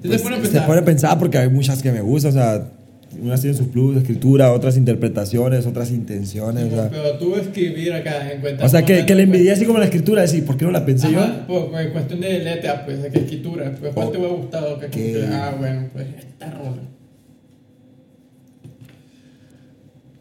[0.00, 0.66] Pues, se pone a se pensar.
[0.68, 2.70] pone a pensar porque hay muchas que me gustan, o sea.
[3.16, 6.90] Unas tienen sus plus de escritura, otras interpretaciones, otras intenciones, o sea.
[6.90, 8.64] Pero tú escribir acá en cuenta.
[8.64, 10.84] O sea, que, que le envidié así como la escritura, decir, ¿por qué no la
[10.84, 11.20] pensé yo?
[11.20, 13.74] Ajá, por, por cuestión de letra, pues, de escritura.
[13.80, 14.78] Pues, ¿cuál te hubiera gustado?
[14.78, 15.26] Que.
[15.32, 16.82] Ah, bueno, pues, esta rola.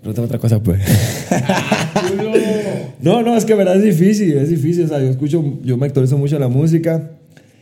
[0.01, 0.81] Pregúntame otra cosa, pues.
[3.01, 5.85] No, no, es que verdad es difícil, es difícil, o sea, yo escucho, yo me
[5.85, 7.16] actualizo mucho la música.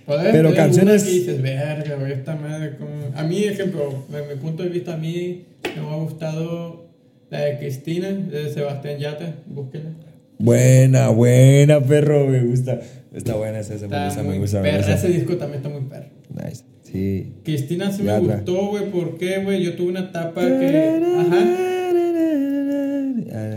[0.08, 2.78] Pero canciones- que dices, verga, güey, esta madre.
[2.78, 3.12] como-".
[3.16, 5.46] A mí, ejemplo, desde mi punto de vista, a mí
[5.76, 6.86] me ha gustado
[7.30, 9.34] la de Cristina, de Sebastián Yatra.
[9.48, 9.90] Búsquela.
[10.38, 12.80] Buena, buena, perro, me gusta.
[13.14, 14.78] Está buena esa, esa me Está gusta, muy me gusta, me perra.
[14.80, 14.94] gusta.
[14.96, 16.08] Ese disco también está muy perro.
[16.34, 17.34] Nice, sí.
[17.44, 18.20] Cristina sí Yatra.
[18.22, 18.92] me gustó, güey.
[18.92, 19.64] ¿Por qué, güey?
[19.64, 21.02] Yo tuve una etapa que.
[21.18, 21.62] Ajá.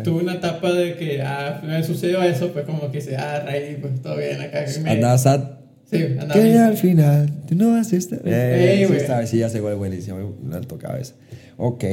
[0.05, 3.77] Tuve una etapa de que ah, me sucedió eso, pues como que se ah, reí,
[3.81, 4.65] pues todo bien acá.
[4.83, 5.41] me- Andaba sad.
[5.91, 6.59] Sí, andaba Que bien.
[6.59, 8.21] al final tú no vas a estar.
[8.25, 9.01] Eh, Ey, sí, güey.
[9.01, 10.35] está- sí, ya sé cuál es buenísimo.
[10.43, 11.15] Me tocaba esa.
[11.57, 11.85] Ok.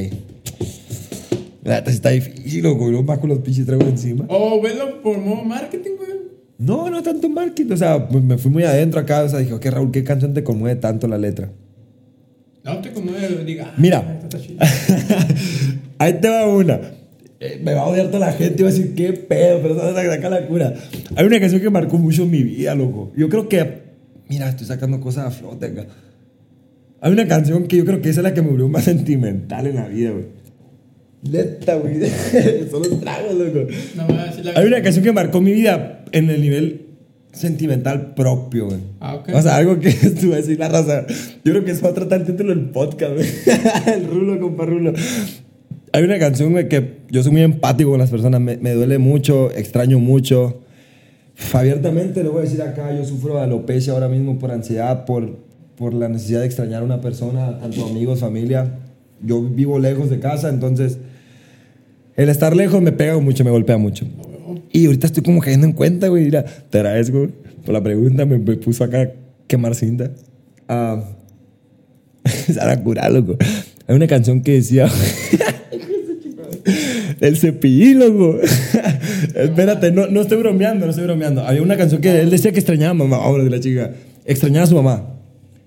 [1.64, 2.90] La neta sí está difícil, loco.
[2.92, 4.26] Yo más con los pinches tragos encima.
[4.28, 6.10] O verlo por modo marketing, güey.
[6.58, 7.72] No, no tanto marketing.
[7.72, 9.22] O sea, me fui muy adentro acá.
[9.24, 11.50] O sea, dije, ok, Raúl, ¿qué canción te conmueve tanto la letra?
[12.64, 13.12] No te como
[13.44, 13.66] diga.
[13.70, 14.20] ah, Mira.
[15.98, 16.80] Ahí te va una.
[17.40, 19.74] Eh, me va a odiar toda la gente y va a decir, qué pedo, pero
[19.74, 20.74] no saca la cura.
[21.16, 23.12] Hay una canción que marcó mucho mi vida, loco.
[23.16, 23.85] Yo creo que,
[24.28, 25.86] mira, estoy sacando cosas a flote acá.
[27.00, 29.66] Hay una canción que yo creo que esa es la que me volvió más sentimental
[29.66, 30.24] en la vida, güey.
[31.30, 32.00] Neta, güey.
[32.70, 33.66] Son los tragos, loco.
[33.96, 36.86] No la Hay una canción que marcó mi vida en el nivel
[37.32, 38.78] sentimental propio, güey.
[39.00, 39.30] Ah, ok.
[39.34, 41.06] O sea, algo que tú vas a decir la raza.
[41.44, 43.26] Yo creo que eso va a tratar el título del podcast, güey.
[43.94, 44.92] el rulo, compa rulo.
[45.92, 48.40] Hay una canción, güey, que yo soy muy empático con las personas.
[48.40, 50.62] Me, me duele mucho, extraño mucho.
[51.52, 55.36] Abiertamente le voy a decir acá, yo sufro de alopecia ahora mismo por ansiedad, por,
[55.76, 58.78] por la necesidad de extrañar a una persona, tanto amigos, familia.
[59.22, 60.98] Yo vivo lejos de casa, entonces
[62.16, 64.06] el estar lejos me pega mucho, me golpea mucho.
[64.72, 66.24] Y ahorita estoy como cayendo en cuenta, güey.
[66.24, 67.28] Mira, te agradezco
[67.64, 68.24] por la pregunta.
[68.24, 69.10] Me, me puso acá a
[69.46, 70.10] quemar cinta.
[70.66, 71.04] Ah,
[72.52, 73.36] Sara cura, loco.
[73.86, 74.88] Hay una canción que decía.
[77.20, 78.38] El cepillín, loco.
[79.36, 81.42] Espérate, no, no estoy bromeando, no estoy bromeando.
[81.42, 83.16] Había una canción que él decía que extrañaba a mamá.
[83.16, 83.90] Ahora de la chica.
[84.24, 85.06] Extrañaba a su mamá.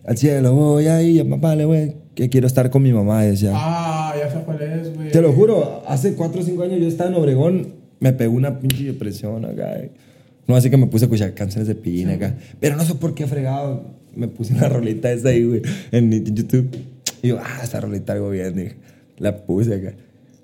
[0.06, 1.94] Al cielo voy ahí, a papá le voy.
[2.16, 3.52] Que quiero estar con mi mamá, decía.
[3.54, 5.12] Ah, ya sé cuál es, güey.
[5.12, 7.68] Te lo juro, hace 4 o 5 años yo estaba en Obregón,
[8.00, 9.80] me pegó una pinche depresión acá.
[9.80, 9.92] eh.
[10.48, 12.36] No, así que me puse a escuchar canciones de Pina acá.
[12.60, 13.84] Pero no sé por qué fregado.
[14.16, 15.62] Me puse una rolita esa ahí, güey,
[15.92, 16.68] en, en YouTube.
[17.22, 18.76] Y yo, ah, esta rolita algo bien, dije.
[19.20, 19.94] La puse acá.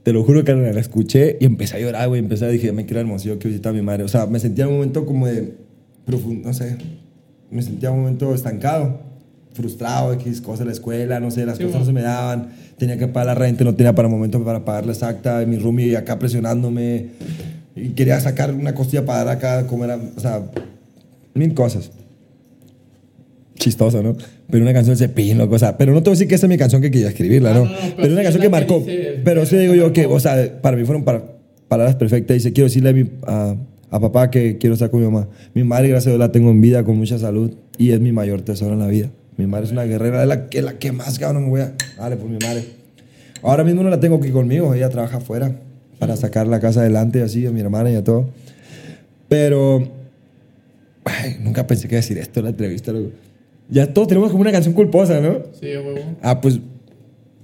[0.05, 2.19] Te lo juro que la escuché y empecé a llorar, güey.
[2.19, 4.03] Empecé a dije, me quiero hermosillo, quiero visitar a mi madre.
[4.03, 5.55] O sea, me sentía en un momento como de
[6.05, 6.77] profundo, no sé.
[7.49, 8.99] Me sentía en un momento estancado,
[9.53, 12.49] frustrado, X cosas de la escuela, no sé, las Sí, cosas no se me daban.
[12.77, 15.43] Tenía que pagar la renta, no tenía para el momento para pagar la exacta.
[15.47, 17.07] Mi roomie acá presionándome.
[17.75, 20.51] Y quería sacar una costilla para dar acá, comer, o sea,
[21.33, 21.89] mil cosas.
[23.57, 24.15] Chistoso, ¿no?
[24.49, 26.35] Pero una canción de cepillín, loco, o sea, pero no te voy a decir que
[26.35, 27.65] esa es mi canción que quería escribirla, Ah, ¿no?
[27.65, 28.79] no, no, pero pero, una canción que marcó.
[28.79, 31.23] dice- pero sí digo yo que, o sea, para mí fueron para-
[31.67, 32.35] palabras perfectas.
[32.35, 33.55] Dice, quiero decirle a, mi, a,
[33.89, 35.27] a papá que quiero estar con mi mamá.
[35.53, 38.11] Mi madre, gracias a Dios, la tengo en vida, con mucha salud, y es mi
[38.11, 39.09] mayor tesoro en la vida.
[39.37, 41.73] Mi madre es una guerrera, es la que, la que más, cabrón, me voy a...
[41.97, 42.63] Dale, por mi madre.
[43.41, 45.55] Ahora mismo no la tengo aquí conmigo, ella trabaja afuera
[45.99, 48.29] para sacar la casa adelante así, a mi hermana y a todo.
[49.27, 49.87] Pero
[51.05, 52.91] ay, nunca pensé que iba a decir esto en la entrevista.
[52.91, 53.09] loco.
[53.69, 55.39] Ya todos tenemos como una canción culposa, ¿no?
[55.59, 56.03] Sí, güey.
[56.21, 56.59] Ah, pues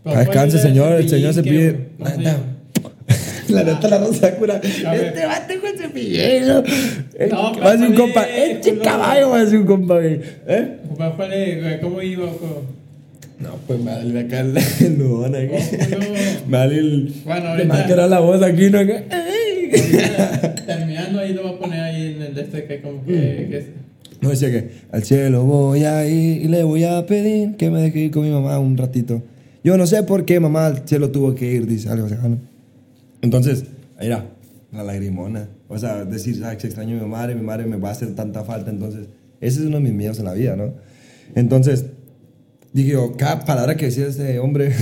[0.06, 0.94] descanse, ¿cuál es señor.
[0.94, 1.76] El señor se pide.
[1.98, 2.32] ¿cómo se Neta.
[2.32, 2.44] llama?
[3.50, 4.62] La neta, la rosa cura.
[4.86, 4.96] A.
[4.96, 6.64] Este vato con cepillero.
[7.32, 8.24] No, Va a ser un compa.
[8.24, 10.22] Este caballo va a ser un compa, güey.
[10.48, 10.78] ¿Eh?
[11.82, 12.28] ¿Cómo iba?
[13.40, 14.56] No, pues me vale acá el,
[14.86, 15.48] el nudón aquí.
[15.52, 16.48] Oh.
[16.48, 17.14] Me vale el.
[17.26, 18.80] Bueno, ahorita- marcará la voz aquí, ¿no?
[18.80, 19.04] Acá.
[20.66, 23.58] Terminando ahí lo voy a poner ahí en el de este que como que, que
[23.58, 23.66] es-
[24.22, 27.82] No decía que al cielo voy a ir y le voy a pedir que me
[27.82, 29.24] deje ir con mi mamá un ratito.
[29.64, 32.16] Yo no sé por qué mamá al cielo tuvo que ir, dice algo así.
[33.22, 33.66] Entonces,
[34.00, 34.26] mira,
[34.72, 35.50] la lagrimona.
[35.68, 38.14] O sea, decir, ah, que extraño a mi madre, mi madre me va a hacer
[38.16, 38.70] tanta falta.
[38.70, 39.08] Entonces,
[39.40, 40.74] ese es uno de mis miedos en la vida, ¿no?
[41.36, 41.86] Entonces,
[42.74, 44.74] dije yo, cada palabra que decía ese hombre,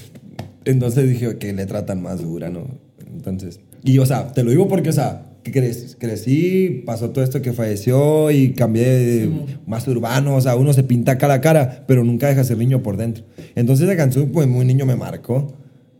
[0.64, 2.66] entonces dije, que le tratan más dura, ¿no?
[3.12, 7.52] Entonces, y o sea, te lo digo porque, o sea, crecí, pasó todo esto que
[7.52, 9.30] falleció y cambié de
[9.66, 12.58] más urbano, o sea, uno se pinta acá la cara, pero nunca deja de ser
[12.58, 13.24] niño por dentro.
[13.54, 15.54] Entonces esa canción, pues muy niño me marcó,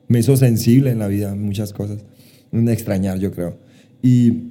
[0.08, 1.98] me hizo sensible en la vida, muchas cosas,
[2.52, 3.58] un extrañar, yo creo.
[4.02, 4.50] Y,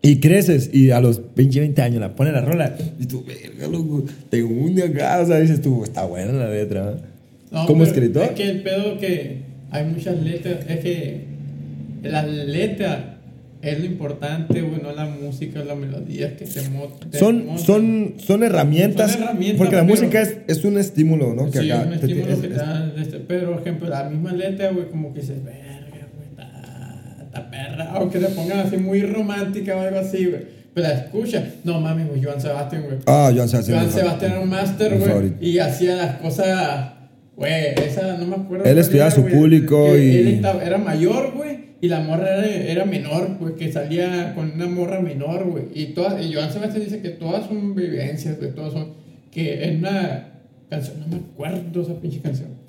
[0.00, 3.68] y creces y a los 20, 20 años la pones la rola y tú, verga,
[3.68, 6.96] loco, te hunde acá, o sea, dices tú, está buena la letra.
[7.50, 8.24] No, Como escritor.
[8.24, 11.32] Es que el pedo que hay muchas letras, es que
[12.02, 13.11] la letra
[13.62, 18.14] es lo importante, güey, no la música, la melodía que te mo- te Son, son,
[18.18, 21.46] son herramientas, Son herramientas, porque la pero- música es, es un estímulo, ¿no?
[21.46, 24.08] Sí, que acá un te- estímulo es- que te dan, este, pero por ejemplo, la
[24.10, 29.02] misma letra, güey, como que dices, verga, güey, está, perra, aunque te pongan así muy
[29.02, 30.42] romántica o algo así, güey,
[30.74, 32.96] pero la escucha, no mames, güey, Joan Sebastián, güey.
[33.06, 33.78] Ah, Joan Sebastián.
[33.80, 36.94] Joan Sebastián era un máster, güey, y hacía las cosas,
[37.36, 38.64] güey, esa no me acuerdo.
[38.64, 41.51] Él estudiaba su güey, público y- Él estaba- era mayor, güey,
[41.82, 45.86] y la morra era, era menor, güey, que salía con una morra menor, güey, y,
[45.86, 48.92] todas, y Joan Sebastián dice que todas son vivencias, güey, todas son,
[49.32, 50.28] que en una
[50.70, 52.61] canción, no me acuerdo esa pinche canción.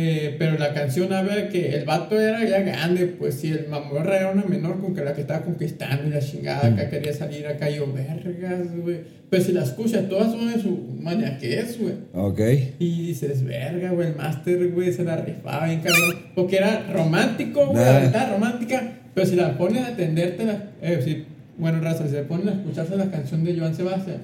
[0.00, 4.16] Eh, pero la canción habla que el vato era ya grande, pues si el mamorra
[4.16, 7.44] era una menor con que la que estaba conquistando y la chingada, acá quería salir
[7.48, 8.98] acá y yo, vergas, güey.
[9.28, 10.70] Pero si la escuchas, todas son de su
[11.00, 11.94] maniaquez, güey.
[12.14, 12.40] Ok.
[12.78, 16.14] Y dices, verga, güey, el máster, güey, se la rifaba bien cabrón.
[16.36, 17.92] Porque era romántico, güey, Nah.
[17.92, 18.92] la verdad, romántica.
[19.16, 21.24] Pero si la pones a atenderte, la, eh, si,
[21.56, 24.18] bueno, raza, si le ponen a escucharse la canción de Joan Sebastián,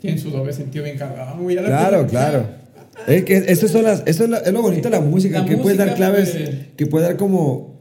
[0.00, 1.56] tiene su doble sentido bien cabrón, güey.
[1.56, 2.63] Claro, claro.
[3.06, 5.44] Es que eso, son las, eso es, la- es lo bonito de la música, La
[5.46, 6.50] que puede dar música, claves, pues.
[6.76, 7.80] que puede dar como,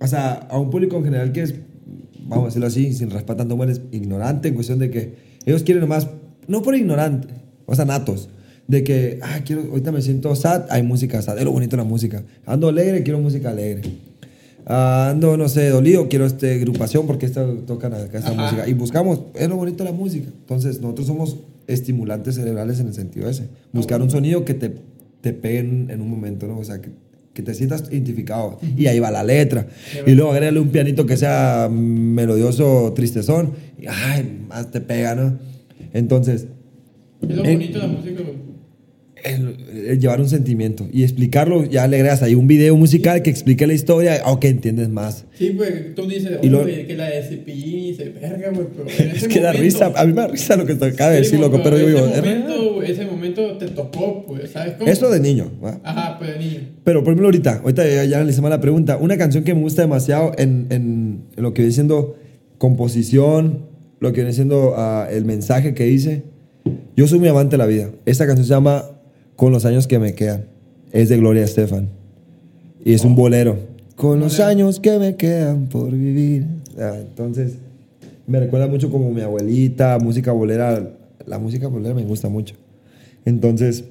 [0.00, 1.54] o sea, a un público en general que es,
[2.26, 5.14] vamos a decirlo así, sin raspar tanto mueres, ignorante en cuestión de que
[5.46, 6.08] ellos quieren nomás,
[6.48, 7.28] no por ignorante,
[7.66, 8.28] o sea, natos,
[8.68, 11.82] de que, ah, quiero, ahorita me siento sad, hay música sad, es lo bonito de
[11.82, 12.22] la música.
[12.46, 13.82] Ando alegre, quiero música alegre.
[14.66, 18.68] ah, ando, no sé, dolido, quiero este agrupación porque esta, tocan acá esta música.
[18.68, 20.28] Y buscamos, es lo bonito de la música.
[20.28, 21.36] Entonces, nosotros somos
[21.66, 23.48] estimulantes cerebrales en el sentido ese.
[23.72, 24.74] Buscar un sonido que te,
[25.20, 26.58] te pegue en, en un momento, ¿no?
[26.58, 26.90] O sea, que,
[27.32, 28.58] que te sientas identificado.
[28.76, 29.66] Y ahí va la letra.
[30.06, 33.52] Y luego agrégale un pianito que sea melodioso, tristezón.
[33.78, 35.38] Y, ay, más te pega, ¿no?
[35.92, 36.46] Entonces,
[37.22, 38.22] Es lo bonito de la música.
[39.24, 39.56] El,
[39.88, 43.66] el llevar un sentimiento y explicarlo, ya le agregas ahí un video musical que explique
[43.66, 45.24] la historia, o que entiendes más.
[45.38, 48.88] Sí, pues tú dices, Y lo- que la de Cepillín y se verga, güey, pero
[48.88, 50.84] en ese Es que da momento- risa, a mí me da risa lo que te
[50.86, 54.90] acaba de decir, loco, pero yo digo, momento, ese momento te tocó, pues, ¿sabes cómo?
[54.90, 55.50] eso de niño.
[55.64, 55.80] ¿va?
[55.84, 56.60] Ajá, pues de niño.
[56.84, 58.96] Pero por ejemplo, ahorita, ahorita ya, ya analicemos la pregunta.
[58.96, 62.16] Una canción que me gusta demasiado en, en- en lo que viene siendo
[62.58, 63.66] composición,
[64.00, 66.24] lo que viene siendo ah, el mensaje que dice.
[66.96, 67.90] Yo soy muy amante de la vida.
[68.06, 68.84] Esta canción se llama
[69.36, 70.44] Con los años que me quedan.
[70.92, 71.88] Es de Gloria Estefan.
[72.84, 73.56] Y es un bolero.
[73.96, 76.46] Con los años que me quedan por vivir.
[76.78, 77.54] Ah, entonces,
[78.26, 80.90] me recuerda mucho como mi abuelita, música bolera.
[81.26, 82.54] La música bolera me gusta mucho.
[83.24, 83.84] Entonces,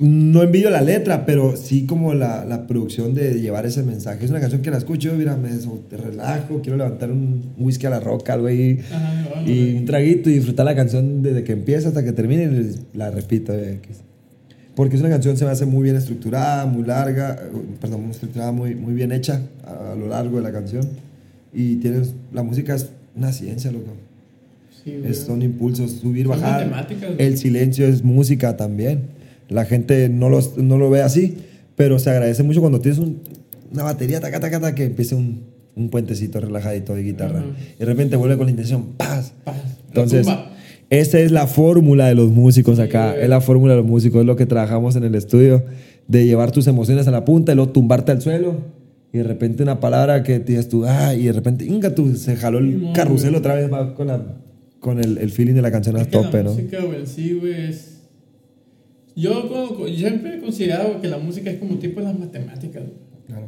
[0.00, 4.24] no envidio la letra, pero sí como la, la producción de llevar ese mensaje.
[4.24, 5.48] Es una canción que la escucho, mira, me
[5.88, 10.34] te relajo, quiero levantar un whisky a la roca, güey, bueno, y un traguito y
[10.34, 13.52] disfrutar la canción desde que empieza hasta que termine y la repito.
[13.54, 13.78] eh,
[14.74, 18.10] Porque es una canción se me hace muy bien estructurada, muy larga, eh, perdón, muy
[18.10, 20.84] estructurada, muy, muy bien hecha a, a lo largo de la canción.
[21.52, 23.92] Y tienes, la música es una ciencia, loco.
[24.82, 24.92] sí.
[25.04, 26.88] Es- son impulsos, subir, Son bajar.
[27.18, 29.13] El silencio es música también.
[29.48, 31.36] La gente no, los, no lo ve así,
[31.76, 33.20] pero se agradece mucho cuando tienes un-
[33.72, 35.42] una batería, taca, taca, taca, que empiece un,
[35.74, 37.40] un puentecito relajadito de guitarra.
[37.40, 37.48] Ujú.
[37.76, 39.32] Y de repente vuelve con la intención, ¡paz!
[39.44, 40.26] Paz, la Entonces,
[40.90, 43.10] esa es la fórmula de los músicos acá.
[43.12, 43.22] güey.
[43.24, 45.64] Es la fórmula de los músicos, es lo que trabajamos en el estudio,
[46.06, 48.58] de llevar tus emociones a la punta y luego tumbarte al suelo.
[49.12, 52.36] Y de repente una palabra que tienes tú, ah, y de repente, inga, tú, se
[52.36, 54.22] jaló el carrusel otra vez va con, la,
[54.80, 56.50] con el, el feeling de la canción a Es que tope, la ¿no?
[56.50, 57.93] música, güey, sí, güey, es...
[59.16, 62.82] Yo, yo siempre he considerado que la música es como tipo las matemáticas.
[63.26, 63.46] Claro.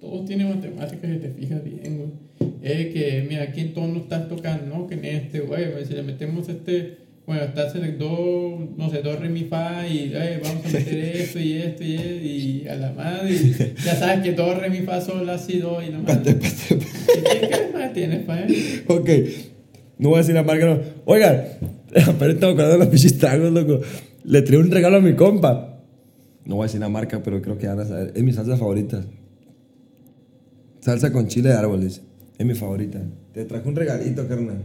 [0.00, 2.50] Todo tiene matemáticas si te fijas bien, güey.
[2.62, 4.66] Es que, mira, ¿qué tono estás tocando?
[4.66, 8.90] No, que en este, güey, si le metemos este, bueno, estás en el do, no
[8.90, 12.24] sé, do, re, mi, fa, y eh, vamos a meter esto y esto y esto,
[12.24, 13.54] y a la madre, y
[13.84, 16.36] ya sabes que do, re, mi, fa, sol, la, si, do, y la madre.
[16.38, 18.84] ¿Qué, qué más tienes, pa, eh?
[18.86, 19.10] Ok.
[19.98, 20.80] No voy a decir la marca, no.
[21.04, 21.44] Oigan,
[22.18, 23.80] pero estaba acordando de los pichis tragos, loco.
[24.26, 25.78] Le traí un regalo a mi compa.
[26.44, 28.12] No voy a decir la marca, pero creo que van a saber.
[28.14, 29.04] Es mi salsa favorita.
[30.80, 32.02] Salsa con chile de árboles.
[32.36, 33.00] Es mi favorita.
[33.32, 34.64] Te traje un regalito, carnal.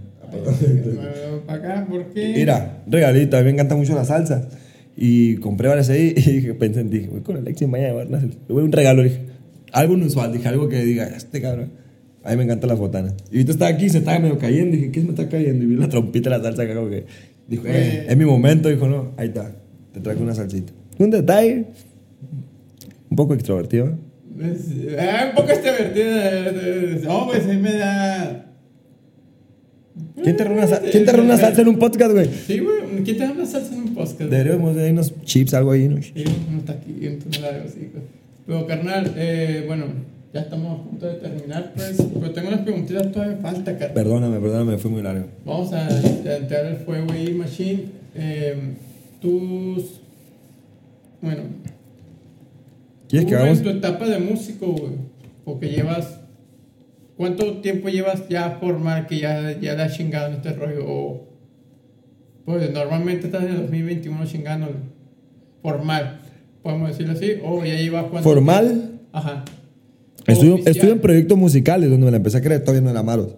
[1.46, 2.34] Para acá, ¿por qué?
[2.36, 3.38] Mira, un regalito.
[3.38, 4.50] A mí me encanta mucho la salsa.
[4.98, 7.08] Y compré varias ahí y pensé en ti.
[7.12, 8.38] Voy con Alexis mañana a llevar una salsa.
[8.48, 9.04] Le voy a un regalo.
[9.04, 9.20] Dije,
[9.74, 10.34] algo inusual.
[10.34, 11.70] Dije, algo que diga, este cabrón.
[12.24, 13.14] A mí me encanta la botana.
[13.32, 14.76] Y ahorita estaba aquí, se estaba medio cayendo.
[14.76, 15.64] Dije, ¿qué se me está cayendo?
[15.64, 17.06] Y vi la trompita de la salsa acá como que...
[17.52, 18.70] Dijo, eh, es mi momento.
[18.70, 19.54] Dijo, no, ahí está.
[19.94, 20.72] Te traigo una salsita.
[20.98, 21.66] Un detalle.
[23.10, 23.88] Un poco extrovertido.
[23.88, 23.96] ¿eh?
[24.42, 26.52] Es- eh, un poco extrovertida.
[27.04, 28.46] No, pues sí me da.
[30.24, 32.28] ¿Quién te robó una, sal- ¿quién te robó una salsa en un podcast, güey?
[32.48, 33.04] Sí, güey.
[33.04, 34.20] ¿Quién te da una salsa en un podcast?
[34.22, 36.02] Deberíamos de unos chips, algo ahí, ¿no?
[36.02, 36.14] Sí,
[36.52, 38.04] no está aquí, entonces no la veo así, pues.
[38.48, 39.86] Pero, carnal, eh, bueno,
[40.34, 41.98] ya estamos a punto de terminar, pues.
[42.14, 43.94] Pero tengo unas preguntitas todavía falta, carnal.
[43.94, 45.26] Perdóname, perdóname, fue muy largo.
[45.46, 45.90] Vamos a,
[46.38, 47.86] entrar al fuego ahí, Machine.
[48.16, 48.56] Eh,
[49.22, 50.02] tus.
[51.22, 51.44] Bueno,
[53.10, 53.62] ¿Quieres que hagamos?
[53.62, 54.94] tu etapa de músico, güey,
[55.44, 56.20] porque llevas.
[57.18, 60.86] ¿Cuánto tiempo llevas ya formal que ya, ya le has chingado en este rollo?
[60.88, 61.28] O,
[62.46, 64.70] pues normalmente estás en el 2021 chingando
[65.62, 66.22] formal,
[66.64, 69.00] podemos decirlo así, o ya llevas cuánto Formal.
[69.12, 69.44] Ajá.
[70.28, 73.36] Estuve, estuve en proyectos musicales donde me la empecé a creer, todavía no era Maros.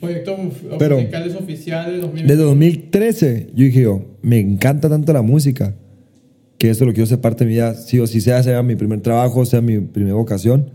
[0.00, 0.38] Proyectos
[0.78, 2.28] Pero- musicales oficiales 2021.
[2.28, 5.74] Desde 2013, yo dije yo, me encanta tanto la música,
[6.56, 8.76] que esto lo quiero ser parte de mi vida, sí o sí sea, sea mi
[8.76, 10.70] primer trabajo, sea mi primera vocación.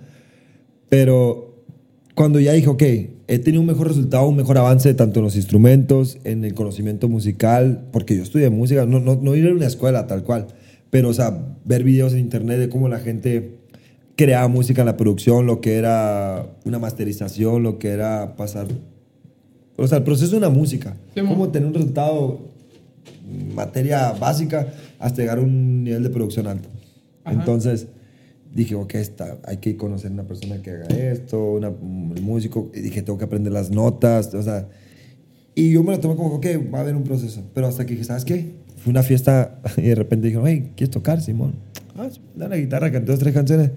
[0.90, 1.64] Pero
[2.16, 2.84] cuando ya dije, ok,
[3.28, 7.10] he tenido un mejor resultado, un mejor avance tanto en los instrumentos, en el conocimiento
[7.10, 10.48] musical, porque yo estudié música, no, no, no ir a una escuela tal cual,
[10.90, 13.63] pero, o sea, ver videos en internet de cómo la gente
[14.16, 18.68] creaba música en la producción, lo que era una masterización, lo que era pasar
[19.78, 20.96] o sea, el proceso de una música.
[21.16, 21.30] Sí, mo.
[21.30, 22.40] Cómo tener un resultado,
[23.56, 24.68] materia básica,
[25.00, 26.70] hasta llegar a un nivel de producción alto.
[27.24, 27.36] Ajá.
[27.36, 27.88] Entonces,
[28.54, 32.70] dije, ok, está, hay que conocer una persona que haga esto, una, un músico.
[32.74, 34.68] Y dije, tengo que aprender las notas, o sea.
[35.56, 37.44] Y yo me lo tomé como, ok, va a haber un proceso.
[37.54, 38.52] Pero hasta que dije, ¿sabes qué?
[38.78, 41.56] Fue una fiesta y de repente dijeron, hey, ¿quieres tocar, Simón?
[41.98, 43.72] Ah, da la guitarra, canté dos, tres canciones.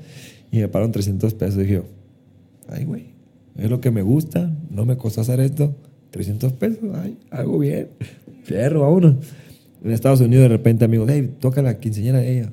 [0.51, 1.59] Y me pagaron 300 pesos.
[1.59, 1.85] Dije yo,
[2.69, 3.07] ay, güey,
[3.57, 5.75] es lo que me gusta, no me costó hacer esto.
[6.11, 7.89] 300 pesos, ay, algo bien.
[8.45, 9.19] Fierro, a uno.
[9.85, 12.53] En Estados Unidos, de repente, amigo, hey, toca la quinceañera de ella.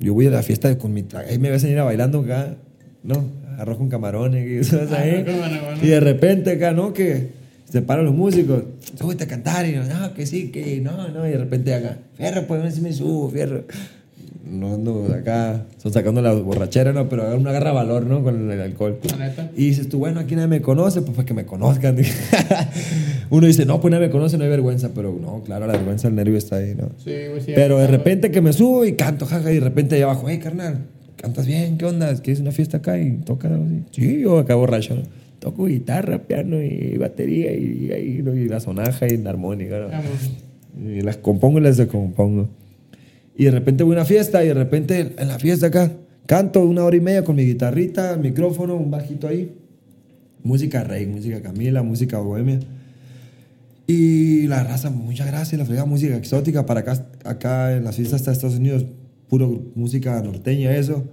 [0.00, 1.32] Yo voy a la fiesta con mi traje.
[1.32, 2.56] Ahí me ves a bailando acá,
[3.02, 3.24] ¿no?
[3.58, 4.72] Arroz con camarones.
[4.92, 5.24] Ahí.
[5.82, 6.92] Y de repente acá, ¿no?
[6.92, 7.30] Que
[7.68, 8.64] se paran los músicos,
[8.98, 9.66] súbete a cantar.
[9.68, 11.26] Y yo, no, que sí, que no, no.
[11.26, 13.64] Y de repente acá, fierro, pues a ver si me subo, fierro
[14.44, 18.22] no ando acá, son sacando la borrachera, no, pero uno agarra valor, ¿no?
[18.22, 18.98] Con el alcohol.
[19.56, 21.96] Y dices tú, bueno, aquí nadie me conoce, pues para que me conozcan.
[23.30, 26.08] uno dice, no, pues nadie me conoce, no hay vergüenza, pero no, claro, la vergüenza,
[26.08, 26.88] el nervio está ahí, ¿no?
[27.04, 27.52] Sí, pues sí.
[27.54, 30.38] Pero de repente que me subo y canto, jaja, y de repente allá abajo, hey,
[30.38, 30.86] carnal,
[31.16, 32.14] cantas bien, ¿qué onda?
[32.14, 33.82] ¿Quieres una fiesta acá y toca algo así?
[33.90, 35.02] Sí, yo acá borracho, ¿no?
[35.40, 40.90] Toco guitarra, piano y batería y, y, y la sonaja y la armónica, ¿no?
[40.90, 42.48] Y las compongo y las descompongo.
[43.38, 45.92] Y de repente voy a una fiesta y de repente en la fiesta acá
[46.26, 49.54] canto una hora y media con mi guitarrita, micrófono, un bajito ahí.
[50.42, 52.58] Música rey, música Camila, música bohemia.
[53.86, 58.24] Y la raza, muchas gracias, la frega música exótica para acá, acá en las fiestas
[58.24, 58.84] de Estados Unidos,
[59.28, 61.04] puro música norteña, eso.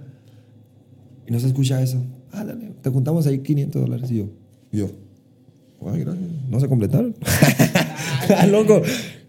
[1.28, 2.04] Y no se escucha eso.
[2.32, 4.10] Ah, dale, te juntamos ahí 500 dólares.
[4.10, 4.28] Y yo,
[4.72, 4.90] yo,
[5.86, 6.28] ay, gracias.
[6.50, 7.14] No se completaron.
[8.50, 8.82] Loco,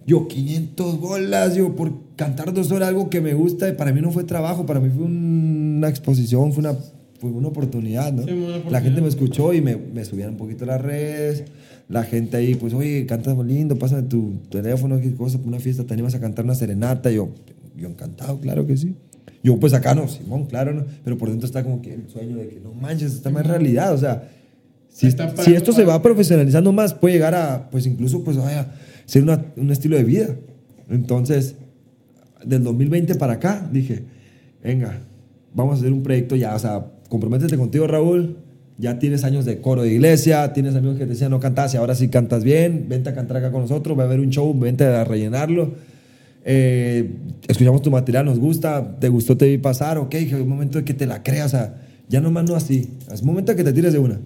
[0.08, 4.00] yo, 500 bolas, yo, por cantar dos horas, algo que me gusta, y para mí
[4.00, 6.78] no fue trabajo, para mí fue una exposición, fue una,
[7.20, 8.24] fue una oportunidad, ¿no?
[8.70, 11.44] La gente me escuchó y me, me subían un poquito las redes.
[11.90, 15.84] La gente ahí, pues, oye, cantas muy lindo, pásame tu teléfono, qué cosa, una fiesta,
[15.84, 17.12] te animas a cantar una serenata.
[17.12, 17.30] yo,
[17.76, 18.96] yo encantado, claro que sí.
[19.44, 20.86] Yo, pues acá no, Simón, claro, no.
[21.04, 23.94] Pero por dentro está como que el sueño de que no manches, está más realidad.
[23.94, 24.30] O sea,
[24.90, 28.68] si, si esto se va profesionalizando más, puede llegar a, pues incluso, pues vaya
[29.08, 29.24] ser
[29.56, 30.36] un estilo de vida.
[30.90, 31.56] Entonces,
[32.46, 34.04] del 2020 para acá, dije,
[34.64, 35.00] venga,
[35.54, 38.38] vamos a hacer un proyecto ya, o sea, comprométete contigo, Raúl.
[38.78, 41.78] Ya tienes años de coro de iglesia, tienes amigos que te decían no cantas y
[41.78, 44.54] ahora sí cantas bien, vente a cantar acá con nosotros, va a haber un show,
[44.58, 45.74] vente a rellenarlo.
[46.46, 47.10] Eh,
[47.48, 50.86] escuchamos tu material, nos gusta, te gustó, te vi pasar, ok, es un momento de
[50.86, 53.94] que te la creas, o sea, ya nomás no así, es momento que te tires
[53.94, 54.20] de una.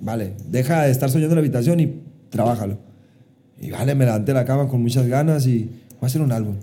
[0.00, 2.91] Vale, deja de estar soñando en la habitación y trabájalo.
[3.62, 6.32] Y vale, me levanté de la cama con muchas ganas y voy a hacer un
[6.32, 6.56] álbum.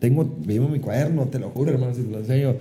[0.00, 2.56] Tengo, vivo mi cuaderno, te lo juro, hermano, si te lo enseño.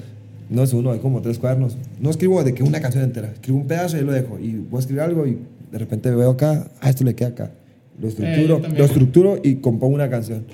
[0.52, 1.76] No es uno, hay como tres cuadernos.
[2.00, 3.32] No escribo de que una canción entera.
[3.32, 4.38] Escribo un pedazo y lo dejo.
[4.38, 5.40] Y voy a escribir algo y
[5.72, 7.52] de repente veo acá, ah, esto le queda acá.
[8.00, 10.46] Lo estructuro, eh, lo estructuro y compongo una canción.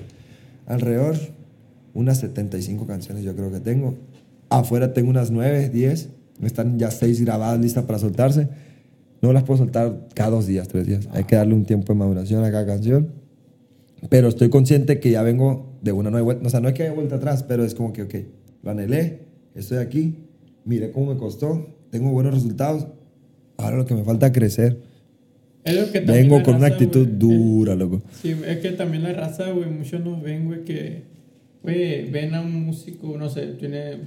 [0.66, 1.16] Alrededor,
[1.92, 3.94] unas 75 canciones yo creo que tengo.
[4.48, 6.08] Afuera tengo unas 9, 10.
[6.42, 8.48] Están ya 6 grabadas listas para soltarse
[9.22, 11.08] no las puedo soltar cada dos días, tres días.
[11.12, 13.12] Hay que darle un tiempo de maduración a cada canción.
[14.08, 16.46] Pero estoy consciente que ya vengo de una nueva vuelta.
[16.46, 18.14] O sea, no es que haya vuelta atrás, pero es como que, ok,
[18.64, 19.20] lo anhelé,
[19.54, 20.26] estoy aquí,
[20.64, 22.88] miré cómo me costó, tengo buenos resultados.
[23.58, 24.80] Ahora lo que me falta es crecer.
[26.04, 28.02] Vengo con una actitud dura, loco.
[28.20, 31.04] Sí, es que también la raza, güey, muchos nos ven, güey, que,
[31.62, 33.98] güey, ven a un músico, no sé, tiene,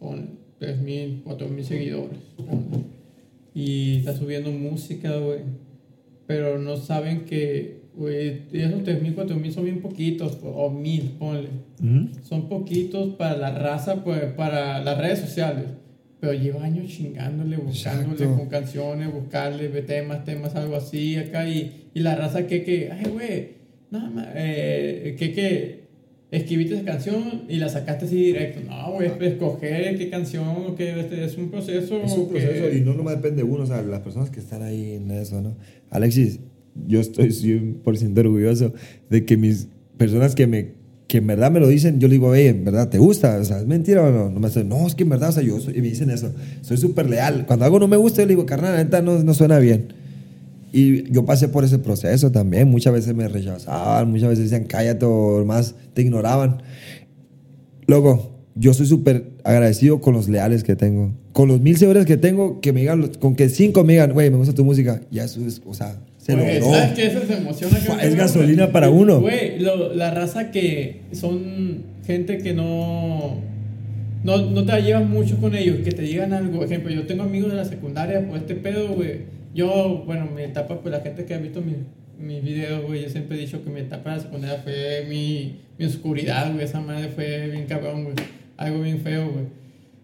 [0.00, 2.18] con 3.000, 4.000 seguidores
[3.56, 5.38] y está subiendo música, güey.
[6.26, 11.48] Pero no saben que, güey, esos 3.000, 4.000 son bien poquitos, o 1.000, ponle.
[12.22, 15.64] Son poquitos para la raza, pues, para las redes sociales.
[16.20, 21.48] Pero lleva años chingándole, buscándole con canciones, buscarle temas, temas, algo así acá.
[21.48, 23.48] Y, y la raza que, que, ay, güey,
[23.90, 25.85] nada más, eh, que, que
[26.30, 28.60] escribiste esa canción y la sacaste así directo.
[28.68, 29.16] No, güey, ah.
[29.20, 32.02] escoger qué canción, que este, es un proceso.
[32.02, 34.62] Es un proceso y no nomás depende de uno, o sea, las personas que están
[34.62, 35.56] ahí en eso, ¿no?
[35.90, 36.40] Alexis,
[36.86, 38.72] yo estoy 100% orgulloso
[39.08, 42.28] de que mis personas que me que en verdad me lo dicen, yo le digo,
[42.28, 43.38] oye, en verdad, ¿te gusta?
[43.38, 44.28] O sea, ¿es mentira o no?
[44.28, 46.32] No, me dicen, no es que en verdad, o sea, yo y me dicen eso,
[46.62, 47.46] soy súper leal.
[47.46, 49.92] Cuando algo no me gusta, yo le digo, carnal, neta no, no suena bien.
[50.72, 52.68] Y yo pasé por ese proceso también.
[52.68, 56.62] Muchas veces me rechazaban, muchas veces decían cállate o más te ignoraban.
[57.86, 61.14] Luego, yo soy súper agradecido con los leales que tengo.
[61.32, 64.30] Con los mil seguidores que tengo, que me digan, con que cinco me digan, güey,
[64.30, 65.00] me gusta tu música.
[65.10, 66.72] Ya eso es, o sea, se logró.
[66.72, 67.06] ¿Sabes qué?
[67.06, 67.78] Eso se emociona.
[68.02, 69.20] es gasolina para uno.
[69.20, 73.36] Güey, la raza que son gente que no,
[74.24, 76.58] no, no te llevas mucho con ellos, que te digan algo.
[76.58, 80.42] Por ejemplo, yo tengo amigos de la secundaria, pues este pedo, güey yo, bueno, mi
[80.42, 81.76] etapa, pues la gente que ha visto mis,
[82.18, 85.60] mis videos, güey, yo siempre he dicho que mi etapa de la secundaria fue mi,
[85.78, 88.16] mi oscuridad, güey, esa madre fue bien cabrón, güey,
[88.58, 89.46] algo bien feo, güey.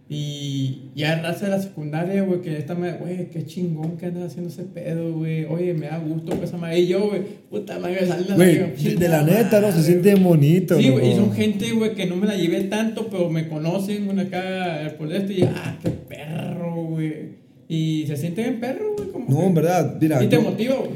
[0.09, 4.25] Y ya raza de la secundaria, güey, que esta madre, güey, qué chingón que andas
[4.25, 5.47] haciendo ese pedo, güey.
[5.47, 6.81] Oye, me da gusto esa madre.
[6.81, 9.73] Y yo, güey, puta madre, sale Güey, de la neta, ¿no?
[9.73, 13.07] Se siente bonito, Sí, güey, y son gente, güey, que no me la llevé tanto,
[13.11, 17.42] pero me conocen, güey, acá por esto y ah, qué perra algo, güey.
[17.75, 19.09] Y se siente bien perro, güey.
[19.11, 20.23] como No, que- en verdad, mira.
[20.23, 20.91] Y te yo- motiva, güey.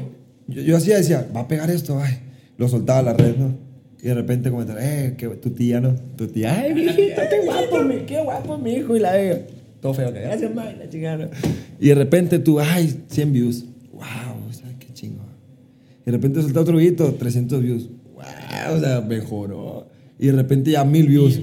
[0.47, 2.13] Yo, yo hacía, decía, va a pegar esto, ay.
[2.57, 3.55] Lo soltaba a la red, ¿no?
[4.01, 5.95] Y de repente comentaron, eh, que tu tía, ¿no?
[6.15, 8.95] Tu tía, ay, mijito, qué guapo, mi, qué guapo, mi hijo.
[8.95, 9.39] Y la veo,
[9.81, 11.29] todo feo, que gracias, ma, y la chingada.
[11.79, 13.65] Y de repente tú, ay, 100 views.
[13.91, 14.03] Wow,
[14.49, 15.23] o sea, qué chingo.
[16.03, 17.89] Y de repente soltaba otro videito, 300 views.
[18.13, 19.87] Wow, o sea, mejoró.
[20.19, 21.41] Y de repente ya 1000 views.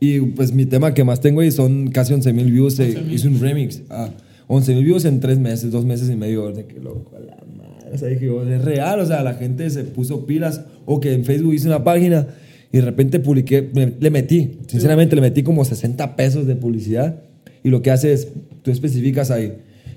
[0.00, 2.78] Y pues mi tema que más tengo ahí son casi 11 mil views.
[2.80, 3.12] eh, 11,000.
[3.14, 3.82] hice un remix.
[3.88, 4.10] Ah,
[4.54, 6.52] 11 mil views en 3 meses, 2 meses y medio.
[6.52, 7.90] De que loco, a la madre.
[7.94, 9.00] O sea, dije, es real.
[9.00, 10.62] O sea, la gente se puso pilas.
[10.84, 12.26] O que en Facebook hice una página
[12.72, 17.22] y de repente publiqué, me- le metí, sinceramente, le metí como 60 pesos de publicidad.
[17.64, 18.28] Y lo que hace es,
[18.62, 19.54] tú especificas ahí,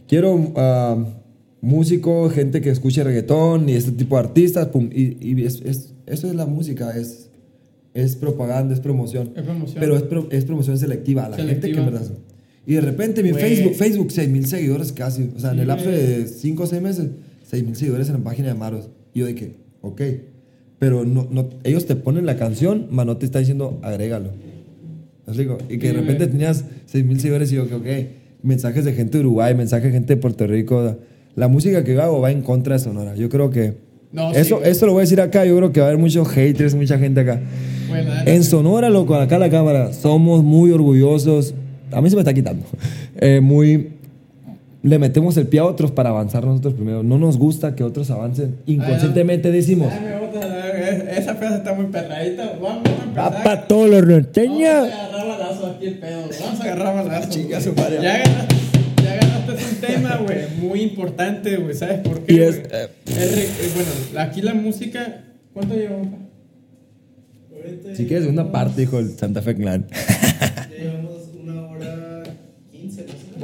[0.07, 0.97] quiero ah,
[1.61, 4.67] músico, gente que escuche reggaetón y este tipo de artistas.
[4.67, 7.29] Pum, y y es- es- eso es la música, es,
[7.93, 9.31] es propaganda, es promoción.
[9.35, 9.79] Es promoción.
[9.79, 12.01] Pero es, pro- es promoción selectiva a la gente que en verdad.
[12.67, 13.43] Y de repente mi Güey.
[13.43, 15.29] Facebook, Facebook, 6 mil seguidores casi.
[15.35, 17.07] O sea, en el lapso de 5 o 6 meses,
[17.47, 18.89] 6 mil seguidores en la página de Maros.
[19.13, 20.01] Y yo que, ok.
[20.79, 24.31] Pero no, no, ellos te ponen la canción, mas no te está diciendo agrégalo.
[25.25, 25.57] ¿Me explico?
[25.69, 28.09] Y que de repente tenías 6 mil seguidores y yo que, ok.
[28.43, 30.97] Mensajes de gente de Uruguay, mensajes de gente de Puerto Rico.
[31.35, 33.15] La música que yo hago va en contra de Sonora.
[33.15, 33.73] Yo creo que.
[34.11, 34.69] No, sí, eso, güey.
[34.69, 35.45] eso lo voy a decir acá.
[35.45, 37.41] Yo creo que va a haber muchos haters, mucha gente acá.
[37.89, 41.53] Bueno, En Sonora, loco, acá la cámara, somos muy orgullosos.
[41.91, 42.65] A mí se me está quitando.
[43.17, 43.91] Eh, muy.
[44.83, 47.01] Le metemos el pie a otros para avanzar nosotros primero.
[47.01, 48.57] No nos gusta que otros avancen.
[48.67, 49.91] Inconscientemente decimos.
[49.91, 52.53] Ay, me gusta la- esa frase está muy perradita.
[52.61, 53.13] Vamos a empezar.
[53.33, 56.21] Papá, todos los Vamos a agarrar aquí el pedo.
[56.39, 57.61] Vamos a agarrar güey.
[57.61, 57.97] su madre.
[58.01, 58.55] Ya agarraste,
[59.03, 61.73] ya agarraste un tema, güey, muy importante, güey.
[61.73, 62.33] ¿Sabes por qué?
[62.33, 63.89] Y es, eh, Es eh, bueno,
[64.21, 65.23] aquí la música.
[65.53, 66.09] ¿Cuánto llevamos?
[67.95, 69.87] Si quieres una parte, dijo el Santa Fe Clan.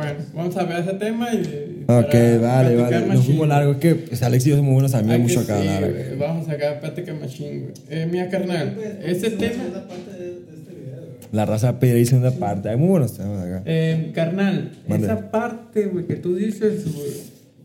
[0.02, 1.84] Bueno, vamos a ver ese tema y.
[1.88, 3.06] Ok, vale, vale.
[3.07, 3.72] Nos fuimos largo.
[3.73, 5.61] Es que Alex y yo somos buenos amigos, mucho acá.
[5.61, 7.73] sí, Vamos a sacar plática machín, güey.
[7.90, 9.64] Eh, mira, carnal, Pues, ese tema.
[9.73, 10.41] la este.
[11.32, 12.69] La raza pide segunda parte.
[12.69, 13.61] Hay muy buenos temas acá.
[13.65, 15.06] Eh, carnal, Mande.
[15.07, 17.11] esa parte, güey, que tú dices, güey,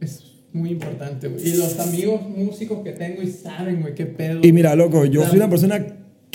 [0.00, 0.22] es
[0.52, 1.48] muy importante, güey.
[1.48, 4.40] Y los amigos músicos que tengo y saben, güey, qué pedo.
[4.42, 5.84] Y mira, loco, yo soy una persona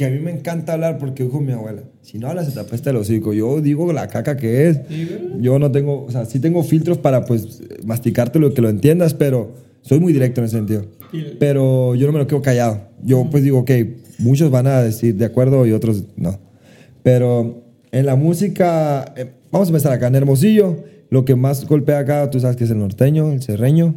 [0.02, 1.84] que a mí me encanta hablar porque dijo mi abuela.
[2.02, 3.34] Si no hablas, se te apesta el hocico.
[3.34, 4.80] Yo digo la caca que es.
[5.40, 9.14] Yo no tengo, o sea, sí tengo filtros para pues masticarte lo que lo entiendas,
[9.14, 9.52] pero
[9.82, 10.86] soy muy directo en ese sentido.
[11.38, 12.82] Pero yo no me lo quedo callado.
[13.03, 13.69] Yo pues digo, ok,
[14.18, 16.40] muchos van a decir de acuerdo y otros no.
[17.03, 20.07] Pero en la música, eh, vamos a empezar acá.
[20.07, 20.78] En Hermosillo,
[21.11, 23.94] lo que más golpea acá, tú sabes que es el norteño, el serreño,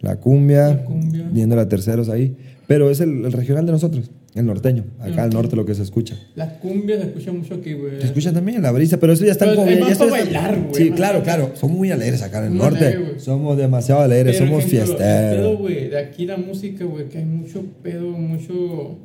[0.00, 1.28] la cumbia, La cumbia.
[1.32, 2.36] viendo a terceros ahí.
[2.66, 4.84] Pero es el, el regional de nosotros, el norteño.
[4.98, 6.16] Acá al norte lo que se escucha.
[6.34, 8.00] Las cumbias se escuchan mucho aquí, güey.
[8.00, 10.60] Se escucha también la brisa, pero eso ya está Pero como es más para bailar,
[10.60, 11.52] güey, Sí, claro, claro.
[11.54, 12.86] Somos muy alegres acá en el Muy norte.
[12.86, 15.58] alegre, somos demasiado alegres, Pero, somos ejemplo, el pedo, fiesteros.
[15.60, 18.98] güey, de aquí la música, güey, que hay mucho pedo, mucho,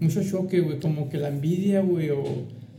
[0.00, 2.22] mucho choque, güey, como que la envidia, güey, o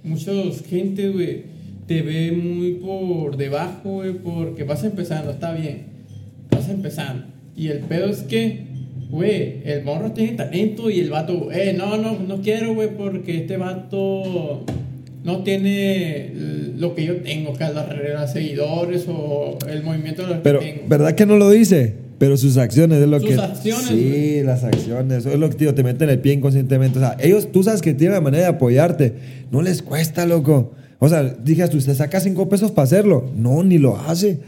[0.04, 1.44] muchos gente, güey,
[1.88, 5.84] te ve muy por debajo, güey, porque vas empezando, está bien,
[6.50, 7.26] vas empezando.
[7.56, 8.66] Y el pedo es que,
[9.16, 13.38] güey, el morro tiene talento y el vato, eh, no, no, no quiero, güey, porque
[13.38, 14.64] este vato
[15.24, 16.32] no tiene
[16.78, 20.38] lo que yo tengo, que es la red de seguidores o el movimiento de los
[20.40, 20.88] Pero, que tengo.
[20.88, 21.96] ¿verdad que no lo dice?
[22.18, 23.36] Pero sus acciones es lo Sus que.
[23.36, 25.26] acciones, Sí, las acciones.
[25.26, 27.00] Es lo que tío, te meten el pie inconscientemente.
[27.00, 29.14] O sea, ellos, tú sabes que tienen la manera de apoyarte.
[29.52, 30.72] No les cuesta, loco.
[31.00, 33.30] O sea, dije, tú te sacas cinco pesos para hacerlo.
[33.36, 34.40] No, ni lo hace.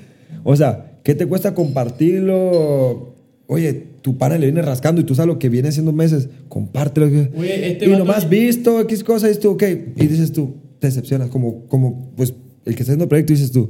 [0.44, 3.16] O sea, ¿qué te cuesta compartirlo?
[3.48, 6.30] Oye, tu pana le viene rascando y tú sabes lo que viene haciendo meses.
[6.48, 7.08] Compártelo.
[7.34, 9.64] Güey, este y nomás visto X cosa, y tú, ok.
[9.98, 11.30] Y dices tú, te decepcionas.
[11.30, 12.30] Como, como pues,
[12.64, 13.70] el que está haciendo el proyecto, dices tú,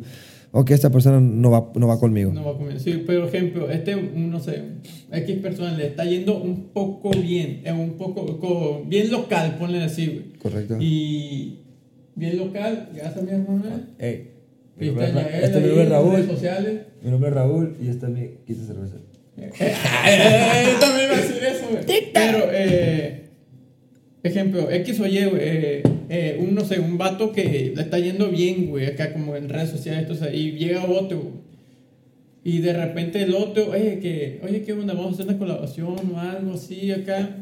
[0.51, 2.31] ok, esta persona no va, no va conmigo.
[2.31, 2.79] No va a comer.
[2.79, 4.61] Sí, pero ejemplo, este, no sé,
[5.11, 9.81] X persona le está yendo un poco bien, es un poco, co- bien local, ponle
[9.83, 10.33] así, güey.
[10.39, 10.77] Correcto.
[10.79, 11.61] Y
[12.13, 13.63] bien local, gracias a mi hermano.
[13.97, 14.29] Ey,
[14.79, 16.27] mi Cristian nombre es Ra- Yael, este es mi nombre es Raúl.
[16.27, 16.79] sociales.
[17.03, 18.97] Mi nombre es Raúl y esta es mi quita cerveza.
[19.37, 21.83] También iba a decir eso, güey.
[22.13, 23.17] Pero, eh,
[24.27, 27.99] ejemplo, X o Y, güey, eh, eh, un, no sé, un vato que le está
[27.99, 31.47] yendo bien, güey, acá como en redes sociales, entonces, y llega otro, güey,
[32.43, 34.93] y de repente el otro, oye, que, oye, ¿qué onda?
[34.93, 37.37] Vamos a hacer una colaboración o algo así acá,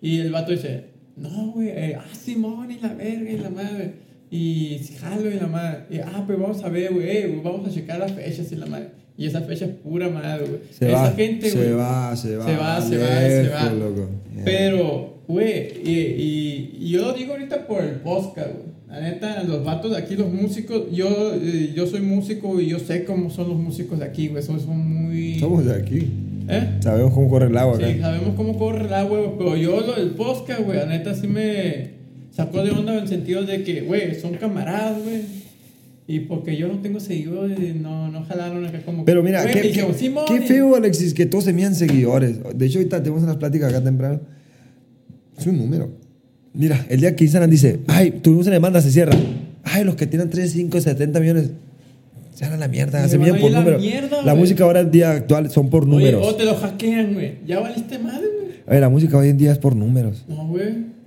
[0.00, 0.84] y el vato dice,
[1.16, 3.92] no, güey, eh, ah, Simón y la verga y la madre,
[4.30, 7.70] y jalo y la madre, y, ah, pues vamos a ver, güey, eh, vamos a
[7.70, 8.97] checar las fechas y la madre.
[9.18, 10.60] Y esa fecha es pura madre, güey.
[10.70, 12.46] Se Esa va, gente, se güey, va, se va.
[12.46, 13.72] se va, se va, se va.
[13.72, 14.08] loco.
[14.32, 14.44] Yeah.
[14.44, 18.68] Pero, güey, y, y- y yo lo digo ahorita por el podcast, güey.
[18.88, 22.78] La neta, los vatos de aquí, los músicos, yo, eh, yo soy músico y yo
[22.78, 24.42] sé cómo son los músicos de aquí, güey.
[24.42, 25.38] Son, son muy.
[25.40, 26.08] Somos de aquí.
[26.48, 26.78] ¿Eh?
[26.80, 27.92] Sabemos cómo corre el agua acá.
[27.92, 31.12] Sí, sabemos cómo corre el agua, güey, pero yo lo del podcast, güey, la neta
[31.14, 31.90] sí me
[32.30, 35.20] sacó de onda en el sentido de que, güey, son camaradas, güey.
[36.10, 39.04] Y porque yo no tengo seguidores, no, no jalaron acá como...
[39.04, 42.38] Pero mira, qué, feo, Alexis, que todos se mían seguidores.
[42.54, 44.18] De hecho, ahorita tenemos unas pláticas acá temprano.
[45.38, 45.90] Es un número.
[46.54, 49.12] Mira, el día que Instagram dice, ay, tuvimos una demanda, se cierra.
[49.64, 51.50] Ay, los que tienen 3, 5, 70 millones,
[52.34, 54.90] se van a la mierda, Se se miden a por a la música ahora en
[54.90, 56.26] día actual son por Oye, números.
[56.26, 57.34] o te lo hackean, güey.
[57.46, 58.52] Ya valiste madre, güey.
[58.66, 60.24] Oye, la música hoy en día es por números.
[60.26, 60.97] No, güey.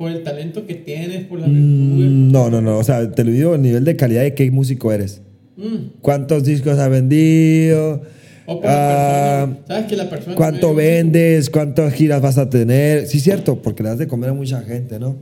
[0.00, 2.78] Por el talento que tienes, por la Mm, virtud, no, no, no.
[2.78, 5.20] O sea, te lo digo a nivel de calidad de qué músico eres.
[5.58, 5.98] Mm.
[6.00, 8.00] ¿Cuántos discos has vendido?
[8.46, 9.66] O por Ah, persona.
[9.68, 10.36] ¿Sabes que la persona...
[10.36, 11.50] ¿Cuánto vendes?
[11.50, 13.06] ¿Cuántas giras vas a tener?
[13.08, 15.18] Sí, cierto, porque le das de comer a mucha gente, ¿no?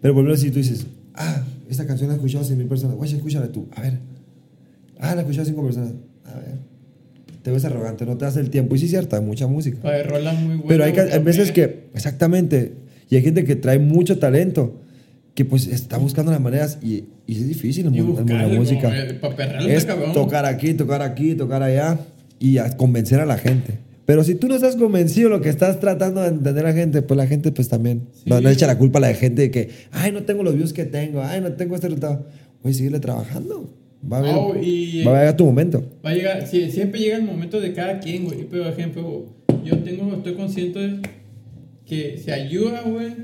[0.00, 2.96] Pero por ejemplo, si tú dices, ah, esta canción la han escuchado 100 mil personas,
[2.96, 4.00] güey, escúchala tú, a ver.
[4.98, 5.92] Ah, la han escuchado 5 personas,
[6.24, 6.56] a ver.
[7.42, 8.74] Te ves arrogante, no te das el tiempo.
[8.74, 9.78] Y sí, cierto, hay mucha música.
[9.88, 12.72] Oye, rolas muy buenas, Pero hay, que- hay veces que, exactamente,
[13.10, 14.80] y hay gente que trae mucho talento,
[15.34, 18.82] que pues está buscando las maneras y, y es difícil Y buscarle, la música.
[19.20, 20.12] como, eh, Es cabrón.
[20.12, 21.98] tocar aquí, tocar aquí, tocar allá
[22.38, 23.78] y a convencer a la gente.
[24.06, 26.74] Pero si tú no estás convencido de lo que estás tratando de entender a la
[26.74, 28.02] gente, pues la gente pues también.
[28.24, 30.72] No, no echa la culpa a la gente de que, ay, no tengo los views
[30.72, 32.26] que tengo, ay, no tengo este resultado.
[32.62, 33.68] Oye, síguele trabajando.
[34.10, 35.84] Va a haber, Oh, y- va a llegar tu momento.
[36.04, 38.46] Va a llegar, sí, siempre llega el momento de cada quien, güey.
[38.48, 39.24] Pero, por ejemplo,
[39.64, 41.00] yo tengo, estoy consciente de
[41.86, 43.14] que se ayuda, güey.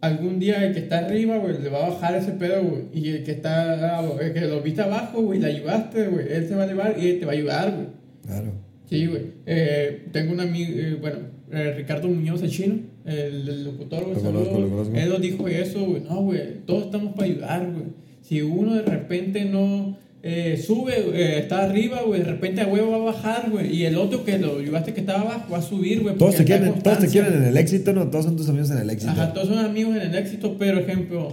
[0.00, 2.82] Algún día el que está arriba, güey, le va a bajar ese pedo, güey.
[2.92, 6.26] Y el que está, el que lo viste abajo, güey, le ayudaste, güey.
[6.30, 7.86] Él se va a elevar y él te va a ayudar, güey.
[8.26, 8.52] Claro.
[8.88, 9.22] Sí, güey.
[9.46, 11.18] Eh, tengo un amigo, eh, bueno,
[11.50, 15.02] eh, Ricardo Muñoz, el chino, el, el locutor, güey.
[15.02, 16.02] Él nos dijo eso, güey.
[16.02, 17.86] No, güey, todos estamos para ayudar, güey.
[18.20, 19.96] Si uno de repente no
[20.28, 23.72] eh, sube, eh, está arriba, güey, de repente a huevo va a bajar, güey.
[23.72, 26.16] Y el otro que lo ayudaste que estaba abajo va a subir, güey.
[26.16, 28.10] Todos te, quieren, todos te quieren en el éxito, ¿no?
[28.10, 29.12] Todos son tus amigos en el éxito.
[29.12, 31.28] Ajá, todos son amigos en el éxito, pero ejemplo,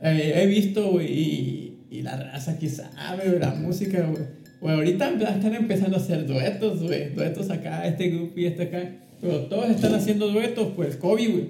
[0.00, 4.22] eh, he visto, güey, y, y la raza aquí sabe, güey, la música, güey.
[4.62, 8.92] Güey, ahorita están empezando a hacer duetos, güey, duetos acá, este grupo y este acá.
[9.20, 11.48] Pero todos están haciendo duetos el COVID, güey.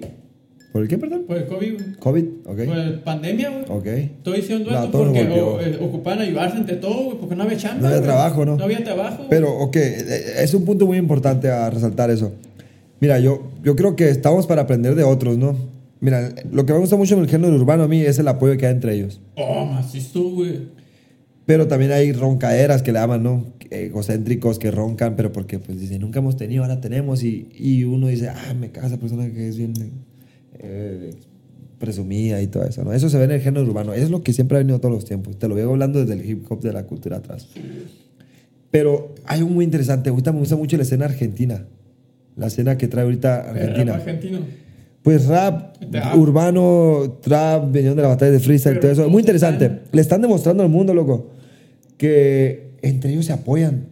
[0.77, 1.23] ¿Por el qué, perdón?
[1.25, 1.95] Por el COVID, güey.
[1.99, 2.55] COVID, ok.
[2.67, 3.63] Por la pandemia, güey.
[3.63, 3.85] Ok.
[4.23, 7.81] No, duetos todos porque o- eh, ocupaban ayudarse entre todos, güey, porque no había chamba.
[7.81, 8.07] No había güey.
[8.07, 8.57] trabajo, ¿no?
[8.57, 9.25] No había trabajo.
[9.27, 12.31] Pero, ok, eh, es un punto muy importante a resaltar eso.
[12.99, 15.55] Mira, yo, yo creo que estamos para aprender de otros, ¿no?
[15.99, 18.55] Mira, lo que me gusta mucho en el género urbano a mí es el apoyo
[18.55, 19.19] que hay entre ellos.
[19.35, 20.59] Oh, macizo, güey.
[21.47, 23.45] Pero también hay roncaderas que le llaman, ¿no?
[23.71, 27.23] Egocéntricos que roncan, pero porque pues dicen, nunca hemos tenido, ahora tenemos.
[27.23, 29.73] Y, y uno dice, ah, me caga esa persona que es bien
[30.59, 31.11] eh,
[31.79, 32.93] presumida y todo eso, ¿no?
[32.93, 33.93] Eso se ve en el género urbano.
[33.93, 35.37] Es lo que siempre ha venido todos los tiempos.
[35.37, 37.47] Te lo veo hablando desde el hip hop de la cultura atrás.
[38.71, 40.09] Pero hay un muy interesante.
[40.09, 41.65] Ahorita me gusta mucho la escena argentina.
[42.35, 43.93] La escena que trae ahorita El Argentina.
[43.93, 44.39] rap argentino.
[45.01, 46.17] Pues rap, Trap.
[46.17, 49.01] urbano, trap, veniendo de la batalla de freestyle, Pero todo eso.
[49.03, 49.65] ¿cómo Muy interesante.
[49.65, 49.81] están?
[49.91, 51.29] Le están demostrando al mundo, loco,
[51.97, 53.85] que entre ellos se apoyan.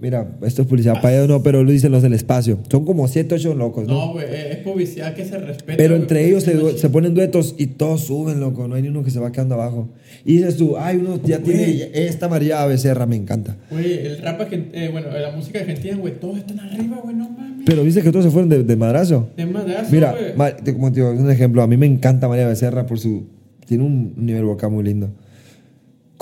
[0.00, 2.58] Mira, esto es publicidad para ellos, no, pero lo dicen los del espacio.
[2.70, 3.94] Son como siete, ocho locos, ¿no?
[4.06, 5.76] No, güey, es publicidad que se respeta.
[5.76, 8.66] pero entre ellos se, es se ponen duetos y todos suben, loco.
[8.68, 9.88] No hay ni uno que se va quedando abajo.
[10.24, 11.90] Y dices tú, ay, uno ya tiene Güey.
[11.94, 13.56] esta María Becerra, me encanta.
[13.70, 17.62] Güey, el rap argentino, bueno, la música argentina, güey, todos están arriba, güey, no mames.
[17.64, 19.30] Pero viste que todos se fueron de, de madrazo.
[19.36, 20.14] De madrazo, Mira.
[20.36, 21.62] Ma- te- como te digo, un ejemplo.
[21.62, 23.24] A mí me encanta María Becerra por su.
[23.66, 25.10] Tiene un nivel vocal muy lindo.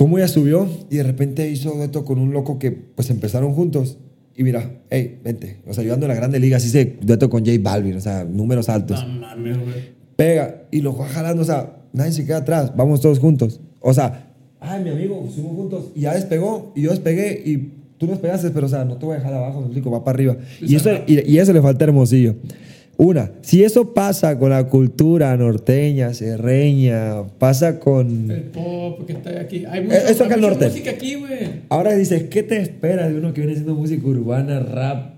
[0.03, 3.99] Cómo ella subió y de repente hizo dueto con un loco que pues empezaron juntos.
[4.37, 5.59] Y mira, hey, vente.
[5.65, 8.25] O sea, ayudando a la grande liga, así se dueto con J Balvin, o sea,
[8.25, 9.01] números altos.
[9.07, 9.75] No mames, güey.
[10.17, 13.61] Pega y lo va jalando, o sea, nadie se queda atrás, vamos todos juntos.
[13.79, 17.59] O sea, ay, mi amigo, subimos juntos y ya despegó y yo despegué y
[17.97, 20.03] tú no despegaste, pero o sea, no te voy a dejar abajo, me explico, va
[20.03, 20.37] para arriba.
[20.61, 22.35] Y eso, y, y eso le falta a Hermosillo.
[23.05, 28.31] Una, si eso pasa con la cultura norteña, serreña, pasa con...
[28.31, 29.65] El pop que está aquí.
[29.65, 30.67] Hay Eh, mucha, eso acá hay mucha norte.
[30.69, 31.39] música aquí, güey.
[31.69, 35.15] Ahora dices, ¿qué te espera de uno que viene haciendo música urbana, rap?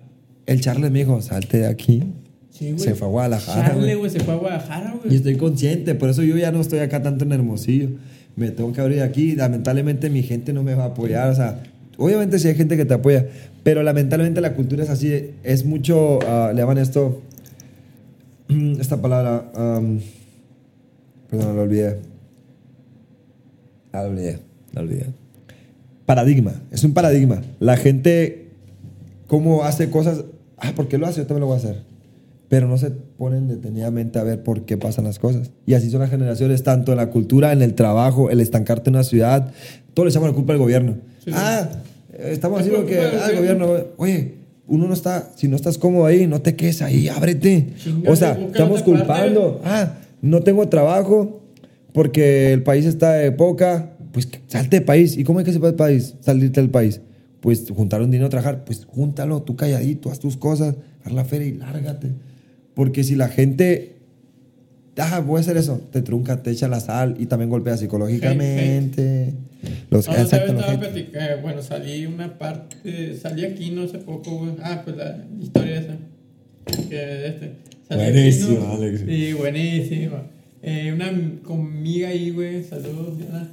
[0.46, 2.02] El Charles me dijo, salte de aquí.
[2.50, 2.78] Sí, güey.
[2.78, 4.10] Se fue a Guadalajara, Charle, güey.
[4.10, 5.16] se fue a Guadalajara, Y güey.
[5.16, 7.88] estoy consciente, por eso yo ya no estoy acá tanto en Hermosillo.
[8.36, 9.34] Me tengo que abrir aquí.
[9.34, 11.28] Lamentablemente mi gente no me va a apoyar.
[11.30, 11.62] O sea,
[11.98, 13.26] obviamente sí hay gente que te apoya,
[13.62, 15.32] pero lamentablemente la cultura es así.
[15.42, 17.20] Es mucho, ah, le llaman esto,
[18.80, 20.00] esta palabra, am,
[21.30, 21.98] perdón, la olvidé.
[23.92, 24.38] La olvidé,
[24.72, 25.06] la olvidé.
[26.06, 27.40] Paradigma, es un paradigma.
[27.60, 28.50] La gente,
[29.26, 30.24] cómo hace cosas,
[30.58, 31.20] ah, ¿por qué lo hace?
[31.20, 31.82] Yo también lo voy a hacer.
[32.48, 35.50] pero no se ponen detenidamente a ver por qué pasan las cosas.
[35.66, 38.96] Y así son las generaciones, tanto en la cultura, en el trabajo, el estancarte en
[38.96, 39.50] una ciudad,
[39.94, 40.96] todo le echamos la culpa al gobierno.
[41.24, 41.30] Sí.
[41.34, 41.68] Ah,
[42.18, 43.66] estamos Es haciendo que, ah, el gobierno,
[43.96, 44.34] oye,
[44.66, 47.68] uno no está, si no estás cómodo ahí, no te quedes ahí, ábrete.
[47.76, 51.42] Chingate, o sea, estamos culpando, ah, no tengo trabajo
[51.92, 55.16] porque el país está de poca, pues salte del país.
[55.16, 56.14] ¿Y cómo hay que se va del país?
[56.20, 57.00] Salirte del país.
[57.40, 61.46] Pues juntaron dinero a trabajar, pues júntalo, tú calladito, haz tus cosas, haz la feria
[61.46, 62.12] y lárgate.
[62.74, 63.96] Porque si la gente,
[64.98, 69.34] ah, voy a hacer eso, te trunca, te echa la sal y también golpea psicológicamente.
[69.90, 74.38] Los exacto, te los estaba platicando, bueno, salí una parte, salí aquí no hace poco,
[74.38, 74.52] güey.
[74.62, 75.96] Ah, pues la historia esa.
[76.88, 77.52] Que este.
[77.88, 78.72] Salí aquí, Buenísimo, ¿no?
[78.74, 79.04] Alex.
[79.06, 80.16] Sí, buenísimo.
[80.62, 81.12] Eh, una
[81.42, 83.48] conmiga ahí, güey, saludos, Diana.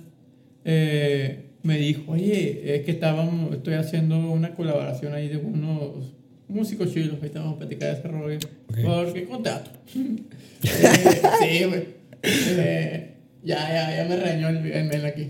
[0.63, 6.13] Eh, me dijo, oye, es que estábamos, estoy haciendo una colaboración ahí de unos
[6.51, 8.39] músicos chilos, ahí estamos a platicar de ese rollo.
[8.83, 9.71] Porque contrato.
[10.63, 11.83] Eh, sí, güey.
[12.23, 13.13] Eh,
[13.43, 15.29] ya, ya, ya me regañó el, el aquí.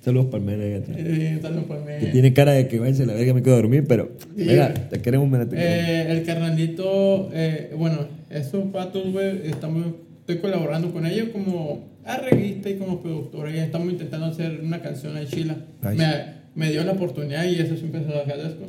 [0.00, 0.96] Saludos para el men ahí atrás.
[1.00, 1.92] Eh, saludos mí.
[1.98, 4.44] Que tiene cara de que a la verga, me quedo a dormir, pero Sí.
[4.44, 5.88] mira, te queremos, mira, te queremos.
[5.88, 9.86] Eh, el carnalito, eh, bueno, esos patos, güey, estamos,
[10.20, 13.50] estoy colaborando con ellos como arreglista y como productora.
[13.50, 15.56] Y estamos intentando hacer una canción Chila.
[15.82, 15.96] Nice.
[15.96, 16.24] Me,
[16.54, 18.64] me dio la oportunidad y eso siempre se lo agradezco.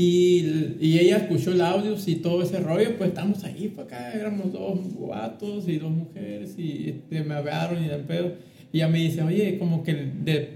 [0.00, 4.12] Y, y ella escuchó el audio y todo ese rollo, pues estamos ahí para acá,
[4.14, 8.34] éramos dos vatos y dos mujeres y este, me hablaron y del pedo.
[8.72, 10.50] Y ella me dice, oye, como que de,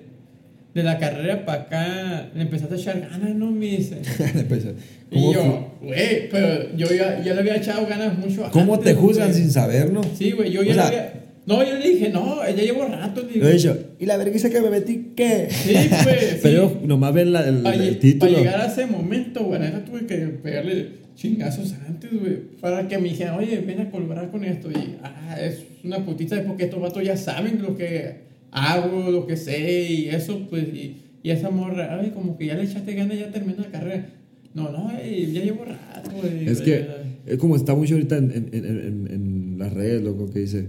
[0.72, 3.50] de la carrera para acá le empezaste a echar ganas, ¿no?
[3.50, 4.00] Me dice.
[5.10, 8.94] Y ¿Cómo, yo, güey, pero yo ya, ya le había echado ganas mucho ¿Cómo antes,
[8.94, 10.02] te juzgan sin saber, no?
[10.16, 11.11] Sí, güey, yo O ya sea, le había...
[11.44, 13.44] No, yo le dije, no, ya llevo rato, digo.
[13.44, 15.48] Lo he dicho, ¿y la vergüenza que me metí qué?
[15.50, 15.74] Sí,
[16.04, 16.86] pues, Pero sí.
[16.86, 18.30] nomás ven la- el, el título.
[18.32, 22.96] para llegar a ese momento, güey, neta tuve que pegarle chingazos antes, güey, para que
[22.98, 24.70] me dijeran, oye, ven a colaborar con esto.
[24.70, 29.26] Y, ah, es una putita, es porque estos vatos ya saben lo que hago, lo
[29.26, 32.94] que sé, y eso, pues, y, y esa morra, ay, como que ya le echaste
[32.94, 34.06] ganas, ya terminó la carrera.
[34.54, 36.46] No, no, ey, ya llevo rato, güey.
[36.48, 36.86] Es que
[37.26, 40.68] es como está mucho ahorita en, en, en- en las redes, loco, que dice,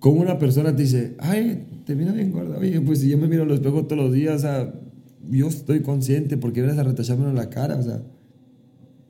[0.00, 3.28] como una persona te dice, ay, te mira bien gorda, oye, pues si yo me
[3.28, 4.74] miro al espejo todos los días, o sea,
[5.30, 8.02] yo estoy consciente, porque vienes a retacharme en la cara, o sea,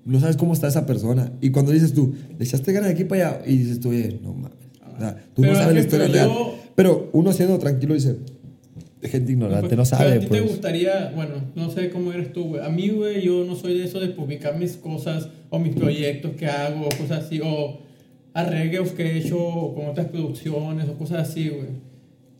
[0.04, 1.32] no sabes cómo está esa persona.
[1.40, 4.18] Y cuando dices tú, le echaste ganas de aquí para allá, y dices tú, oye,
[4.22, 4.58] no mames,
[4.96, 6.28] o sea, tú Pero no sabes la historia real.
[6.28, 8.16] yo- Pero uno siendo tranquilo dice,
[9.02, 10.42] gente ignorante, no sabe, a ti pues.
[10.42, 12.62] te gustaría, bueno, no sé cómo eres tú, güey.
[12.64, 16.32] A mí, güey, yo no soy de eso de publicar mis cosas o mis proyectos
[16.32, 17.78] que hago o cosas así, o
[18.34, 21.68] arreglos que he hecho con otras producciones o cosas así, güey.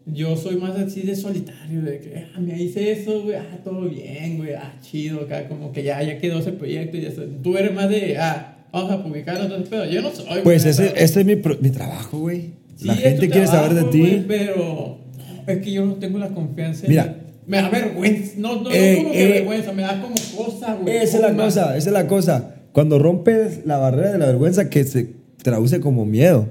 [0.07, 3.83] Yo soy más así de solitario, de que, ah, me hice eso, güey, ah, todo
[3.83, 7.23] bien, güey, ah, chido, acá, como que ya, ya quedó ese proyecto y eso.
[7.43, 10.65] Tú eres más de, ah, vamos a publicarlo, entonces, pero yo no soy, güey, Pues
[10.65, 11.01] ese, neta.
[11.01, 12.51] ese es mi, pro- mi trabajo, güey.
[12.77, 14.01] Sí, la gente quiere saber de trabajo, ti.
[14.01, 14.99] güey, pero
[15.47, 16.87] es que yo no tengo la confianza.
[16.87, 17.17] en- Mira.
[17.47, 18.33] Me da vergüenza.
[18.39, 20.97] No, no, Eh, no como que eh, vergüenza, me da como cosa, güey.
[20.97, 22.55] Esa es la cosa, esa es la cosa.
[22.73, 26.49] Cuando rompes la barrera de la vergüenza que se traduce como miedo,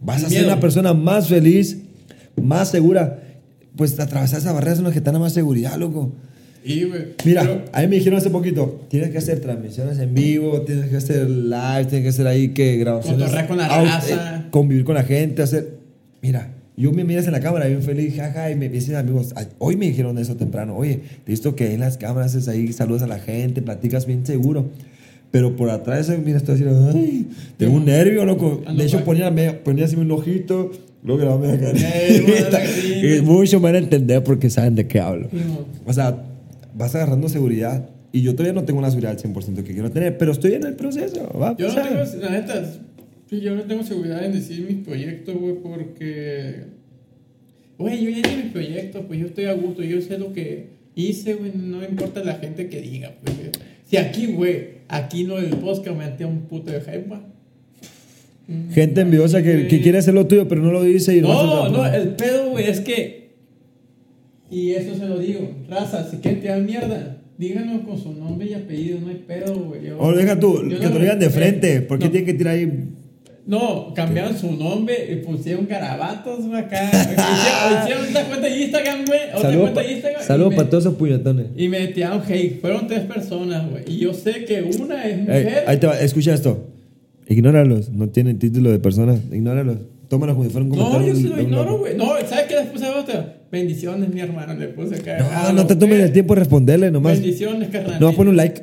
[0.00, 0.46] vas a ser Miedo.
[0.52, 1.78] una persona más feliz,
[2.40, 3.18] más segura.
[3.76, 6.12] Pues atravesar esa barrera es una que te da más seguridad, loco.
[6.64, 7.06] Y, güey.
[7.24, 10.90] Mira, pero- a mí me dijeron hace poquito, tienes que hacer transmisiones en vivo, tienes
[10.90, 13.30] que hacer live, tienes que hacer ahí que grabaciones.
[13.48, 14.36] Con la out- raza.
[14.36, 15.74] eh, convivir con la gente, hacer...
[16.20, 19.46] Mira, yo me miras en la cámara bien feliz, jaja, y me dicen amigos, "Ay,
[19.58, 23.02] hoy me dijeron eso temprano, oye, te visto que en las cámaras es ahí, saludas
[23.02, 24.66] a la gente, platicas bien seguro.
[25.32, 27.26] Pero por atrás, eh, mira, estoy haciendo, ay,
[27.56, 28.62] tengo un nervio, loco.
[28.76, 29.32] De hecho, ponía,
[29.64, 30.70] ponía así un ojito,
[31.02, 32.60] luego grababa media carita.
[33.02, 35.28] Y muchos me van a entender porque saben de qué hablo.
[35.86, 36.22] O sea,
[36.74, 37.88] vas agarrando seguridad.
[38.12, 40.66] Y yo todavía no tengo la seguridad al 100% que quiero tener, pero estoy en
[40.66, 41.26] el proceso.
[41.38, 42.62] Va Yo no tengo, la neta,
[43.30, 46.64] yo no tengo seguridad en decir mis proyectos, güey, porque.
[47.78, 50.66] Güey, yo ya hice mis proyectos, pues yo estoy a gusto, yo sé lo que
[50.94, 53.34] hice, güey, no importa la gente que diga, pues.
[53.34, 53.71] güey.
[53.92, 57.20] Si aquí, güey, aquí no el podcast me metía un puto de hype, güey.
[58.72, 61.84] Gente envidiosa que, que quiere hacer lo tuyo, pero no lo dice y No, no,
[61.86, 63.32] el pedo, güey, es que.
[64.50, 68.54] Y eso se lo digo, raza, si quieren tirar mierda, díganos con su nombre y
[68.54, 69.90] apellido, no hay pedo, güey.
[69.98, 71.82] O deja tú, yo que no- te lo digan de frente.
[71.82, 72.88] ¿Por qué no, tienen que tirar ahí?
[73.44, 76.84] No, cambiaron su nombre y pusieron garabatos acá.
[77.84, 79.20] hicieron, una cuenta de Instagram, güey.
[79.34, 80.22] Otra Saludos cuenta de Instagram.
[80.22, 81.46] y saludo me- para todos esos puñetones.
[81.56, 82.60] Y me tiraron hate.
[82.60, 83.82] Fueron tres personas, güey.
[83.88, 85.64] Y yo sé que una es Ey, mujer.
[85.66, 86.68] ahí te va, escucha esto.
[87.26, 89.16] Ignóralos, no tienen título de persona.
[89.32, 89.76] Ignóralos.
[90.08, 91.96] Tómalos como si fuera un no, yo sí de lo ignoro, güey.
[91.96, 92.56] No, ¿sabes qué?
[92.56, 93.36] Después de otra.
[93.50, 94.54] Bendiciones, mi hermano.
[94.54, 95.18] Le puse acá.
[95.18, 97.14] No, Ah, no te tomes el tiempo de responderle nomás.
[97.14, 97.98] Bendiciones, carnal.
[97.98, 98.62] No, pon un like.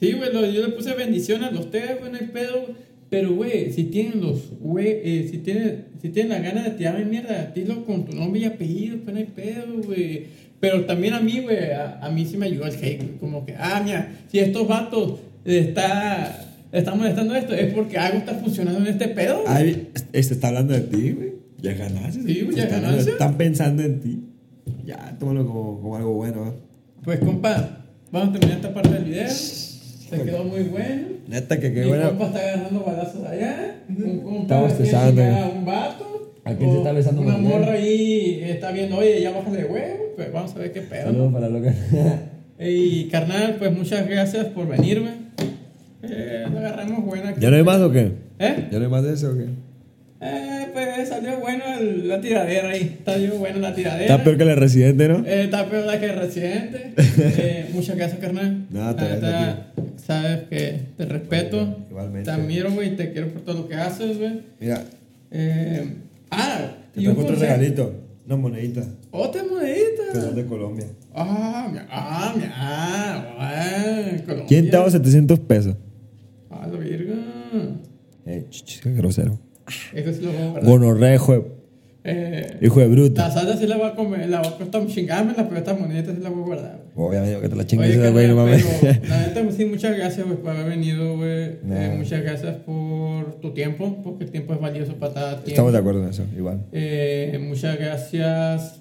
[0.00, 2.52] Sí, güey, yo le puse bendiciones a los tres, güey, no hay pedo.
[2.62, 2.87] güey.
[3.10, 7.04] Pero, güey, si tienen los, güey, eh, si tienen, si tienen la gana de tirarme
[7.06, 10.26] mierda, dilo con tu nombre y apellido, pues no hay pedo, güey.
[10.60, 13.18] Pero también a mí, güey, a, a mí sí me ayudó el hate, güey.
[13.18, 18.34] Como que, ah, mira, si estos vatos está, están molestando esto, es porque algo está
[18.34, 19.42] funcionando en este pedo.
[19.46, 21.32] Ay, este está hablando de ti, güey.
[21.62, 22.22] Ya ganaste.
[22.22, 23.10] Sí, güey, ya Están- ganaste.
[23.12, 24.20] Están pensando en ti.
[24.84, 26.52] Ya, tómalo como, como algo bueno, ¿eh?
[27.04, 29.28] Pues, compa, vamos a terminar esta parte del video.
[29.30, 31.17] Se quedó muy bueno.
[31.28, 33.76] Neta, que qué Mi compa está agarrando balazos allá.
[33.86, 36.32] Un compa Estamos a un vato.
[36.42, 37.48] ¿A quién se o está besando Una bien?
[37.48, 40.04] morra ahí está viendo, oye, ya bájale de huevo.
[40.16, 41.02] Pues vamos a ver qué pedo.
[41.04, 41.32] Saludos ¿no?
[41.32, 41.74] para loca.
[42.60, 45.10] Y carnal, pues muchas gracias por venirme.
[46.02, 47.32] Eh, lo agarramos buena.
[47.38, 48.14] ¿Ya no hay más o qué?
[48.40, 48.68] ¿Eh?
[48.72, 49.44] ¿Ya no hay más de eso o qué?
[50.20, 50.57] Eh,
[51.06, 52.98] salió bueno el- la tiradera ahí.
[53.04, 54.04] Salió bueno la tiradera.
[54.14, 55.18] Está peor que la residente, ¿no?
[55.26, 56.92] Eh, está peor la que Residente.
[57.18, 58.66] Eh, muchas gracias, carnal.
[58.70, 59.72] No, te La ves, neta,
[60.06, 61.78] Sabes que te respeto.
[61.90, 62.24] Igualmente.
[62.24, 62.96] Te admiro, güey.
[62.96, 64.40] Te quiero por todo lo que haces, güey.
[64.60, 64.84] Mira,
[65.30, 65.84] Eh,
[66.30, 67.94] ah, te traigo otro regalito.
[68.26, 68.82] Una monedita.
[69.10, 70.30] Otra Que son monedita.
[70.32, 70.86] de Colombia.
[71.14, 74.46] Ah, mira, ah, mira, ah, bueno, Colombia.
[74.48, 75.74] ¿Quién te daba 700 pesos?
[76.50, 77.14] Ah, la virga.
[78.26, 78.44] Eh,
[78.82, 79.38] qué grosero.
[79.94, 80.64] Eso sí lo a guardar.
[80.64, 81.58] Gonorrea, hijo de,
[82.04, 83.28] Eh, hijo de bruta.
[83.28, 86.14] la salsa sí la voy a comer, la voy a costar chingármela, pero esta monedita
[86.14, 86.78] sí la voy a guardar.
[86.96, 88.64] Obviamente que te la chingues ese güey, no mames.
[88.80, 91.28] pero la neta, pues, sí, muchas gracias, güey, por haber venido, güey.
[91.30, 91.94] Eh, Nah.
[91.96, 95.48] muchas gracias por tu tiempo, porque el tiempo es valioso para cada tiempo.
[95.50, 96.60] Estamos de acuerdo en eso, igual.
[96.72, 98.80] Eh, muchas gracias,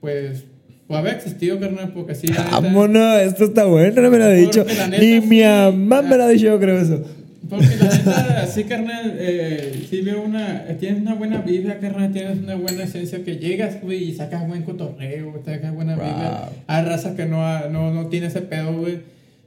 [0.00, 0.44] pues,
[0.86, 4.24] por haber existido, carnal, porque sí, la neta- Vámonos, esto está bueno, no me lo
[4.24, 4.60] ha dicho.
[4.64, 7.02] Porque la neta Ni sí- mi mamá me lo ha dicho, yo creo eso.
[7.48, 10.64] Porque la neta, sí, carnal, eh, sí veo una.
[10.80, 14.62] Tienes una buena vibra, carnal, tienes una buena esencia que llegas, güey, y sacas buen
[14.62, 16.04] cotorreo, sacas buena Wow.
[16.04, 16.50] vibra.
[16.66, 18.98] Hay raza que no, no, no tiene ese pedo, güey.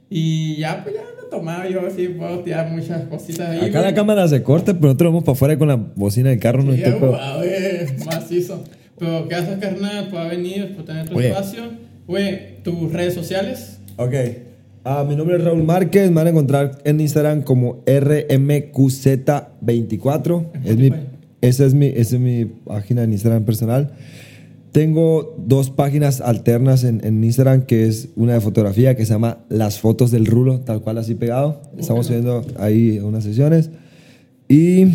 [0.08, 3.58] Y ya, pues ya me tomaba yo así, puedo tirar muchas cositas ahí.
[3.68, 3.94] Acá la güey.
[3.94, 6.62] cámara se corta, pero nosotros vamos para afuera con la bocina del carro.
[6.62, 7.08] No Sí, Este pedo.
[7.10, 8.64] guau, güey, macizo.
[8.98, 11.28] Pero gracias, carnal, por haber venido, por tener tu Oye.
[11.28, 11.62] espacio.
[12.06, 13.78] Güey, tus redes sociales.
[13.96, 14.14] Ok.
[14.84, 16.10] Ah, mi nombre es Raúl Márquez.
[16.10, 20.46] Me van a encontrar en Instagram como RMQZ24.
[20.64, 20.90] Es mi,
[21.40, 23.92] esa, es mi, esa es mi página en Instagram personal.
[24.72, 29.38] Tengo dos páginas alternas en, en Instagram, que es una de fotografía que se llama
[29.48, 31.62] Las Fotos del Rulo, tal cual así pegado.
[31.78, 33.70] Estamos subiendo ahí unas sesiones.
[34.48, 34.86] Y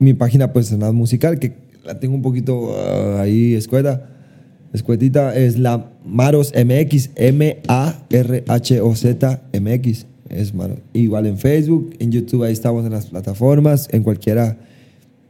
[0.00, 1.52] mi página más musical, que
[1.84, 4.13] la tengo un poquito ah, ahí escueta.
[4.74, 8.42] Escuetita es la Maros MX, M-A-R-H-O-Z
[9.52, 10.06] MX.
[10.28, 10.78] Es Maros.
[10.92, 14.58] Igual en Facebook, en YouTube, ahí estamos en las plataformas, en cualquiera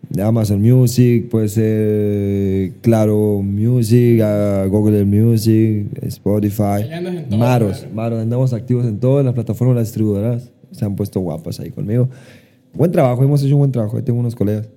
[0.09, 4.23] de Amazon Music, puede ser Claro Music,
[4.71, 6.87] Google Music, Spotify.
[7.29, 7.87] Todo, Maros.
[7.93, 12.09] Maros, andamos activos en todas las plataformas, las distribuidoras se han puesto guapas ahí conmigo.
[12.73, 14.71] Buen trabajo, hemos hecho un buen trabajo, ahí tengo unos colegas.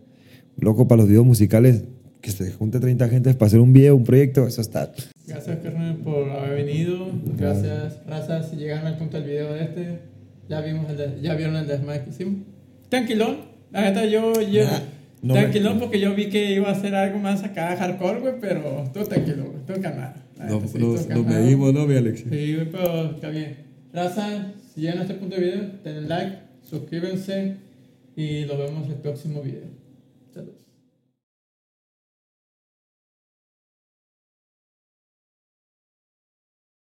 [0.60, 1.86] Loco para los videos musicales,
[2.22, 4.92] que se junte 30 gente para hacer un video, un proyecto, eso está.
[5.26, 7.10] Gracias, carnal, por haber venido.
[7.38, 10.00] Gracias, raza, si llegaron al punto del video de este.
[10.50, 12.36] Ya, vimos el ya vieron el desmadre que hicimos.
[12.90, 13.38] Tranquilón.
[13.72, 14.34] La neta, yo...
[14.42, 14.80] yo Nah,
[15.22, 18.34] no me- tranquilón porque yo vi que iba a ser algo más acá hardcore, güey,
[18.40, 19.66] pero tú tranquilo, güey.
[19.66, 20.14] Tú calmado.
[20.38, 21.74] Neta, sí, tú calmado.
[21.74, 22.20] ¿no, mi Alex?
[22.30, 23.58] Sí, güey, pero está bien.
[23.92, 27.56] Raza, si llegan a este punto de video, denle like, suscríbanse
[28.16, 29.64] y nos vemos en el próximo video.
[30.34, 30.67] Saludos.